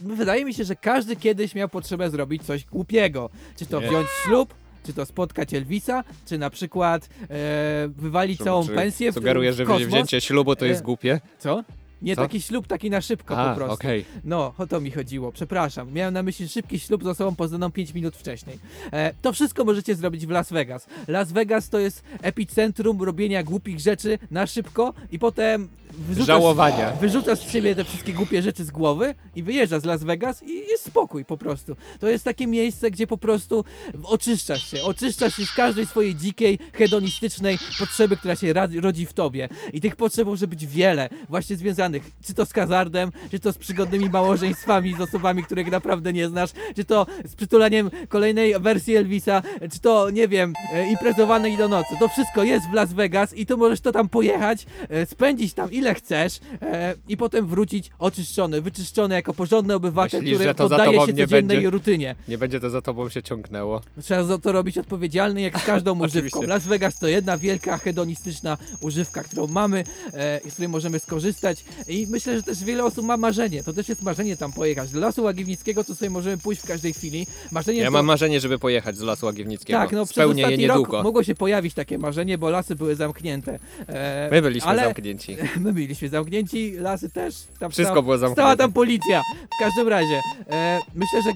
Wydaje 0.00 0.44
mi 0.44 0.54
się, 0.54 0.64
że 0.64 0.76
każdy 0.76 1.16
kiedyś 1.16 1.54
miał 1.54 1.68
potrzebę 1.68 2.10
zrobić 2.10 2.42
coś 2.42 2.64
głupiego. 2.64 3.30
Czy 3.56 3.66
to 3.66 3.80
Nie. 3.80 3.88
wziąć 3.88 4.08
ślub, 4.24 4.54
czy 4.86 4.92
to 4.92 5.06
spotkać 5.06 5.54
Elvisa, 5.54 6.04
czy 6.26 6.38
na 6.38 6.50
przykład 6.50 7.08
e, 7.22 7.88
wywalić 7.96 8.40
całą 8.40 8.66
Czy 8.66 8.74
pensję 8.74 9.12
w, 9.12 9.14
Sugerujesz, 9.14 9.54
w 9.54 9.58
że 9.58 9.64
kosmos. 9.64 9.88
wzięcie 9.88 10.20
ślubu 10.20 10.56
to 10.56 10.64
jest 10.64 10.80
E, 10.80 10.84
głupie? 10.84 11.20
Co? 11.38 11.62
Nie, 12.04 12.16
Co? 12.16 12.22
taki 12.22 12.40
ślub, 12.40 12.66
taki 12.66 12.90
na 12.90 13.00
szybko 13.00 13.38
A, 13.38 13.50
po 13.50 13.56
prostu. 13.56 13.74
okej. 13.74 14.04
No, 14.24 14.54
o 14.58 14.66
to 14.66 14.80
mi 14.80 14.90
chodziło, 14.90 15.32
przepraszam. 15.32 15.92
Miałem 15.92 16.14
na 16.14 16.22
myśli 16.22 16.48
szybki 16.48 16.78
ślub 16.78 17.04
z 17.04 17.06
osobą 17.06 17.36
poznaną 17.36 17.72
5 17.72 17.94
minut 17.94 18.16
wcześniej. 18.16 18.58
E, 18.92 19.14
to 19.22 19.32
wszystko 19.32 19.64
możecie 19.64 19.94
zrobić 19.94 20.26
w 20.26 20.30
Las 20.30 20.52
Vegas. 20.52 20.86
Las 21.08 21.32
Vegas 21.32 21.68
to 21.68 21.78
jest 21.78 22.02
epicentrum 22.22 23.02
robienia 23.02 23.42
głupich 23.42 23.80
rzeczy 23.80 24.18
na 24.30 24.46
szybko 24.46 24.94
i 25.12 25.18
potem 25.18 25.68
wyrzucasz, 25.98 26.26
Żałowania. 26.26 26.90
wyrzucasz 26.90 27.38
z 27.38 27.50
siebie 27.50 27.74
te 27.74 27.84
wszystkie 27.84 28.12
głupie 28.12 28.42
rzeczy 28.42 28.64
z 28.64 28.70
głowy 28.70 29.14
i 29.36 29.42
wyjeżdżasz 29.42 29.82
z 29.82 29.84
Las 29.84 30.04
Vegas 30.04 30.42
i 30.42 30.54
jest 30.68 30.84
spokój 30.84 31.24
po 31.24 31.36
prostu. 31.36 31.76
To 32.00 32.08
jest 32.08 32.24
takie 32.24 32.46
miejsce, 32.46 32.90
gdzie 32.90 33.06
po 33.06 33.18
prostu 33.18 33.64
oczyszczasz 34.04 34.70
się. 34.70 34.82
Oczyszczasz 34.82 35.36
się 35.36 35.46
z 35.46 35.54
każdej 35.54 35.86
swojej 35.86 36.14
dzikiej, 36.14 36.58
hedonistycznej 36.72 37.58
potrzeby, 37.78 38.16
która 38.16 38.36
się 38.36 38.52
rodzi 38.80 39.06
w 39.06 39.12
tobie. 39.12 39.48
I 39.72 39.80
tych 39.80 39.96
potrzeb 39.96 40.26
może 40.26 40.46
być 40.46 40.66
wiele, 40.66 41.08
właśnie 41.28 41.56
związanych 41.56 42.10
czy 42.26 42.34
to 42.34 42.46
z 42.46 42.52
hazardem, 42.52 43.12
czy 43.30 43.38
to 43.38 43.52
z 43.52 43.58
przygodnymi 43.58 44.10
małżeństwami 44.10 44.94
z 44.94 45.00
osobami, 45.00 45.42
których 45.42 45.70
naprawdę 45.70 46.12
nie 46.12 46.28
znasz, 46.28 46.50
czy 46.76 46.84
to 46.84 47.06
z 47.24 47.34
przytulaniem 47.34 47.90
kolejnej 48.08 48.60
wersji 48.60 48.96
Elvisa, 48.96 49.42
czy 49.72 49.80
to, 49.80 50.10
nie 50.10 50.28
wiem, 50.28 50.52
e, 50.72 50.90
imprezowanej 50.90 51.56
do 51.56 51.68
nocy. 51.68 51.94
To 51.98 52.08
wszystko 52.08 52.44
jest 52.44 52.66
w 52.70 52.72
Las 52.72 52.92
Vegas 52.92 53.34
i 53.34 53.46
to 53.46 53.56
możesz 53.56 53.80
to 53.80 53.92
tam 53.92 54.08
pojechać, 54.08 54.66
e, 54.88 55.06
spędzić 55.06 55.54
tam 55.54 55.72
ile 55.72 55.83
chcesz 55.94 56.40
e, 56.62 56.94
i 57.08 57.16
potem 57.16 57.46
wrócić 57.46 57.90
oczyszczony, 57.98 58.60
wyczyszczony 58.60 59.14
jako 59.14 59.34
porządny 59.34 59.74
obywatel, 59.74 60.20
Myślisz, 60.20 60.36
który 60.36 60.48
że 60.50 60.54
to 60.54 60.68
za 60.68 60.76
poddaje 60.76 60.92
tobą 60.92 61.06
się 61.06 61.12
nie 61.12 61.24
codziennej 61.26 61.56
będzie? 61.56 61.70
rutynie. 61.70 62.14
Nie 62.28 62.38
będzie 62.38 62.60
to 62.60 62.70
za 62.70 62.82
tobą 62.82 63.08
się 63.08 63.22
ciągnęło. 63.22 63.80
Trzeba 64.02 64.24
za 64.24 64.38
to 64.38 64.52
robić 64.52 64.78
odpowiedzialny, 64.78 65.40
jak 65.40 65.60
z 65.60 65.64
każdą 65.64 65.92
używką. 66.04 66.18
Oczywiście. 66.18 66.46
Las 66.46 66.66
Vegas 66.66 66.98
to 66.98 67.08
jedna 67.08 67.38
wielka, 67.38 67.78
hedonistyczna 67.78 68.58
używka, 68.80 69.22
którą 69.24 69.46
mamy, 69.46 69.84
e, 70.14 70.40
z 70.50 70.52
której 70.52 70.68
możemy 70.68 70.98
skorzystać 70.98 71.64
i 71.88 72.06
myślę, 72.10 72.36
że 72.36 72.42
też 72.42 72.64
wiele 72.64 72.84
osób 72.84 73.04
ma 73.06 73.16
marzenie. 73.16 73.62
To 73.64 73.72
też 73.72 73.88
jest 73.88 74.02
marzenie 74.02 74.36
tam 74.36 74.52
pojechać. 74.52 74.90
Do 74.90 75.00
Lasu 75.00 75.22
Łagiewnickiego 75.22 75.84
to 75.84 75.94
sobie 75.94 76.10
możemy 76.10 76.38
pójść 76.38 76.62
w 76.62 76.66
każdej 76.66 76.92
chwili. 76.92 77.26
Marzenie 77.52 77.78
Ja 77.80 77.86
to... 77.86 77.90
mam 77.92 78.06
marzenie, 78.06 78.40
żeby 78.40 78.58
pojechać 78.58 78.96
z 78.96 79.00
Lasu 79.00 79.26
Łagiewnickiego. 79.26 79.78
Tak, 79.78 79.92
no 79.92 80.04
przez 80.04 80.14
Spełnię 80.14 80.40
je 80.42 80.46
ostatni 80.46 80.62
niedługo. 80.66 80.92
rok 80.96 81.04
mogło 81.04 81.22
się 81.24 81.34
pojawić 81.34 81.74
takie 81.74 81.98
marzenie, 81.98 82.38
bo 82.38 82.50
lasy 82.50 82.74
były 82.74 82.96
zamknięte. 82.96 83.58
E, 83.88 84.28
My 84.32 84.42
byliśmy 84.42 84.70
ale 84.70 84.84
zamknięci. 84.84 85.36
My 85.60 85.72
byliśmy 85.74 86.08
zamknięci, 86.08 86.72
lasy 86.78 87.10
też. 87.10 87.34
Tam 87.58 87.70
Wszystko 87.70 87.92
stała, 87.92 88.02
było 88.02 88.18
zamknięte. 88.18 88.42
Stała 88.42 88.56
tam 88.56 88.72
policja. 88.72 89.22
W 89.56 89.58
każdym 89.60 89.88
razie, 89.88 90.20
e, 90.50 90.80
myślę, 90.94 91.22
że 91.22 91.30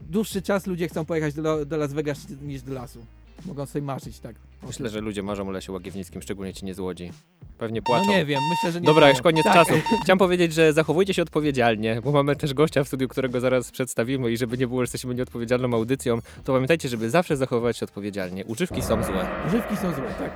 dłuższy 0.00 0.42
czas 0.42 0.66
ludzie 0.66 0.88
chcą 0.88 1.04
pojechać 1.04 1.34
do, 1.34 1.66
do 1.66 1.76
Las 1.76 1.92
Vegas 1.92 2.18
niż 2.42 2.62
do 2.62 2.74
lasu. 2.74 2.98
Mogą 3.46 3.66
sobie 3.66 3.82
marzyć, 3.82 4.18
tak. 4.18 4.36
Myślę, 4.66 4.88
że 4.88 5.00
ludzie 5.00 5.22
marzą 5.22 5.48
o 5.48 5.50
Lesie 5.50 5.72
Łagiewnickim, 5.72 6.22
szczególnie 6.22 6.54
ci 6.54 6.64
nie 6.64 6.74
z 6.74 6.78
Łodzi. 6.78 7.12
Pewnie 7.58 7.80
No 7.80 7.86
płaczą. 7.86 8.10
nie 8.10 8.24
wiem, 8.26 8.40
myślę, 8.50 8.72
że 8.72 8.80
nie 8.80 8.86
Dobra, 8.86 9.10
już 9.10 9.22
koniec 9.22 9.44
tak. 9.44 9.54
czasu. 9.54 9.72
Chciałem 10.02 10.18
powiedzieć, 10.18 10.52
że 10.54 10.72
zachowujcie 10.72 11.14
się 11.14 11.22
odpowiedzialnie, 11.22 12.00
bo 12.04 12.12
mamy 12.12 12.36
też 12.36 12.54
gościa 12.54 12.84
w 12.84 12.88
studiu, 12.88 13.08
którego 13.08 13.40
zaraz 13.40 13.70
przedstawimy 13.70 14.32
i 14.32 14.36
żeby 14.36 14.58
nie 14.58 14.66
było, 14.66 14.80
że 14.80 14.82
jesteśmy 14.84 15.14
nieodpowiedzialną 15.14 15.74
audycją, 15.76 16.18
to 16.44 16.52
pamiętajcie, 16.52 16.88
żeby 16.88 17.10
zawsze 17.10 17.36
zachowywać 17.36 17.76
się 17.76 17.84
odpowiedzialnie. 17.84 18.44
Używki 18.44 18.82
są 18.82 19.04
złe. 19.04 19.26
Używki 19.48 19.76
są 19.76 19.94
złe, 19.94 20.14
tak. 20.18 20.30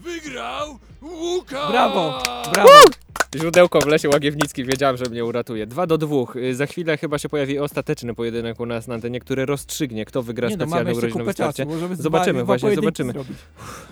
Wygrał 0.00 0.78
Łukasz! 1.02 1.70
Brawo, 1.70 2.22
brawo. 2.52 2.70
Źródełko 3.36 3.80
w 3.80 3.86
Lesie 3.86 4.08
Łagiewnickim, 4.08 4.66
wiedziałem, 4.66 4.96
że 4.96 5.04
mnie 5.10 5.24
uratuje. 5.24 5.66
Dwa 5.66 5.86
do 5.86 5.98
dwóch. 5.98 6.36
Y, 6.36 6.54
Za 6.54 6.66
chwilę 6.66 6.96
chyba 6.96 7.18
się 7.18 7.28
pojawi 7.28 7.58
ostateczny 7.58 8.14
pojedynek 8.14 8.60
u 8.60 8.66
nas 8.66 8.88
na 8.88 8.94
antenie, 8.94 9.20
który 9.20 9.46
rozstrzygnie, 9.46 10.04
kto 10.04 10.22
wygra 10.22 10.48
Nie 10.48 10.56
no, 10.56 10.64
specjalne 10.64 10.90
jeszcze 10.90 10.98
urodzinowe 11.06 11.24
kupę 11.24 11.32
starcie. 11.32 11.64
czasu. 11.64 11.74
Możemy 11.74 11.96
z 11.96 12.00
Zobaczymy, 12.00 12.44
właśnie, 12.44 12.74
zobaczymy. 12.74 13.12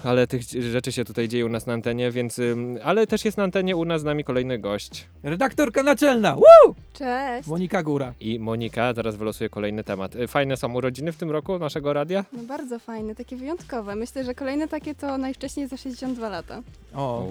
Ale 0.04 0.26
tych 0.26 0.42
rzeczy 0.72 0.92
się 0.92 1.04
tutaj 1.04 1.28
dzieje 1.28 1.46
u 1.46 1.48
nas 1.48 1.66
na 1.66 1.72
antenie, 1.72 2.10
więc... 2.10 2.40
Ale 2.84 3.06
też 3.06 3.24
jest 3.24 3.36
na 3.38 3.44
antenie 3.44 3.76
u 3.76 3.84
nas 3.84 4.00
z 4.00 4.04
nami 4.04 4.24
kolejny 4.24 4.58
gość. 4.58 5.06
Redaktorka 5.22 5.82
naczelna, 5.82 6.34
Woo! 6.36 6.74
Cześć. 6.92 7.48
Monika 7.48 7.82
Góra. 7.82 8.12
I 8.20 8.38
Monika, 8.38 8.94
zaraz 8.94 9.16
wylosuje 9.16 9.50
kolejny 9.50 9.84
temat. 9.84 10.16
Y, 10.16 10.28
Fajne 10.28 10.56
są 10.56 10.74
urodziny 10.74 11.12
w 11.12 11.16
tym 11.16 11.30
roku 11.30 11.58
naszego 11.58 11.92
radia? 11.92 12.24
No 12.32 12.42
bardzo 12.42 12.78
fajne, 12.78 13.14
takie 13.14 13.36
wyjątkowe. 13.36 13.96
Myślę, 13.96 14.24
że 14.24 14.34
kolejne 14.34 14.68
takie 14.68 14.94
to 14.94 15.18
najwcześniej 15.18 15.68
za 15.68 15.76
62 15.76 16.28
lata. 16.28 16.62
O. 16.94 17.26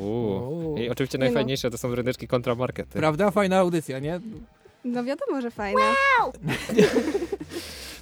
I 0.77 0.89
oczywiście 0.89 1.17
Nie 1.17 1.23
najfajniejsze 1.25 1.71
to 1.71 1.76
są 1.77 1.95
ryneczki 1.95 2.27
kontramarkety. 2.27 2.99
prawda? 2.99 3.31
Fajna 3.31 3.57
audycja, 3.57 3.99
nie? 3.99 4.19
No 4.83 5.03
wiadomo, 5.03 5.41
że 5.41 5.51
fajne. 5.51 5.81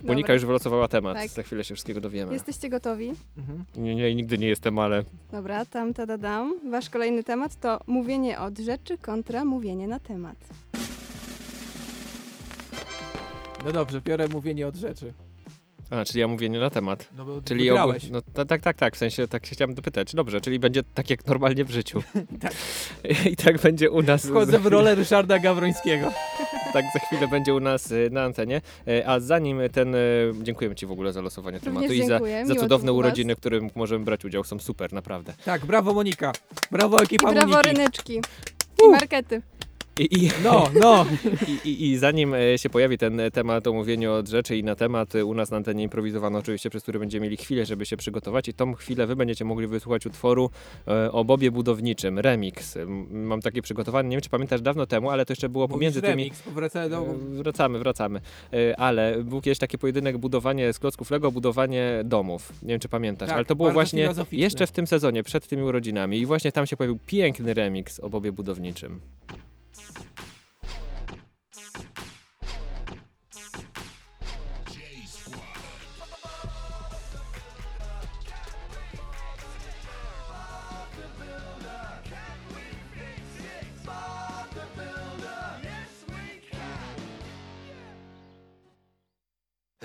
Monika 0.03 0.21
Dobra. 0.27 0.33
już 0.33 0.45
wylosowała 0.45 0.87
temat, 0.87 1.17
Tak. 1.17 1.29
za 1.29 1.43
chwilę 1.43 1.63
się 1.63 1.73
wszystkiego 1.75 2.01
dowiemy. 2.01 2.33
Jesteście 2.33 2.69
gotowi? 2.69 3.13
Mhm. 3.37 3.63
Nie, 3.75 3.95
nie, 3.95 4.15
nigdy 4.15 4.37
nie 4.37 4.47
jestem, 4.47 4.79
ale 4.79 5.03
Dobra, 5.31 5.65
tam 5.65 5.93
tadadam. 5.93 6.53
Wasz 6.71 6.89
kolejny 6.89 7.23
temat 7.23 7.59
to 7.59 7.79
mówienie 7.87 8.39
od 8.39 8.57
rzeczy 8.59 8.97
kontra 8.97 9.45
mówienie 9.45 9.87
na 9.87 9.99
temat. 9.99 10.37
No 13.65 13.71
dobrze, 13.71 14.01
biorę 14.01 14.27
mówienie 14.27 14.67
od 14.67 14.75
rzeczy. 14.75 15.13
A, 15.89 16.05
czyli 16.05 16.19
ja 16.19 16.27
mówię 16.27 16.49
nie 16.49 16.59
na 16.59 16.69
temat. 16.69 17.09
No 17.17 17.25
bo 17.25 17.41
Czyli 17.41 17.65
wygrałeś. 17.65 18.03
ogól- 18.03 18.11
no, 18.11 18.21
ta- 18.33 18.45
tak, 18.45 18.61
tak, 18.61 18.77
tak, 18.77 18.95
w 18.95 18.97
sensie 18.97 19.27
tak 19.27 19.45
się 19.45 19.55
chciałem 19.55 19.73
dopytać. 19.75 20.15
Dobrze, 20.15 20.41
czyli 20.41 20.59
będzie 20.59 20.83
tak 20.93 21.09
jak 21.09 21.25
normalnie 21.27 21.65
w 21.65 21.71
życiu. 21.71 22.03
Tak. 22.41 22.53
I 23.31 23.35
tak 23.35 23.57
będzie 23.61 23.91
u 23.91 24.01
nas. 24.01 24.25
Wchodzę 24.25 24.59
w 24.59 24.65
rolę 24.65 24.95
Ryszarda 24.95 25.39
Gawrońskiego. 25.39 26.11
Tak 26.73 26.85
za 26.93 26.99
chwilę 26.99 27.27
będzie 27.27 27.53
u 27.53 27.59
nas 27.59 27.91
y, 27.91 28.09
na 28.11 28.23
antenie. 28.23 28.61
E, 28.87 29.07
A 29.07 29.19
zanim 29.19 29.59
ten. 29.71 29.95
y, 29.95 30.31
Dziękujemy 30.43 30.75
Ci 30.75 30.85
w 30.85 30.91
ogóle 30.91 31.13
za 31.13 31.21
losowanie 31.21 31.57
Również 31.57 31.73
tematu 31.75 31.93
i 31.93 32.01
za, 32.01 32.07
dziękuję, 32.07 32.45
za 32.45 32.55
cudowne 32.55 32.93
urodziny, 32.93 33.35
w 33.35 33.39
którym 33.39 33.69
możemy 33.75 34.05
brać 34.05 34.25
udział. 34.25 34.43
Są 34.43 34.59
super, 34.59 34.93
naprawdę. 34.93 35.33
Tak, 35.45 35.65
brawo 35.65 35.93
Monika. 35.93 36.31
Brawo 36.71 36.97
I 36.99 37.03
ekipa 37.03 37.31
brawo 37.33 37.47
Moniki. 37.51 37.69
ryneczki. 37.69 38.21
I 38.85 38.89
markety. 38.89 39.41
I, 39.99 40.23
i, 40.23 40.29
No, 40.43 40.69
no. 40.81 41.05
I, 41.65 41.91
i, 41.91 41.97
zanim 41.97 42.33
e, 42.33 42.57
się 42.57 42.69
pojawi 42.69 42.97
ten 42.97 43.19
e, 43.19 43.31
temat 43.31 43.67
o 43.67 43.73
mówieniu 43.73 44.11
od 44.11 44.29
rzeczy 44.29 44.57
i 44.57 44.63
na 44.63 44.75
temat 44.75 45.15
e, 45.15 45.25
u 45.25 45.33
nas 45.33 45.51
na 45.51 45.57
antenie 45.57 45.83
improwizowano 45.83 46.39
oczywiście, 46.39 46.69
przez 46.69 46.83
który 46.83 46.99
będziemy 46.99 47.23
mieli 47.23 47.37
chwilę, 47.37 47.65
żeby 47.65 47.85
się 47.85 47.97
przygotować 47.97 48.47
i 48.47 48.53
tą 48.53 48.73
chwilę 48.73 49.07
wy 49.07 49.15
będziecie 49.15 49.45
mogli 49.45 49.67
wysłuchać 49.67 50.05
utworu 50.05 50.49
o 51.11 51.25
Bobie 51.25 51.51
Budowniczym, 51.51 52.19
remix. 52.19 52.77
Mam 53.09 53.41
takie 53.41 53.61
przygotowane, 53.61 54.09
nie 54.09 54.15
wiem 54.15 54.21
czy 54.21 54.29
pamiętasz 54.29 54.61
dawno 54.61 54.85
temu, 54.85 55.09
ale 55.09 55.25
to 55.25 55.31
jeszcze 55.33 55.49
było 55.49 55.67
pomiędzy 55.67 55.99
Mówisz 55.99 56.11
tymi... 56.11 56.23
remix, 56.23 56.41
powracamy 56.41 56.89
do... 56.89 57.05
Wracamy, 57.29 57.79
wracamy. 57.79 58.21
Ale 58.77 59.23
był 59.23 59.41
kiedyś 59.41 59.59
taki 59.59 59.77
pojedynek 59.77 60.17
budowanie 60.17 60.73
z 60.73 60.79
klocków 60.79 61.11
Lego, 61.11 61.31
budowanie 61.31 62.01
domów. 62.05 62.53
Nie 62.63 62.69
wiem, 62.69 62.79
czy 62.79 62.89
pamiętasz, 62.89 63.27
Tak, 63.27 63.35
ale 63.35 63.45
to 63.45 63.55
było 63.55 63.71
właśnie 63.71 64.09
jeszcze 64.31 64.67
w 64.67 64.71
tym 64.71 64.87
sezonie, 64.87 65.23
przed 65.23 65.47
tymi 65.47 65.63
urodzinami 65.63 66.19
i 66.19 66.25
właśnie 66.25 66.51
tam 66.51 66.65
się 66.65 66.77
pojawił 66.77 66.99
piękny 67.05 67.53
remix 67.53 67.99
o 67.99 68.09
Bobie 68.09 68.31
Budowniczym. 68.31 68.99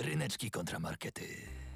Ryneczki 0.05 0.51
kontramarkety. 0.51 1.23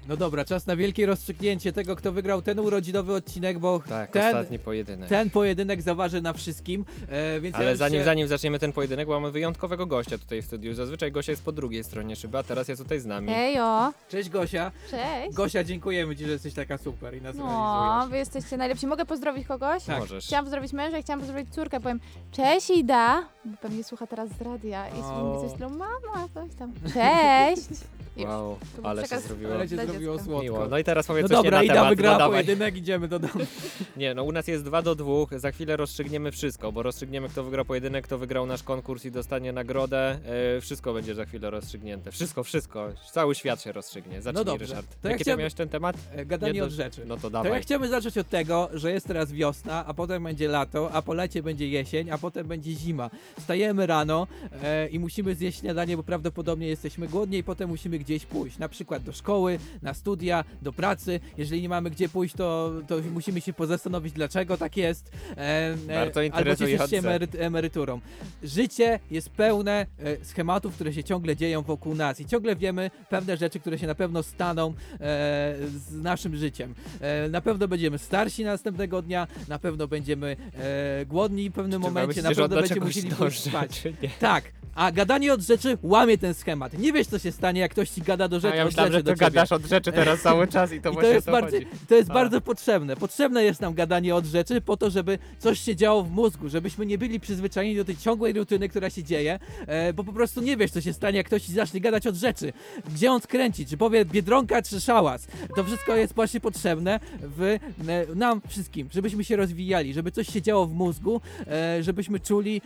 No 0.07 0.17
dobra, 0.17 0.45
czas 0.45 0.67
na 0.67 0.75
wielkie 0.75 1.05
rozstrzygnięcie 1.05 1.73
tego, 1.73 1.95
kto 1.95 2.11
wygrał 2.11 2.41
ten 2.41 2.59
urodzinowy 2.59 3.13
odcinek, 3.13 3.59
bo 3.59 3.81
Tak, 3.89 4.11
ten, 4.11 4.25
ostatni 4.25 4.59
pojedynek. 4.59 5.09
ten 5.09 5.29
pojedynek 5.29 5.81
zaważy 5.81 6.21
na 6.21 6.33
wszystkim, 6.33 6.85
e, 7.09 7.39
więc 7.41 7.53
ja 7.53 7.59
Ale 7.59 7.69
już 7.69 7.79
zanim, 7.79 7.99
się... 7.99 8.05
zanim 8.05 8.27
zaczniemy 8.27 8.59
ten 8.59 8.71
pojedynek, 8.73 9.07
bo 9.07 9.19
mamy 9.19 9.31
wyjątkowego 9.31 9.85
gościa 9.85 10.17
tutaj 10.17 10.41
w 10.41 10.45
studiu. 10.45 10.73
Zazwyczaj 10.73 11.11
gościa 11.11 11.31
jest 11.31 11.43
po 11.43 11.51
drugiej 11.51 11.83
stronie 11.83 12.15
szyby, 12.15 12.37
a 12.37 12.43
teraz 12.43 12.67
jest 12.67 12.81
tutaj 12.81 12.99
z 12.99 13.05
nami. 13.05 13.27
Ejo, 13.35 13.93
Cześć 14.09 14.29
Gosia. 14.29 14.71
cześć. 14.91 15.35
Gosia, 15.35 15.63
dziękujemy 15.63 16.15
Ci, 16.15 16.25
że 16.25 16.31
jesteś 16.31 16.53
taka 16.53 16.77
super 16.77 17.17
i 17.17 17.21
nas 17.21 17.35
No, 17.35 17.43
realizujesz. 17.45 18.11
wy 18.11 18.17
jesteście 18.17 18.57
najlepsi. 18.57 18.87
Mogę 18.87 19.05
pozdrowić 19.05 19.47
kogoś? 19.47 19.83
Tak. 19.83 19.99
Możesz. 19.99 20.25
Chciałam 20.25 20.45
pozdrowić 20.45 20.73
męża 20.73 20.97
i 20.97 21.03
chciałam 21.03 21.19
pozdrowić 21.19 21.49
córkę. 21.53 21.79
Powiem 21.79 21.99
cześć 22.31 22.69
Ida, 22.69 23.23
bo 23.45 23.57
pewnie 23.61 23.83
słucha 23.83 24.07
teraz 24.07 24.29
z 24.29 24.41
radia 24.41 24.89
i 24.89 24.99
O. 25.01 25.23
mówi 25.23 25.47
coś 25.47 25.51
stylu 25.55 25.69
mama, 25.69 26.27
coś 26.33 26.55
tam. 26.59 26.73
Cześć. 26.93 27.67
Wow, 28.17 28.57
To 28.81 28.89
ale 28.89 29.07
się 29.07 29.19
zrobiło 29.19 29.53
Ale 29.53 29.67
Cię 29.69 29.75
Dla 29.75 29.85
zrobiło 29.85 30.19
słodko. 30.19 30.41
miło. 30.43 30.67
No 30.67 30.77
i 30.77 30.83
teraz 30.83 31.07
powiedz 31.07 31.23
No 31.23 31.27
coś 31.27 31.37
dobra, 31.43 31.61
nie 31.61 31.67
na 31.67 31.73
temat. 31.73 31.97
no, 31.97 32.03
dawaj. 32.03 32.29
pojedynek, 32.29 32.75
idziemy 32.77 33.07
do 33.07 33.19
domu. 33.19 33.33
Nie, 33.97 34.13
no 34.13 34.23
u 34.23 34.31
nas 34.31 34.47
jest 34.47 34.63
2 34.63 34.81
do 34.81 34.95
2, 34.95 35.13
za 35.39 35.51
chwilę 35.51 35.77
rozstrzygniemy 35.77 36.31
wszystko, 36.31 36.71
bo 36.71 36.83
rozstrzygniemy 36.83 37.29
kto 37.29 37.43
wygrał 37.43 37.65
pojedynek, 37.65 38.05
kto 38.05 38.17
wygrał 38.17 38.45
nasz 38.45 38.63
konkurs 38.63 39.05
i 39.05 39.11
dostanie 39.11 39.53
nagrodę. 39.53 40.17
E, 40.57 40.61
wszystko 40.61 40.93
będzie 40.93 41.15
za 41.15 41.25
chwilę 41.25 41.49
rozstrzygnięte. 41.49 42.11
Wszystko, 42.11 42.43
wszystko. 42.43 42.87
Cały 43.11 43.35
świat 43.35 43.61
się 43.61 43.71
rozstrzygnie. 43.71 44.21
Zacznij, 44.21 44.45
dobrze. 44.45 44.65
Ryszard. 44.65 44.87
To 45.01 45.07
ja 45.07 45.11
Jaki 45.11 45.23
chciałem- 45.23 45.37
ty 45.37 45.39
miałeś 45.41 45.53
ten 45.53 45.69
temat? 45.69 45.95
E, 46.11 46.25
Gadanie 46.25 46.53
Nie 46.53 46.59
do- 46.59 46.65
od 46.65 46.71
rzeczy. 46.71 47.05
No 47.05 47.15
to 47.15 47.21
To 47.21 47.29
dawaj. 47.29 47.51
ja 47.51 47.59
chciałbym 47.59 47.89
zacząć 47.89 48.17
od 48.17 48.29
tego, 48.29 48.69
że 48.73 48.91
jest 48.91 49.07
teraz 49.07 49.31
wiosna, 49.31 49.85
a 49.85 49.93
potem 49.93 50.23
będzie 50.23 50.47
lato, 50.47 50.89
a 50.93 51.01
po 51.01 51.13
lecie 51.13 51.43
będzie 51.43 51.67
jesień, 51.69 52.11
a 52.11 52.17
potem 52.17 52.47
będzie 52.47 52.71
zima. 52.71 53.09
Wstajemy 53.39 53.85
rano 53.87 54.27
e, 54.63 54.87
i 54.87 54.99
musimy 54.99 55.35
zjeść 55.35 55.59
śniadanie, 55.59 55.97
bo 55.97 56.03
prawdopodobnie 56.03 56.67
jesteśmy 56.67 57.07
głodni 57.07 57.37
i 57.37 57.43
potem 57.43 57.69
musimy 57.69 57.99
gdzieś 57.99 58.25
pójść, 58.25 58.57
na 58.57 58.69
przykład 58.69 59.03
do 59.03 59.13
szkoły, 59.13 59.59
na 59.81 59.93
studia, 59.93 60.43
do 60.61 60.73
pracy. 60.73 61.19
Jeżeli 61.37 61.61
nie 61.61 61.69
mamy 61.69 61.89
gdzie 61.89 62.09
pójść, 62.09 62.35
to, 62.35 62.71
to 62.87 62.95
musimy 63.13 63.41
się 63.41 63.53
pozastanowić, 63.53 64.13
dlaczego 64.13 64.57
tak 64.57 64.77
jest. 64.77 65.11
E, 65.37 65.75
Bardzo 65.87 66.19
albo 66.19 66.21
interesujące. 66.21 66.77
cieszyć 66.87 67.03
się 67.03 67.09
emery- 67.09 67.39
emeryturą. 67.39 68.01
Życie 68.43 68.99
jest 69.11 69.29
pełne 69.29 69.85
e, 69.99 70.25
schematów, 70.25 70.75
które 70.75 70.93
się 70.93 71.03
ciągle 71.03 71.35
dzieją 71.35 71.61
wokół 71.61 71.95
nas 71.95 72.19
i 72.19 72.25
ciągle 72.25 72.55
wiemy 72.55 72.91
pewne 73.09 73.37
rzeczy, 73.37 73.59
które 73.59 73.77
się 73.79 73.87
na 73.87 73.95
pewno 73.95 74.23
staną 74.23 74.69
e, 74.69 74.73
z 75.67 76.01
naszym 76.01 76.35
życiem. 76.35 76.75
E, 77.01 77.29
na 77.29 77.41
pewno 77.41 77.67
będziemy 77.67 77.97
starsi 77.97 78.43
następnego 78.43 79.01
dnia, 79.01 79.27
na 79.47 79.59
pewno 79.59 79.87
będziemy 79.87 80.37
e, 80.53 81.05
głodni 81.05 81.49
w 81.49 81.53
pewnym 81.53 81.81
Czy 81.81 81.87
momencie, 81.87 82.21
na 82.21 82.29
pewno 82.29 82.47
będziemy 82.47 82.85
musieli 82.85 83.09
spać. 83.31 83.83
nie? 84.01 84.09
Tak. 84.19 84.43
A 84.75 84.91
gadanie 84.91 85.33
od 85.33 85.41
rzeczy 85.41 85.77
łamie 85.83 86.17
ten 86.17 86.33
schemat. 86.33 86.77
Nie 86.77 86.93
wiesz, 86.93 87.07
co 87.07 87.19
się 87.19 87.31
stanie, 87.31 87.61
jak 87.61 87.71
ktoś 87.71 87.89
ci 87.89 88.01
gada 88.01 88.27
do 88.27 88.39
rzeczy, 88.39 88.53
A 88.53 88.57
ja 88.57 88.65
myślałem, 88.65 88.93
że 88.93 89.03
ty 89.03 89.15
gadasz 89.15 89.51
od 89.51 89.65
rzeczy 89.65 89.91
teraz 89.91 90.21
cały 90.21 90.47
czas 90.47 90.71
i 90.71 90.81
to 90.81 90.89
I 90.91 90.93
właśnie 90.93 91.09
to 91.09 91.15
jest, 91.15 91.29
o 91.29 91.31
bardzo, 91.31 91.57
chodzi. 91.57 91.67
to 91.87 91.95
jest 91.95 92.09
bardzo 92.09 92.41
potrzebne. 92.41 92.95
Potrzebne 92.95 93.43
jest 93.43 93.61
nam 93.61 93.73
gadanie 93.73 94.15
od 94.15 94.25
rzeczy 94.25 94.61
po 94.61 94.77
to, 94.77 94.89
żeby 94.89 95.19
coś 95.39 95.59
się 95.59 95.75
działo 95.75 96.03
w 96.03 96.11
mózgu, 96.11 96.49
żebyśmy 96.49 96.85
nie 96.85 96.97
byli 96.97 97.19
przyzwyczajeni 97.19 97.75
do 97.75 97.85
tej 97.85 97.97
ciągłej 97.97 98.33
rutyny, 98.33 98.69
która 98.69 98.89
się 98.89 99.03
dzieje, 99.03 99.39
e, 99.67 99.93
bo 99.93 100.03
po 100.03 100.13
prostu 100.13 100.41
nie 100.41 100.57
wiesz, 100.57 100.71
co 100.71 100.81
się 100.81 100.93
stanie, 100.93 101.17
jak 101.17 101.27
ktoś 101.27 101.41
ci 101.41 101.53
zacznie 101.53 101.81
gadać 101.81 102.07
od 102.07 102.15
rzeczy. 102.15 102.53
Gdzie 102.93 103.11
on 103.11 103.21
skręci, 103.21 103.65
czy 103.65 103.77
powie 103.77 104.05
biedronka, 104.05 104.61
czy 104.61 104.81
szałas. 104.81 105.27
To 105.55 105.63
wszystko 105.63 105.95
jest 105.95 106.15
właśnie 106.15 106.39
potrzebne 106.39 106.99
w 107.21 107.41
e, 107.41 108.15
nam 108.15 108.41
wszystkim, 108.47 108.89
żebyśmy 108.93 109.23
się 109.23 109.35
rozwijali, 109.35 109.93
żeby 109.93 110.11
coś 110.11 110.27
się 110.27 110.41
działo 110.41 110.67
w 110.67 110.73
mózgu, 110.73 111.21
e, 111.47 111.83
żebyśmy 111.83 112.19
czuli 112.19 112.61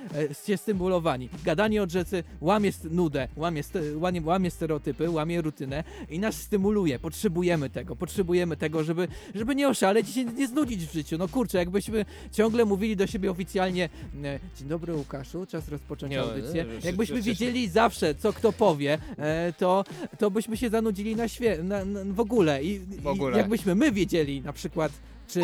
się 0.46 0.58
stymulowani. 0.58 1.30
Gadanie 1.44 1.84
od 1.84 1.92
rzeczy 1.92 1.99
łamie 2.42 2.72
st- 2.72 2.92
nudę, 2.92 3.28
łamie, 3.36 3.62
łamie, 3.96 4.22
łamie 4.22 4.52
stereotypy, 4.52 5.10
łamie 5.10 5.42
rutynę 5.42 5.84
i 6.10 6.20
nas 6.20 6.36
stymuluje. 6.36 7.00
Potrzebujemy 7.00 7.70
tego, 7.70 7.96
potrzebujemy 7.96 8.58
tego, 8.58 8.84
żeby, 8.84 9.08
żeby 9.36 9.56
nie 9.56 9.68
oszaleć 9.70 10.10
i 10.10 10.14
się 10.14 10.26
nie 10.26 10.48
znudzić 10.48 10.86
w 10.86 10.94
życiu. 10.94 11.18
No 11.18 11.28
kurczę, 11.28 11.58
jakbyśmy 11.58 12.06
ciągle 12.32 12.66
mówili 12.66 12.96
do 12.96 13.08
siebie 13.08 13.32
oficjalnie 13.32 13.90
Dzień 14.60 14.68
dobry 14.68 14.94
Łukaszu, 14.96 15.46
czas 15.46 15.70
rozpocząć 15.70 16.12
Nie, 16.12 16.22
audycję. 16.22 16.66
nie, 16.66 16.74
Jakbyśmy 16.88 17.18
czy- 17.18 17.24
czy- 17.24 17.30
wiedzieli 17.30 17.68
zawsze, 17.70 18.16
co 18.16 18.34
kto 18.34 18.54
powie, 18.54 18.98
e, 19.18 19.54
to, 19.58 19.84
to 20.20 20.32
byśmy 20.32 20.58
się 20.58 20.70
zanudzili 20.70 21.16
na, 21.16 21.26
świe- 21.28 21.64
na, 21.64 21.86
na 21.86 22.00
w 22.14 22.20
ogóle. 22.20 22.64
I, 22.64 22.80
W 22.80 23.08
ogóle. 23.08 23.36
I 23.36 23.38
jakbyśmy 23.38 23.76
my 23.76 23.92
wiedzieli 23.92 24.42
na 24.42 24.54
przykład, 24.54 24.92
czy 25.28 25.42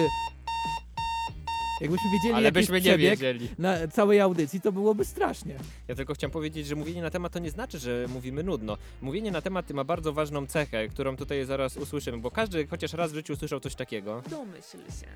Jakbyśmy 1.82 2.10
wiedzieli, 2.12 2.34
Ale 2.34 2.52
byśmy 2.52 2.82
nie 2.82 2.90
przebieg 2.90 3.10
wiedzieli. 3.12 3.50
na 3.58 3.88
całej 3.88 4.20
audycji, 4.20 4.62
to 4.62 4.72
byłoby 4.72 5.06
strasznie. 5.06 5.56
Ja 5.88 5.96
tylko 5.96 6.14
chciałem 6.14 6.32
powiedzieć, 6.32 6.68
że 6.68 6.76
mówienie 6.76 7.02
na 7.02 7.10
temat 7.10 7.34
to 7.34 7.40
nie 7.40 7.52
znaczy, 7.52 7.80
że 7.80 8.06
mówimy 8.14 8.44
nudno. 8.44 8.78
Mówienie 9.02 9.32
na 9.32 9.42
temat 9.42 9.72
ma 9.72 9.84
bardzo 9.84 10.14
ważną 10.14 10.48
cechę, 10.48 10.88
którą 10.88 11.16
tutaj 11.18 11.46
zaraz 11.46 11.78
usłyszymy, 11.78 12.18
bo 12.18 12.32
każdy 12.32 12.68
chociaż 12.68 12.94
raz 12.94 13.12
w 13.12 13.16
życiu 13.16 13.34
usłyszał 13.34 13.60
coś 13.60 13.76
takiego. 13.76 14.22
Domyśl 14.30 14.78
się. 14.78 15.08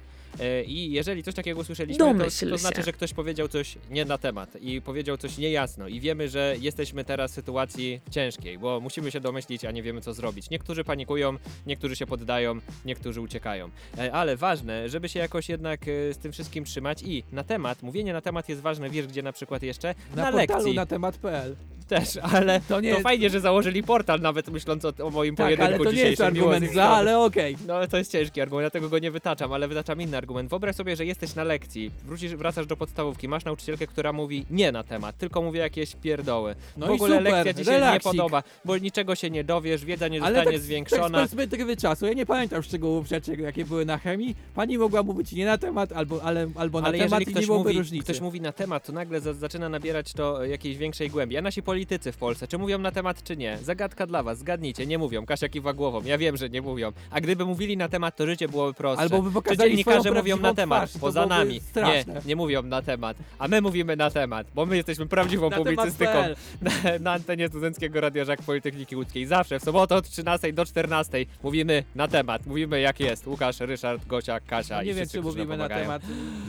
E, 0.43 0.63
I 0.63 0.91
jeżeli 0.91 1.23
coś 1.23 1.35
takiego 1.35 1.59
usłyszeliśmy, 1.59 1.99
to, 1.99 2.05
Domyśl 2.05 2.49
to 2.49 2.57
znaczy, 2.57 2.83
że 2.83 2.93
ktoś 2.93 3.13
powiedział 3.13 3.47
coś 3.47 3.77
nie 3.89 4.05
na 4.05 4.17
temat 4.17 4.55
i 4.61 4.81
powiedział 4.81 5.17
coś 5.17 5.37
niejasno. 5.37 5.87
I 5.87 5.99
wiemy, 5.99 6.29
że 6.29 6.55
jesteśmy 6.59 7.05
teraz 7.05 7.31
w 7.31 7.35
sytuacji 7.35 8.01
ciężkiej, 8.11 8.57
bo 8.57 8.79
musimy 8.79 9.11
się 9.11 9.19
domyślić, 9.19 9.65
a 9.65 9.71
nie 9.71 9.83
wiemy 9.83 10.01
co 10.01 10.13
zrobić. 10.13 10.49
Niektórzy 10.49 10.83
panikują, 10.83 11.37
niektórzy 11.65 11.95
się 11.95 12.05
poddają, 12.05 12.59
niektórzy 12.85 13.21
uciekają. 13.21 13.69
E, 13.97 14.11
Ale 14.13 14.37
ważne, 14.37 14.89
żeby 14.89 15.09
się 15.09 15.19
jakoś 15.19 15.49
jednak 15.49 15.81
e, 15.87 16.13
z 16.13 16.17
tym 16.17 16.31
wszystkim 16.31 16.48
trzymać 16.65 17.03
i 17.03 17.23
na 17.31 17.43
temat, 17.43 17.83
mówienie 17.83 18.13
na 18.13 18.21
temat 18.21 18.49
jest 18.49 18.61
ważne, 18.61 18.89
wiesz 18.89 19.07
gdzie 19.07 19.23
na 19.23 19.31
przykład 19.31 19.63
jeszcze? 19.63 19.95
Na, 20.15 20.23
na 20.23 20.31
portalu 20.31 20.57
lekcji. 20.59 20.75
na 20.75 20.85
temat.pl. 20.85 21.55
Też, 21.89 22.17
ale 22.17 22.59
To 22.59 22.65
to, 22.69 22.81
nie- 22.81 23.01
fajnie, 23.01 23.29
że 23.29 23.39
założyli 23.39 23.83
portal, 23.83 24.21
nawet 24.21 24.47
myśląc 24.49 24.85
o, 24.85 24.93
o 25.03 25.09
moim 25.09 25.35
Tak, 25.35 25.45
pojedynku 25.45 25.73
ale 25.73 25.83
to 25.83 25.91
nie 25.91 26.01
jest 26.01 26.21
argument 26.21 26.73
za, 26.73 26.83
ale 26.83 27.19
okej. 27.19 27.57
No 27.67 27.73
ale 27.75 27.87
to 27.87 27.97
jest 27.97 28.11
ciężki 28.11 28.41
argument, 28.41 28.63
dlatego 28.63 28.89
go 28.89 28.99
nie 28.99 29.11
wytaczam, 29.11 29.53
ale 29.53 29.67
wytaczam 29.67 30.01
inny 30.01 30.17
argument. 30.17 30.49
Wyobraź 30.49 30.75
sobie, 30.75 30.95
że 30.95 31.05
jesteś 31.05 31.35
na 31.35 31.43
lekcji, 31.43 31.91
wrócisz, 32.05 32.35
wracasz 32.35 32.65
do 32.67 32.77
podstawówki, 32.77 33.27
masz 33.27 33.45
nauczycielkę, 33.45 33.87
która 33.87 34.13
mówi 34.13 34.45
nie 34.51 34.71
na 34.71 34.83
temat, 34.83 35.17
tylko 35.17 35.41
mówi 35.41 35.59
jakieś 35.59 35.95
pierdoły. 35.95 36.55
No 36.77 36.87
w 36.87 36.89
i 36.89 36.93
ogóle 36.93 37.17
super, 37.17 37.33
lekcja 37.33 37.53
ci 37.53 37.65
się 37.65 37.71
relaksik. 37.71 38.05
nie 38.13 38.17
podoba, 38.17 38.43
bo 38.65 38.77
niczego 38.77 39.15
się 39.15 39.29
nie 39.29 39.43
dowiesz, 39.43 39.85
wiedza 39.85 40.07
nie 40.07 40.21
Ale 40.21 40.35
zostanie 40.35 40.57
tak, 40.57 40.61
zwiększona. 40.65 41.03
tak 41.03 41.09
z 41.11 41.13
perspektywy 41.35 41.77
czasu, 41.77 42.05
ja 42.05 42.13
nie 42.13 42.25
pamiętam 42.25 42.63
szczegółów 42.63 43.07
rzeczy, 43.07 43.35
jakie 43.35 43.65
były 43.65 43.85
na 43.85 43.97
chemii. 43.97 44.35
Pani 44.55 44.77
mogła 44.77 45.03
mówić 45.03 45.31
nie 45.31 45.45
na 45.45 45.57
temat, 45.57 45.91
albo, 45.91 46.23
ale, 46.23 46.47
albo 46.55 46.81
na 46.81 46.87
Ale 46.87 46.97
temat 46.97 47.21
i 47.27 47.33
nie 47.35 47.41
byłoby 47.41 47.63
mówi, 47.69 47.77
różnicy. 47.77 48.03
ktoś 48.03 48.21
mówi 48.21 48.41
na 48.41 48.51
temat, 48.51 48.85
to 48.85 48.93
nagle 48.93 49.21
za, 49.21 49.33
zaczyna 49.33 49.69
nabierać 49.69 50.13
to 50.13 50.45
e, 50.45 50.49
jakiejś 50.49 50.77
większej 50.77 51.09
głębi. 51.09 51.37
A 51.37 51.41
nasi 51.41 51.63
politycy 51.79 52.11
w 52.11 52.17
Polsce, 52.17 52.47
czy 52.47 52.57
mówią 52.57 52.77
na 52.79 52.91
temat, 52.91 53.23
czy 53.23 53.37
nie? 53.37 53.57
Zagadka 53.57 54.07
dla 54.07 54.23
was, 54.23 54.39
zgadnijcie, 54.39 54.85
nie 54.85 54.97
mówią. 54.97 55.25
Kasia 55.25 55.49
kiwa 55.49 55.73
głową, 55.73 56.01
ja 56.05 56.17
wiem, 56.17 56.37
że 56.37 56.49
nie 56.49 56.61
mówią. 56.61 56.91
A 57.11 57.21
gdyby 57.21 57.45
mówili 57.45 57.77
na 57.77 57.89
temat, 57.89 58.15
to 58.15 58.25
życie 58.25 58.47
byłoby 58.49 58.73
prostsze. 58.73 59.01
Albo 59.01 59.21
by 59.21 59.29
czy 59.29 59.33
pokazali 59.33 59.69
dziennikarze 59.71 59.99
swoją 59.99 60.15
mówią 60.15 60.35
na 60.35 60.41
prawdziwą 60.41 60.55
temat, 60.55 60.79
twarz 60.79 60.93
to 60.93 60.99
poza 60.99 61.19
byłoby 61.27 61.35
nami. 61.35 61.53
Nie, 61.53 61.61
straszne. 61.61 62.21
nie 62.25 62.35
mówią 62.35 62.63
na 62.63 62.81
temat. 62.81 63.17
A 63.39 63.47
my 63.47 63.61
mówimy 63.61 63.95
na 63.95 64.09
temat, 64.11 64.47
bo 64.55 64.65
my 64.65 64.75
jesteśmy 64.77 65.05
prawdziwą 65.05 65.49
Na 65.49 65.57
publicystyką 65.57 66.13
na, 66.61 66.71
na 66.99 67.11
antenie 67.11 67.47
Studenckiego 67.47 68.01
Radia 68.01 68.25
Żak 68.25 68.41
Politechniki 68.41 68.95
Łódzkiej. 68.95 69.25
Zawsze 69.25 69.59
w 69.59 69.63
sobotę 69.63 69.95
od 69.95 70.09
13 70.09 70.53
do 70.53 70.65
14 70.65 71.25
mówimy 71.43 71.83
na 71.95 72.07
temat, 72.07 72.45
mówimy 72.45 72.79
jak 72.81 72.99
jest. 72.99 73.27
Łukasz, 73.27 73.59
Ryszard, 73.59 74.05
Gosia, 74.07 74.39
Kasia 74.39 74.83
i 74.83 74.85
nie 74.87 74.93
wiem, 74.93 74.97
wszyscy, 75.05 75.17
czy 75.17 75.21
którzy 75.21 75.37
nam 75.37 75.47
mówimy 75.47 75.57
na 75.57 75.63
pomagają. 75.69 75.83
temat. 75.83 76.01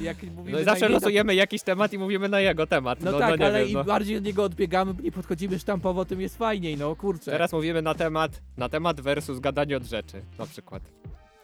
Jak 0.03 0.23
mówimy 0.23 0.53
No 0.53 0.59
i 0.59 0.65
na 0.65 0.71
zawsze 0.71 0.87
inny- 0.87 0.93
losujemy 0.95 1.35
jakiś 1.35 1.63
temat 1.63 1.93
i 1.93 1.99
mówimy 1.99 2.29
na 2.29 2.41
jego 2.41 2.67
temat. 2.67 3.01
No, 3.01 3.11
No, 3.13 3.19
tak, 3.19 3.31
no 3.31 3.37
nie 3.37 3.47
ale 3.47 3.59
wiem, 3.61 3.69
im 3.69 3.75
no. 3.75 3.85
bardziej 3.85 4.17
od 4.17 4.25
niego 4.25 4.45
odbiegamy, 4.45 4.95
nie 5.03 5.13
podchodzimy 5.21 5.59
sztampowo, 5.59 6.05
tym 6.05 6.21
jest 6.21 6.39
fajniej, 6.39 6.77
no 6.77 6.97
kurczę. 6.97 7.31
Teraz 7.31 7.53
mówimy 7.53 7.83
na 7.83 7.95
temat, 7.95 8.43
na 8.57 8.69
temat 8.69 9.01
versus 9.01 9.41
gadanie 9.41 9.77
od 9.77 9.85
rzeczy, 9.85 10.23
na 10.39 10.47
przykład. 10.47 10.83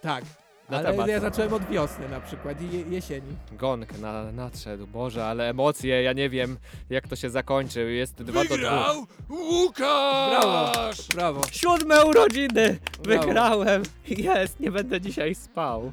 Tak. 0.01 0.25
Na 0.71 0.79
ale 0.79 0.91
temat. 0.91 1.09
ja 1.09 1.21
zacząłem 1.21 1.53
od 1.53 1.69
wiosny 1.69 2.09
na 2.09 2.21
przykład 2.21 2.63
i 2.63 2.77
je, 2.77 2.81
jesieni. 2.81 3.37
Gong 3.53 3.99
na, 3.99 4.33
nadszedł, 4.33 4.87
Boże, 4.87 5.27
ale 5.27 5.49
emocje, 5.49 6.03
ja 6.03 6.13
nie 6.13 6.31
wiem 6.31 6.57
jak 6.91 7.09
to 7.09 7.17
się 7.17 7.31
zakończy, 7.31 7.93
jest 7.93 8.23
dwa 8.23 8.45
do 8.45 8.57
dwóch. 8.57 9.09
Łukasz! 9.31 10.31
Brawo, 10.41 10.93
brawo. 11.15 11.43
Siódme 11.53 12.05
urodziny! 12.05 12.79
Brawo. 13.03 13.27
Wygrałem! 13.27 13.83
Jest, 14.09 14.61
nie 14.61 14.71
będę 14.71 15.01
dzisiaj 15.01 15.35
spał. 15.35 15.93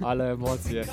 Ale 0.00 0.32
emocje. 0.32 0.84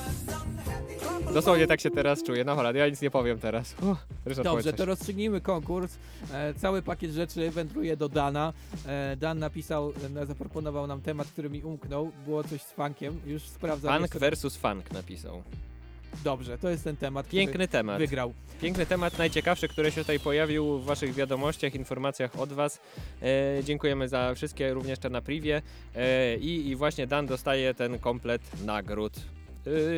Dosłownie 1.34 1.68
tak 1.68 1.82
się 1.82 1.92
teraz 1.92 2.24
czuję. 2.24 2.44
No 2.44 2.56
dobra, 2.56 2.72
ja 2.72 2.90
nic 2.90 3.02
nie 3.02 3.12
powiem 3.12 3.40
teraz. 3.40 3.74
Uff, 3.82 3.98
Ryszard, 4.26 4.46
Dobrze, 4.48 4.50
powiedz 4.50 4.66
to 4.66 4.72
coś. 4.78 4.88
rozstrzygnijmy 4.88 5.42
konkurs. 5.42 5.96
E, 6.34 6.54
cały 6.54 6.82
pakiet 6.82 7.12
rzeczy 7.12 7.52
wędruje 7.52 7.98
do 7.98 8.10
Dana. 8.10 8.54
E, 8.86 9.16
Dan 9.16 9.40
napisał, 9.40 9.94
e, 10.22 10.26
zaproponował 10.26 10.88
nam 10.88 11.02
temat, 11.02 11.28
który 11.28 11.50
mi 11.50 11.64
umknął. 11.64 12.12
Było 12.26 12.44
coś 12.44 12.62
z 12.62 12.72
funkiem, 12.72 13.20
już 13.26 13.44
sprawdzam. 13.44 13.92
Funk 13.94 14.02
jeszcze- 14.02 14.20
versus 14.20 14.56
funk 14.58 14.92
napisał. 14.92 15.44
Dobrze, 16.24 16.58
to 16.58 16.70
jest 16.70 16.84
ten 16.84 16.98
temat, 16.98 17.28
Piękny 17.30 17.54
który 17.54 17.68
temat. 17.68 17.98
wygrał. 17.98 18.34
Piękny 18.62 18.86
temat, 18.86 19.18
najciekawszy, 19.18 19.68
który 19.68 19.92
się 19.92 20.02
tutaj 20.02 20.20
pojawił 20.20 20.80
w 20.80 20.86
Waszych 20.86 21.14
wiadomościach, 21.14 21.76
informacjach 21.76 22.40
od 22.40 22.54
Was. 22.54 22.80
E, 23.22 23.64
dziękujemy 23.64 24.08
za 24.08 24.34
wszystkie, 24.36 24.74
również 24.74 25.00
te 25.00 25.10
na 25.10 25.22
privie. 25.22 25.62
E, 25.96 26.36
i, 26.38 26.68
I 26.70 26.76
właśnie 26.76 27.08
Dan 27.08 27.28
dostaje 27.28 27.74
ten 27.74 28.00
komplet 28.00 28.42
nagród. 28.66 29.14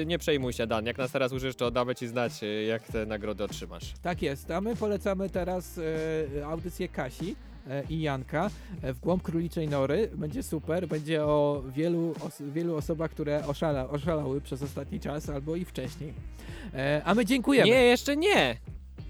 E, 0.01 0.05
nie 0.05 0.17
przejmuj 0.17 0.53
się, 0.53 0.67
Dan. 0.67 0.85
Jak 0.85 0.97
nas 0.97 1.11
teraz 1.11 1.31
użysz, 1.31 1.55
to 1.55 1.71
damy 1.71 1.95
Ci 1.95 2.07
znać, 2.07 2.43
e, 2.43 2.63
jak 2.63 2.83
te 2.83 3.05
nagrody 3.05 3.43
otrzymasz. 3.43 3.93
Tak 4.01 4.21
jest, 4.21 4.51
a 4.51 4.61
my 4.61 4.75
polecamy 4.75 5.29
teraz 5.29 5.79
e, 6.37 6.45
audycję 6.45 6.87
Kasi 6.87 7.35
i 7.89 8.01
Janka 8.01 8.49
w 8.83 8.99
głąb 8.99 9.23
króliczej 9.23 9.67
nory. 9.67 10.09
Będzie 10.15 10.43
super, 10.43 10.87
będzie 10.87 11.23
o 11.25 11.63
wielu, 11.75 12.15
os 12.21 12.41
wielu 12.41 12.75
osobach, 12.75 13.11
które 13.11 13.47
oszala 13.47 13.89
oszalały 13.89 14.41
przez 14.41 14.61
ostatni 14.61 14.99
czas 14.99 15.29
albo 15.29 15.55
i 15.55 15.65
wcześniej. 15.65 16.13
E, 16.73 17.01
a 17.05 17.15
my 17.15 17.25
dziękujemy. 17.25 17.69
Nie, 17.69 17.83
jeszcze 17.83 18.17
nie! 18.17 18.57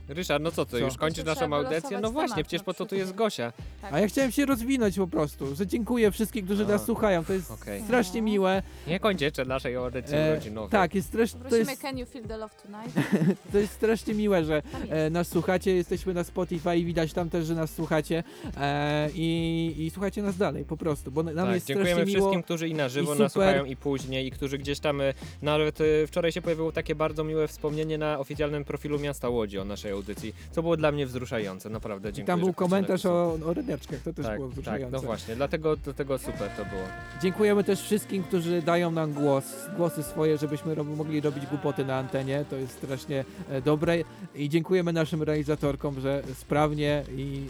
Ryszard, 0.08 0.44
no 0.44 0.52
co 0.52 0.66
ty, 0.66 0.72
Co? 0.72 0.78
już 0.78 0.98
kończysz 0.98 1.24
naszą 1.26 1.56
audycję? 1.56 2.00
No 2.00 2.12
właśnie, 2.12 2.30
temat, 2.36 2.48
przecież 2.48 2.62
no 2.62 2.66
po 2.66 2.74
to 2.74 2.78
tu 2.78 2.88
przecież. 2.88 3.00
jest 3.02 3.16
Gosia. 3.16 3.54
Tak. 3.82 3.94
A 3.94 4.00
ja 4.00 4.08
chciałem 4.08 4.32
się 4.32 4.46
rozwinąć 4.46 4.98
po 4.98 5.08
prostu, 5.08 5.56
że 5.56 5.68
dziękuję 5.68 6.12
wszystkim, 6.12 6.46
którzy 6.46 6.64
A, 6.66 6.68
nas 6.68 6.86
słuchają. 6.86 7.26
To 7.26 7.34
jest 7.34 7.52
okej. 7.52 7.82
strasznie 7.84 8.22
miłe. 8.22 8.64
Nie 8.88 9.00
kończę 9.00 9.26
jeszcze 9.26 9.46
naszej 9.46 9.76
audycji 9.76 10.16
E, 10.18 10.32
urodzinowej. 10.32 10.70
tak, 10.72 10.96
jest 10.96 11.08
strasznie, 11.08 11.40
to 11.40 11.50
Prosimy, 11.50 11.72
jest, 11.72 11.82
can 11.82 11.98
you 11.98 12.06
feel 12.06 12.26
the 12.26 12.38
love 12.38 12.54
tonight? 12.64 12.94
to 13.52 13.58
jest 13.58 13.74
strasznie 13.74 14.14
miłe, 14.14 14.46
że 14.46 14.62
Tam 14.62 14.82
jest. 14.82 14.94
e, 14.94 15.10
nas 15.10 15.28
słuchacie. 15.28 15.76
Jesteśmy 15.76 16.14
na 16.14 16.24
Spotify 16.24 16.78
i 16.78 16.86
widać 16.86 17.14
tam 17.14 17.30
też, 17.30 17.46
że 17.46 17.56
nas 17.56 17.74
słuchacie. 17.74 18.24
E, 18.58 19.10
i, 19.16 19.76
I 19.78 19.90
słuchajcie 19.90 20.22
nas 20.22 20.38
dalej 20.38 20.66
po 20.66 20.78
prostu, 20.78 21.12
bo 21.12 21.24
nam 21.24 21.36
tak, 21.36 21.54
jest 21.56 21.66
dziękujemy 21.68 21.92
strasznie 21.94 22.14
miło. 22.14 22.26
wszystkim, 22.28 22.44
którzy 22.44 22.68
i 22.68 22.74
na 22.74 22.90
żywo 22.90 23.16
i 23.16 23.20
nas 23.20 23.32
słuchają 23.32 23.66
i 23.66 23.76
później, 23.76 24.28
i 24.28 24.32
którzy 24.32 24.58
gdzieś 24.58 24.80
tam, 24.80 25.02
e, 25.02 25.14
nawet 25.42 25.82
e, 25.82 26.08
wczoraj 26.08 26.32
się 26.32 26.42
pojawiło 26.42 26.72
takie 26.72 26.96
bardzo 26.96 27.24
miłe 27.24 27.48
wspomnienie 27.48 27.98
na 27.98 28.20
oficjalnym 28.20 28.66
profilu 28.66 29.00
miasta 29.00 29.30
Łodzi 29.30 29.60
o 29.60 29.66
naszej 29.66 29.91
naszej 29.92 30.14
audycji, 30.14 30.36
co 30.52 30.62
było 30.62 30.78
dla 30.78 30.92
mnie 30.92 31.06
wzruszające, 31.06 31.70
naprawdę 31.70 32.10
I 32.10 32.14
dziękuję. 32.14 32.28
tam 32.28 32.40
że 32.40 32.46
był 32.46 32.54
komentarz 32.54 33.06
o, 33.06 33.38
o 33.46 33.54
ryneczkach, 33.54 34.00
to 34.00 34.14
też 34.14 34.26
tak, 34.26 34.36
było 34.36 34.48
tak, 34.48 34.54
wzruszające. 34.54 34.98
no 34.98 35.04
właśnie, 35.04 35.36
dlatego, 35.36 35.76
dlatego 35.78 36.18
super 36.18 36.50
to 36.58 36.66
było. 36.66 36.84
Dziękujemy 37.22 37.64
też 37.64 37.82
wszystkim, 37.82 38.24
którzy 38.24 38.62
dają 38.62 38.92
nam 38.92 39.14
głos, 39.14 39.44
głosy 39.78 40.04
swoje, 40.04 40.38
żebyśmy 40.38 40.76
rob, 40.76 40.88
mogli 40.88 41.22
robić 41.22 41.46
głupoty 41.46 41.86
na 41.86 41.98
antenie. 41.98 42.46
To 42.50 42.56
jest 42.56 42.74
strasznie 42.74 43.26
e, 43.50 43.62
dobre. 43.62 43.98
I 44.36 44.50
dziękujemy 44.50 44.94
naszym 44.94 45.24
realizatorkom, 45.24 46.02
że 46.02 46.24
sprawnie 46.34 47.04
i 47.18 47.46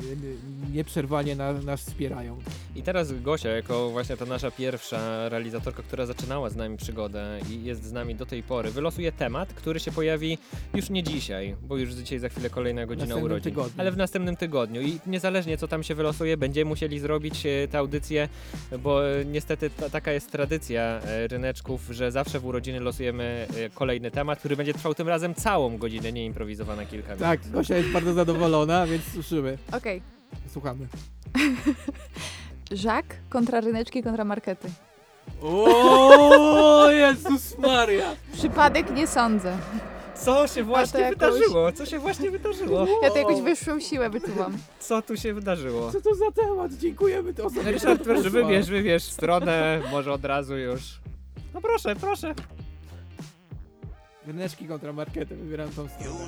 nieprzerwanie 0.73 1.35
na, 1.35 1.53
nas 1.53 1.81
wspierają. 1.81 2.37
I 2.75 2.83
teraz 2.83 3.21
Gosia, 3.21 3.49
jako 3.49 3.89
właśnie 3.89 4.17
ta 4.17 4.25
nasza 4.25 4.51
pierwsza 4.51 5.29
realizatorka, 5.29 5.83
która 5.83 6.05
zaczynała 6.05 6.49
z 6.49 6.55
nami 6.55 6.77
przygodę 6.77 7.39
i 7.49 7.63
jest 7.63 7.83
z 7.83 7.91
nami 7.91 8.15
do 8.15 8.25
tej 8.25 8.43
pory, 8.43 8.71
wylosuje 8.71 9.11
temat, 9.11 9.53
który 9.53 9.79
się 9.79 9.91
pojawi 9.91 10.37
już 10.73 10.89
nie 10.89 11.03
dzisiaj, 11.03 11.55
bo 11.67 11.77
już 11.77 11.93
dzisiaj 11.93 12.19
za 12.19 12.29
chwilę 12.31 12.49
kolejna 12.49 12.85
godzina 12.85 13.15
urodzin, 13.15 13.43
tygodniu. 13.43 13.73
ale 13.77 13.91
w 13.91 13.97
następnym 13.97 14.35
tygodniu. 14.35 14.81
I 14.81 14.99
niezależnie 15.05 15.57
co 15.57 15.67
tam 15.67 15.83
się 15.83 15.95
wylosuje, 15.95 16.37
będziemy 16.37 16.69
musieli 16.69 16.99
zrobić 16.99 17.45
e, 17.45 17.67
tę 17.67 17.77
audycję, 17.77 18.29
bo 18.79 19.09
e, 19.09 19.25
niestety 19.25 19.69
ta, 19.69 19.89
taka 19.89 20.11
jest 20.11 20.31
tradycja 20.31 20.81
e, 20.81 21.27
ryneczków, 21.27 21.87
że 21.89 22.11
zawsze 22.11 22.39
w 22.39 22.45
urodziny 22.45 22.79
losujemy 22.79 23.47
kolejny 23.73 24.11
temat, 24.11 24.39
który 24.39 24.55
będzie 24.55 24.73
trwał 24.73 24.93
tym 24.93 25.07
razem 25.07 25.35
całą 25.35 25.77
godzinę, 25.77 26.11
nie 26.11 26.25
improwizowana 26.25 26.85
kilka 26.85 27.07
minut. 27.07 27.21
Tak, 27.21 27.39
Gosia 27.51 27.77
jest 27.77 27.89
bardzo 27.89 28.13
zadowolona, 28.13 28.87
więc 28.87 29.03
słyszymy. 29.13 29.57
Okej. 29.71 30.01
Słuchamy. 30.53 30.87
Żak 32.71 33.05
kontra 33.29 33.61
ryneczki 33.61 34.03
kontra 34.03 34.23
markety. 34.23 34.67
O 35.41 36.89
Jezus 36.91 37.57
Maria! 37.57 38.15
Przypadek 38.33 38.95
nie 38.95 39.07
sądzę. 39.07 39.57
Co 40.25 40.47
się 40.47 40.63
właśnie 40.63 40.99
jakoś- 40.99 41.19
wydarzyło? 41.19 41.71
Co 41.71 41.85
się 41.85 41.99
właśnie 41.99 42.31
wydarzyło? 42.31 42.87
Ja 43.03 43.09
to 43.11 43.17
jakąś 43.17 43.41
wyższą 43.41 43.79
siłę 43.79 44.09
wyczuwam. 44.09 44.57
Co 44.79 45.01
tu 45.01 45.17
się 45.17 45.33
wydarzyło? 45.33 45.91
Co 45.91 46.01
to 46.01 46.15
za 46.15 46.31
temat? 46.31 46.73
Dziękujemy 46.73 47.33
to 47.33 47.45
osobie. 47.45 47.71
Ryszard, 47.71 48.03
proszę, 48.03 48.29
wybierz, 48.29 48.69
wybierz 48.69 49.03
stronę, 49.03 49.81
może 49.91 50.13
od 50.13 50.25
razu 50.25 50.57
już. 50.57 50.81
No 51.53 51.61
proszę, 51.61 51.95
proszę. 51.95 52.33
Ryneczki 54.27 54.67
kontra 54.67 54.93
markety, 54.93 55.35
wybieram 55.35 55.69
tą 55.69 55.87
stronę. 55.87 56.19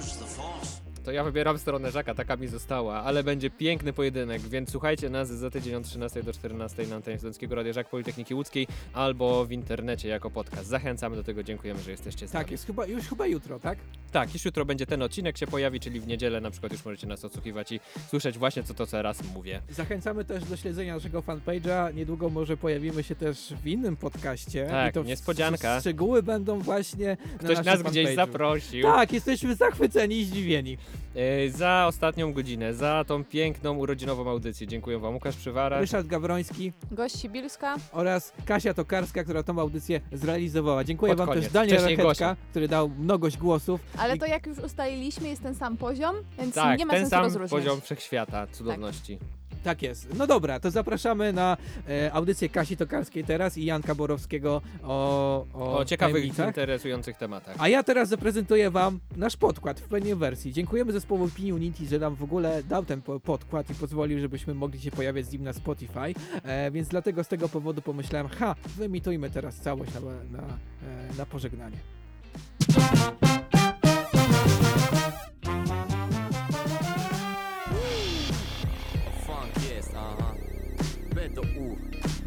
To 1.04 1.12
ja 1.12 1.24
wybieram 1.24 1.58
stronę 1.58 1.92
Żaka, 1.92 2.16
taka 2.16 2.36
mi 2.38 2.48
została, 2.48 2.96
ale 3.04 3.24
będzie 3.24 3.50
piękny 3.50 3.94
pojedynek, 3.94 4.42
więc 4.42 4.72
słuchajcie 4.72 5.10
nas 5.10 5.28
za 5.30 5.50
tydzień 5.50 5.76
od 5.76 5.84
13 5.84 6.24
do 6.24 6.34
14 6.34 6.88
na 6.88 6.96
antenie 6.96 7.18
Studenckiego 7.18 7.56
Radia 7.56 7.74
Żak 7.74 7.90
Politechniki 7.90 8.34
Łódzkiej 8.36 8.68
albo 8.94 9.46
w 9.46 9.52
internecie 9.52 10.08
jako 10.10 10.32
podcast. 10.32 10.68
Zachęcamy 10.68 11.16
do 11.16 11.24
tego, 11.24 11.44
dziękujemy, 11.44 11.82
że 11.82 11.92
jesteście 11.92 12.28
z 12.28 12.32
Tak, 12.32 12.42
nami. 12.42 12.52
jest 12.52 12.66
chyba, 12.66 12.86
już 12.86 13.08
chyba 13.08 13.28
jutro, 13.28 13.60
tak? 13.60 13.78
Tak, 14.12 14.34
już 14.34 14.46
jutro 14.46 14.66
będzie 14.66 14.86
ten 14.86 15.02
odcinek 15.02 15.38
się 15.38 15.48
pojawi, 15.48 15.80
czyli 15.80 16.00
w 16.00 16.08
niedzielę 16.08 16.42
na 16.42 16.52
przykład 16.52 16.72
już 16.72 16.86
możecie 16.86 17.08
nas 17.08 17.26
odsłuchiwać 17.26 17.72
i 17.72 17.80
słyszeć 18.10 18.38
właśnie 18.38 18.64
co 18.64 18.74
to 18.74 18.86
teraz 18.88 19.24
mówię. 19.34 19.62
Zachęcamy 19.70 20.26
też 20.26 20.44
do 20.44 20.58
śledzenia 20.58 20.94
naszego 20.96 21.22
fanpage'a. 21.22 21.96
Niedługo 21.96 22.30
może 22.30 22.58
pojawimy 22.58 23.04
się 23.04 23.16
też 23.16 23.54
w 23.64 23.68
innym 23.68 23.98
podcaście. 23.98 24.68
Tak, 24.70 24.92
I 24.92 24.94
to 24.94 25.04
w- 25.04 25.08
niespodzianka. 25.08 25.80
Szczegóły 25.80 26.24
będą 26.24 26.60
właśnie 26.60 27.18
Ktoś 27.38 27.50
na 27.58 27.64
nas 27.64 27.66
naszym 27.66 27.84
gdzieś 27.92 28.08
fanpage'u. 28.08 28.16
zaprosił. 28.16 28.84
Tak, 28.84 29.14
jesteśmy 29.14 29.56
zachwyceni 29.56 30.20
i 30.20 30.26
zdziwieni. 30.26 30.78
E, 31.16 31.50
za 31.50 31.86
ostatnią 31.88 32.34
godzinę, 32.34 32.74
za 32.74 33.04
tą 33.08 33.24
piękną 33.24 33.78
urodzinową 33.78 34.30
audycję. 34.30 34.68
Dziękuję 34.68 35.00
wam, 35.00 35.14
Łukasz 35.14 35.36
Przywara. 35.36 35.80
Ryszard 35.80 36.08
Gawroński 36.08 36.74
Gość 36.92 37.16
Sibilska. 37.16 37.76
oraz 37.92 38.34
Kasia 38.46 38.74
Tokarska, 38.74 39.24
która 39.24 39.44
tą 39.44 39.60
audycję 39.60 40.02
zrealizowała. 40.12 40.84
Dziękuję 40.84 41.10
Pod 41.12 41.18
wam 41.18 41.28
koniec. 41.28 41.44
też 41.44 41.54
Daniel 41.54 41.76
Wcześniej 41.78 41.98
Rachetka, 41.98 42.26
Gosia. 42.28 42.36
który 42.50 42.68
dał 42.68 42.90
mnogość 42.90 43.38
głosów. 43.38 43.82
Ale 43.98 44.16
I- 44.16 44.20
to 44.20 44.26
jak 44.26 44.48
już 44.48 44.58
ustaliliśmy, 44.60 45.28
jest 45.30 45.44
ten 45.44 45.56
sam 45.56 45.78
poziom, 45.78 46.16
więc 46.40 46.56
Tak, 46.56 46.80
nie 46.80 46.86
ma 46.86 46.94
ten 46.94 47.02
sensu 47.02 47.10
sam 47.16 47.24
rozróżniać. 47.24 47.50
poziom 47.64 47.82
wszechświata, 47.82 48.48
cudowności. 48.48 49.20
Tak 49.64 49.82
jest. 49.82 50.08
No 50.18 50.28
dobra, 50.28 50.60
to 50.60 50.72
zapraszamy 50.72 51.34
na 51.34 51.58
e, 51.90 52.14
audycję 52.14 52.50
Kasi 52.50 52.78
Tokarskiej 52.78 53.24
teraz 53.24 53.58
i 53.58 53.66
Janka 53.66 53.96
Borowskiego 53.96 54.62
o, 54.84 55.46
o, 55.54 55.78
O, 55.78 55.86
ciekawych, 55.86 56.16
tajemnicach. 56.16 56.48
interesujących 56.48 57.18
tematach. 57.18 57.56
A 57.60 57.68
ja 57.68 57.84
teraz 57.84 58.10
zaprezentuję 58.10 58.72
Wam 58.72 59.00
nasz 59.16 59.38
podkład 59.38 59.80
w 59.80 59.88
pełnej 59.88 60.16
wersji. 60.16 60.54
Dziękujemy 60.54 60.92
zespołowi 60.92 61.34
Opinii 61.34 61.54
Unity, 61.54 61.86
że 61.86 62.00
nam 62.00 62.16
w 62.16 62.24
ogóle 62.24 62.64
dał 62.64 62.86
ten 62.86 63.02
po- 63.02 63.20
podkład 63.20 63.70
i 63.70 63.74
pozwolił, 63.76 64.20
żebyśmy 64.20 64.54
mogli 64.54 64.82
się 64.82 64.92
pojawiać 64.92 65.26
z 65.26 65.32
nim 65.32 65.44
na 65.44 65.54
Spotify. 65.54 66.14
E, 66.44 66.72
więc 66.72 66.88
dlatego 66.88 67.24
z 67.24 67.28
tego 67.28 67.50
powodu 67.50 67.82
pomyślałem, 67.82 68.28
ha, 68.28 68.56
wyemitujmy 68.78 69.30
teraz 69.30 69.56
całość 69.56 69.92
na, 69.94 70.00
na, 70.38 70.44
e, 70.44 71.18
na 71.18 71.26
pożegnanie. 71.26 71.78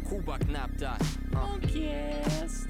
Kuba 0.09 0.37
jest. 1.75 2.67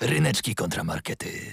Ryneczki 0.00 0.54
kontra 0.54 0.84
markety. 0.84 1.52